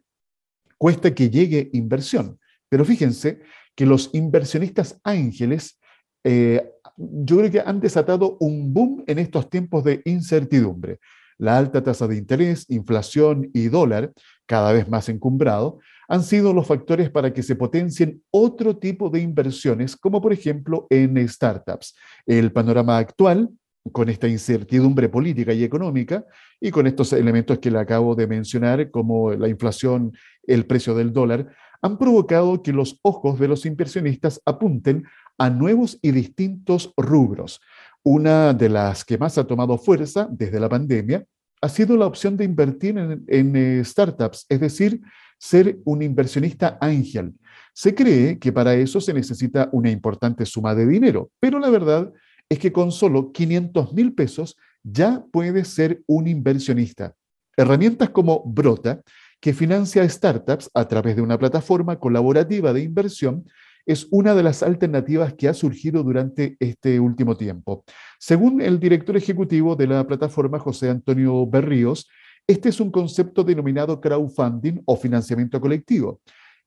cuesta 0.77 1.13
que 1.13 1.29
llegue 1.29 1.69
inversión. 1.73 2.39
Pero 2.69 2.83
fíjense 2.83 3.41
que 3.75 3.85
los 3.85 4.09
inversionistas 4.13 4.99
ángeles, 5.03 5.79
eh, 6.23 6.71
yo 6.97 7.37
creo 7.37 7.51
que 7.51 7.59
han 7.59 7.79
desatado 7.79 8.37
un 8.39 8.73
boom 8.73 9.03
en 9.07 9.19
estos 9.19 9.49
tiempos 9.49 9.83
de 9.83 10.01
incertidumbre. 10.05 10.99
La 11.37 11.57
alta 11.57 11.83
tasa 11.83 12.07
de 12.07 12.17
interés, 12.17 12.65
inflación 12.69 13.49
y 13.53 13.67
dólar, 13.67 14.11
cada 14.45 14.73
vez 14.73 14.87
más 14.89 15.09
encumbrado, 15.09 15.79
han 16.07 16.23
sido 16.23 16.53
los 16.53 16.65
factores 16.65 17.09
para 17.09 17.33
que 17.33 17.43
se 17.43 17.55
potencien 17.55 18.23
otro 18.31 18.77
tipo 18.77 19.09
de 19.09 19.19
inversiones, 19.19 19.95
como 19.95 20.21
por 20.21 20.33
ejemplo 20.33 20.87
en 20.89 21.27
startups. 21.27 21.95
El 22.25 22.51
panorama 22.51 22.97
actual, 22.97 23.49
con 23.91 24.09
esta 24.09 24.27
incertidumbre 24.27 25.09
política 25.09 25.53
y 25.53 25.63
económica, 25.63 26.25
y 26.59 26.71
con 26.71 26.87
estos 26.87 27.13
elementos 27.13 27.59
que 27.59 27.71
le 27.71 27.79
acabo 27.79 28.15
de 28.15 28.27
mencionar, 28.27 28.89
como 28.89 29.33
la 29.33 29.47
inflación, 29.47 30.13
el 30.43 30.65
precio 30.65 30.95
del 30.95 31.13
dólar, 31.13 31.53
han 31.81 31.97
provocado 31.97 32.63
que 32.63 32.73
los 32.73 32.99
ojos 33.03 33.39
de 33.39 33.47
los 33.47 33.65
inversionistas 33.65 34.41
apunten 34.45 35.03
a 35.37 35.49
nuevos 35.49 35.99
y 36.01 36.11
distintos 36.11 36.93
rubros. 36.97 37.61
Una 38.03 38.53
de 38.53 38.69
las 38.69 39.03
que 39.03 39.17
más 39.17 39.37
ha 39.37 39.45
tomado 39.45 39.77
fuerza 39.77 40.27
desde 40.31 40.59
la 40.59 40.69
pandemia 40.69 41.25
ha 41.61 41.69
sido 41.69 41.97
la 41.97 42.05
opción 42.05 42.37
de 42.37 42.45
invertir 42.45 42.97
en, 42.97 43.55
eh, 43.55 43.83
startups, 43.83 44.45
es 44.47 44.59
decir, 44.59 45.01
ser 45.39 45.77
un 45.85 46.01
inversionista 46.01 46.77
ángel. 46.81 47.33
Se 47.73 47.93
cree 47.93 48.39
que 48.39 48.51
para 48.51 48.75
eso 48.75 49.01
se 49.01 49.13
necesita 49.13 49.69
una 49.71 49.89
importante 49.89 50.45
suma 50.45 50.73
de 50.73 50.87
dinero, 50.87 51.29
pero 51.39 51.59
la 51.59 51.69
verdad 51.69 52.11
es 52.49 52.59
que 52.59 52.71
con 52.71 52.91
solo 52.91 53.31
500 53.31 53.93
mil 53.93 54.13
pesos 54.13 54.57
ya 54.83 55.23
puedes 55.31 55.67
ser 55.67 56.01
un 56.07 56.27
inversionista. 56.27 57.13
Herramientas 57.55 58.09
como 58.11 58.43
Brota, 58.45 59.01
que 59.39 59.53
financia 59.53 60.07
startups 60.07 60.69
a 60.73 60.87
través 60.87 61.15
de 61.15 61.21
una 61.21 61.37
plataforma 61.37 61.99
colaborativa 61.99 62.73
de 62.73 62.81
inversión, 62.81 63.45
es 63.87 64.07
una 64.11 64.35
de 64.35 64.43
las 64.43 64.61
alternativas 64.61 65.33
que 65.33 65.47
ha 65.47 65.53
surgido 65.53 66.03
durante 66.03 66.57
este 66.59 66.99
último 66.99 67.37
tiempo. 67.37 67.85
Según 68.19 68.61
el 68.61 68.79
director 68.79 69.15
ejecutivo 69.15 69.77
de 69.77 69.87
la 69.87 70.05
plataforma, 70.05 70.59
José 70.59 70.89
Antonio 70.89 71.47
Berríos, 71.47 72.07
este 72.45 72.69
es 72.69 72.81
un 72.81 72.91
concepto 72.91 73.45
denominado 73.45 73.99
crowdfunding 74.01 74.81
o 74.85 74.97
financiamiento 74.97 75.59
colectivo. 75.61 76.19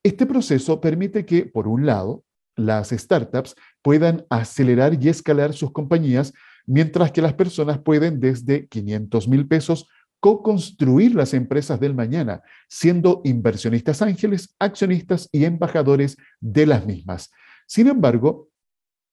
Este 0.02 0.24
proceso 0.24 0.80
permite 0.80 1.26
que, 1.26 1.44
por 1.44 1.68
un 1.68 1.84
lado, 1.84 2.24
las 2.56 2.88
startups 2.88 3.54
puedan 3.82 4.24
acelerar 4.30 4.96
y 5.02 5.10
escalar 5.10 5.52
sus 5.52 5.72
compañías, 5.72 6.32
mientras 6.66 7.12
que 7.12 7.20
las 7.20 7.34
personas 7.34 7.78
pueden 7.80 8.18
desde 8.18 8.66
500 8.66 9.28
mil 9.28 9.46
pesos 9.46 9.88
co-construir 10.20 11.14
las 11.14 11.34
empresas 11.34 11.80
del 11.80 11.94
mañana, 11.94 12.42
siendo 12.68 13.22
inversionistas 13.24 14.02
ángeles, 14.02 14.54
accionistas 14.58 15.28
y 15.32 15.44
embajadores 15.44 16.16
de 16.40 16.66
las 16.66 16.86
mismas. 16.86 17.30
Sin 17.66 17.88
embargo, 17.88 18.48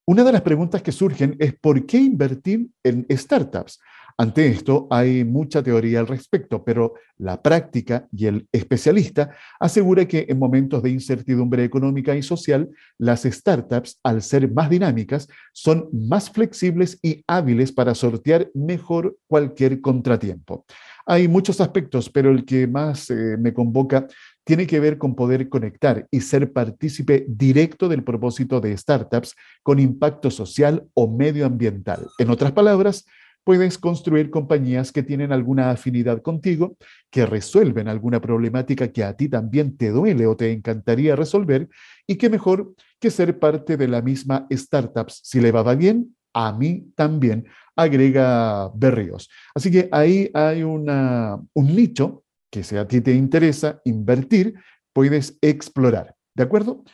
una 0.06 0.24
de 0.24 0.32
las 0.32 0.42
preguntas 0.42 0.82
que 0.82 0.92
surgen 0.92 1.36
es 1.38 1.54
¿por 1.58 1.84
qué 1.86 1.98
invertir 1.98 2.68
en 2.82 3.06
startups? 3.10 3.80
Ante 4.20 4.48
esto 4.48 4.88
hay 4.90 5.22
mucha 5.24 5.62
teoría 5.62 6.00
al 6.00 6.08
respecto, 6.08 6.64
pero 6.64 6.94
la 7.18 7.40
práctica 7.40 8.08
y 8.10 8.26
el 8.26 8.48
especialista 8.50 9.30
asegura 9.60 10.08
que 10.08 10.26
en 10.28 10.40
momentos 10.40 10.82
de 10.82 10.90
incertidumbre 10.90 11.62
económica 11.62 12.16
y 12.16 12.22
social, 12.24 12.68
las 12.98 13.22
startups, 13.22 14.00
al 14.02 14.22
ser 14.22 14.50
más 14.50 14.70
dinámicas, 14.70 15.28
son 15.52 15.88
más 15.92 16.30
flexibles 16.30 16.98
y 17.00 17.22
hábiles 17.28 17.70
para 17.70 17.94
sortear 17.94 18.50
mejor 18.54 19.16
cualquier 19.28 19.80
contratiempo. 19.80 20.64
Hay 21.06 21.28
muchos 21.28 21.60
aspectos, 21.60 22.10
pero 22.10 22.32
el 22.32 22.44
que 22.44 22.66
más 22.66 23.10
eh, 23.10 23.36
me 23.38 23.54
convoca 23.54 24.08
tiene 24.42 24.66
que 24.66 24.80
ver 24.80 24.98
con 24.98 25.14
poder 25.14 25.48
conectar 25.48 26.08
y 26.10 26.22
ser 26.22 26.52
partícipe 26.52 27.24
directo 27.28 27.88
del 27.88 28.02
propósito 28.02 28.60
de 28.60 28.76
startups 28.76 29.36
con 29.62 29.78
impacto 29.78 30.28
social 30.28 30.88
o 30.94 31.08
medioambiental. 31.08 32.04
En 32.18 32.30
otras 32.30 32.50
palabras, 32.50 33.06
puedes 33.44 33.78
construir 33.78 34.30
compañías 34.30 34.92
que 34.92 35.02
tienen 35.02 35.32
alguna 35.32 35.70
afinidad 35.70 36.20
contigo, 36.22 36.76
que 37.10 37.26
resuelven 37.26 37.88
alguna 37.88 38.20
problemática 38.20 38.92
que 38.92 39.04
a 39.04 39.16
ti 39.16 39.28
también 39.28 39.76
te 39.76 39.90
duele 39.90 40.26
o 40.26 40.36
te 40.36 40.52
encantaría 40.52 41.16
resolver, 41.16 41.68
y 42.06 42.16
qué 42.16 42.28
mejor 42.28 42.74
que 43.00 43.10
ser 43.10 43.38
parte 43.38 43.76
de 43.76 43.88
la 43.88 44.02
misma 44.02 44.46
startups. 44.52 45.20
Si 45.22 45.40
le 45.40 45.52
va 45.52 45.74
bien, 45.74 46.14
a 46.34 46.52
mí 46.52 46.92
también, 46.94 47.46
agrega 47.74 48.70
Berrios. 48.74 49.28
Así 49.54 49.70
que 49.70 49.88
ahí 49.92 50.30
hay 50.34 50.62
una, 50.62 51.40
un 51.54 51.66
nicho 51.74 52.24
que 52.50 52.62
si 52.62 52.76
a 52.76 52.86
ti 52.86 53.00
te 53.00 53.12
interesa 53.12 53.80
invertir, 53.84 54.54
puedes 54.92 55.38
explorar. 55.40 56.14
¿De 56.34 56.42
acuerdo? 56.42 56.84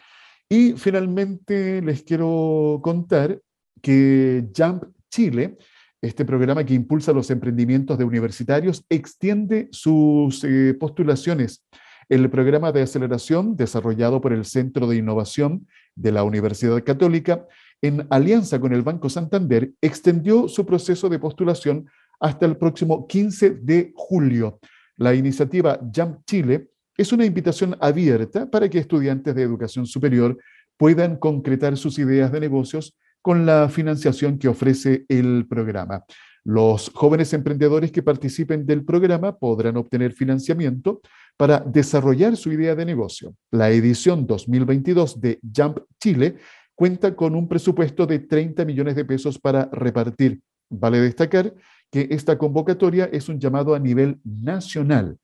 Y 0.49 0.73
finalmente 0.73 1.81
les 1.83 2.03
quiero 2.03 2.81
contar 2.83 3.41
que 3.81 4.47
Jump 4.57 4.85
Chile 5.11 5.57
este 6.05 6.25
programa 6.25 6.65
que 6.65 6.75
impulsa 6.75 7.13
los 7.13 7.31
emprendimientos 7.31 7.97
de 7.97 8.05
universitarios 8.05 8.85
extiende 8.91 9.69
sus 9.73 10.45
eh, 10.45 10.75
postulaciones. 10.79 11.65
El 12.11 12.29
programa 12.29 12.73
de 12.73 12.83
aceleración 12.83 13.57
desarrollado 13.57 14.21
por 14.21 14.35
el 14.35 14.45
Centro 14.45 14.87
de 14.87 14.97
Innovación 14.97 15.67
de 15.95 16.13
la 16.13 16.23
Universidad 16.23 16.85
Católica, 16.85 17.47
en 17.81 18.07
alianza 18.11 18.61
con 18.61 18.75
el 18.75 18.83
Banco 18.83 19.09
Santander, 19.09 19.73
extendió 19.81 20.47
su 20.49 20.67
proceso 20.67 21.09
de 21.09 21.19
postulación 21.19 21.87
hasta 22.21 22.45
el 22.45 22.59
próximo 22.59 23.07
15 23.07 23.51
de 23.63 23.93
julio. 23.97 24.59
La 24.97 25.15
iniciativa 25.15 25.81
Jump 25.95 26.19
Chile 26.27 26.69
es 26.99 27.13
una 27.13 27.25
invitación 27.25 27.77
abierta 27.81 28.51
para 28.51 28.69
que 28.69 28.79
estudiantes 28.79 29.35
de 29.35 29.43
educación 29.43 29.87
superior 29.87 30.39
puedan 30.77 31.17
concretar 31.17 31.77
sus 31.79 31.99
ideas 31.99 32.31
de 32.31 32.41
negocios 32.41 32.95
con 33.25 33.47
la 33.47 33.71
financiación 33.71 34.39
que 34.39 34.49
ofrece 34.49 35.07
el 35.09 35.47
programa. 35.49 36.05
Los 36.45 36.91
jóvenes 36.95 37.33
emprendedores 37.33 37.91
que 37.91 38.03
participen 38.03 38.67
del 38.67 38.85
programa 38.85 39.39
podrán 39.39 39.79
obtener 39.79 40.13
financiamiento 40.13 41.01
para 41.39 41.61
desarrollar 41.61 42.37
su 42.37 42.53
idea 42.53 42.75
de 42.75 42.85
negocio. 42.85 43.35
La 43.51 43.71
edición 43.71 44.27
2022 44.27 45.23
de 45.23 45.41
Jump 45.57 45.79
Chile 45.99 46.37
cuenta 46.75 47.17
con 47.17 47.35
un 47.35 47.49
presupuesto 47.49 48.07
de 48.07 48.19
30 48.19 48.63
millones 48.67 48.95
de 48.95 49.07
pesos 49.07 49.39
para 49.39 49.71
repartir. 49.73 50.43
Vale 50.69 51.01
destacar 51.01 51.55
que 51.91 52.09
esta 52.11 52.37
convocatoria 52.37 53.07
es 53.07 53.31
un 53.31 53.41
llamado 53.41 53.75
a 53.75 53.79
nivel 53.79 54.21
nacional. 54.23 55.17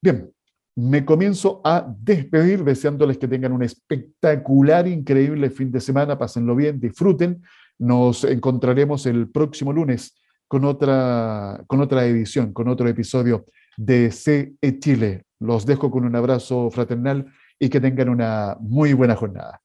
Bien, 0.03 0.31
me 0.77 1.05
comienzo 1.05 1.61
a 1.65 1.87
despedir 2.01 2.65
deseándoles 2.65 3.17
que 3.17 3.29
tengan 3.29 3.53
un 3.53 3.63
espectacular, 3.63 4.89
increíble 4.89 5.51
fin 5.51 5.71
de 5.71 5.81
semana. 5.81 6.19
Pásenlo 6.19 6.57
bien, 6.57 6.81
disfruten. 6.81 7.43
Nos 7.79 8.25
encontraremos 8.25 9.07
el 9.07 9.31
próximo 9.31 9.73
lunes 9.73 10.17
con 10.55 10.65
otra, 10.67 11.65
con 11.67 11.81
otra 11.81 12.05
edición, 12.05 12.53
con 12.53 12.69
otro 12.69 12.87
episodio 12.89 13.47
de 13.77 14.13
CE 14.13 14.79
Chile. 14.79 15.25
Los 15.41 15.67
dejo 15.67 15.91
con 15.91 16.05
un 16.05 16.15
abrazo 16.15 16.71
fraternal 16.71 17.27
y 17.59 17.69
que 17.69 17.81
tengan 17.81 18.09
una 18.09 18.57
muy 18.61 18.93
buena 18.93 19.17
jornada. 19.17 19.61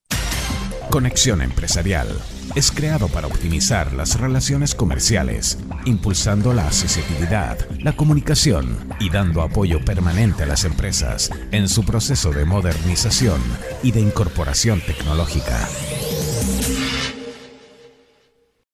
Conexión 0.90 1.44
Empresarial 1.44 2.08
es 2.56 2.72
creado 2.72 3.08
para 3.08 3.28
optimizar 3.28 3.94
las 3.94 4.20
relaciones 4.20 4.74
comerciales, 4.74 5.60
impulsando 5.86 6.56
la 6.56 6.66
accesibilidad, 6.66 7.60
la 7.84 7.96
comunicación 7.96 8.76
y 9.00 9.12
dando 9.12 9.44
apoyo 9.44 9.86
permanente 9.86 10.42
a 10.42 10.48
las 10.48 10.66
empresas 10.66 11.30
en 11.52 11.70
su 11.70 11.86
proceso 11.86 12.32
de 12.32 12.46
modernización 12.46 13.40
y 13.84 13.92
de 13.92 14.02
incorporación 14.02 14.82
tecnológica. 14.82 15.70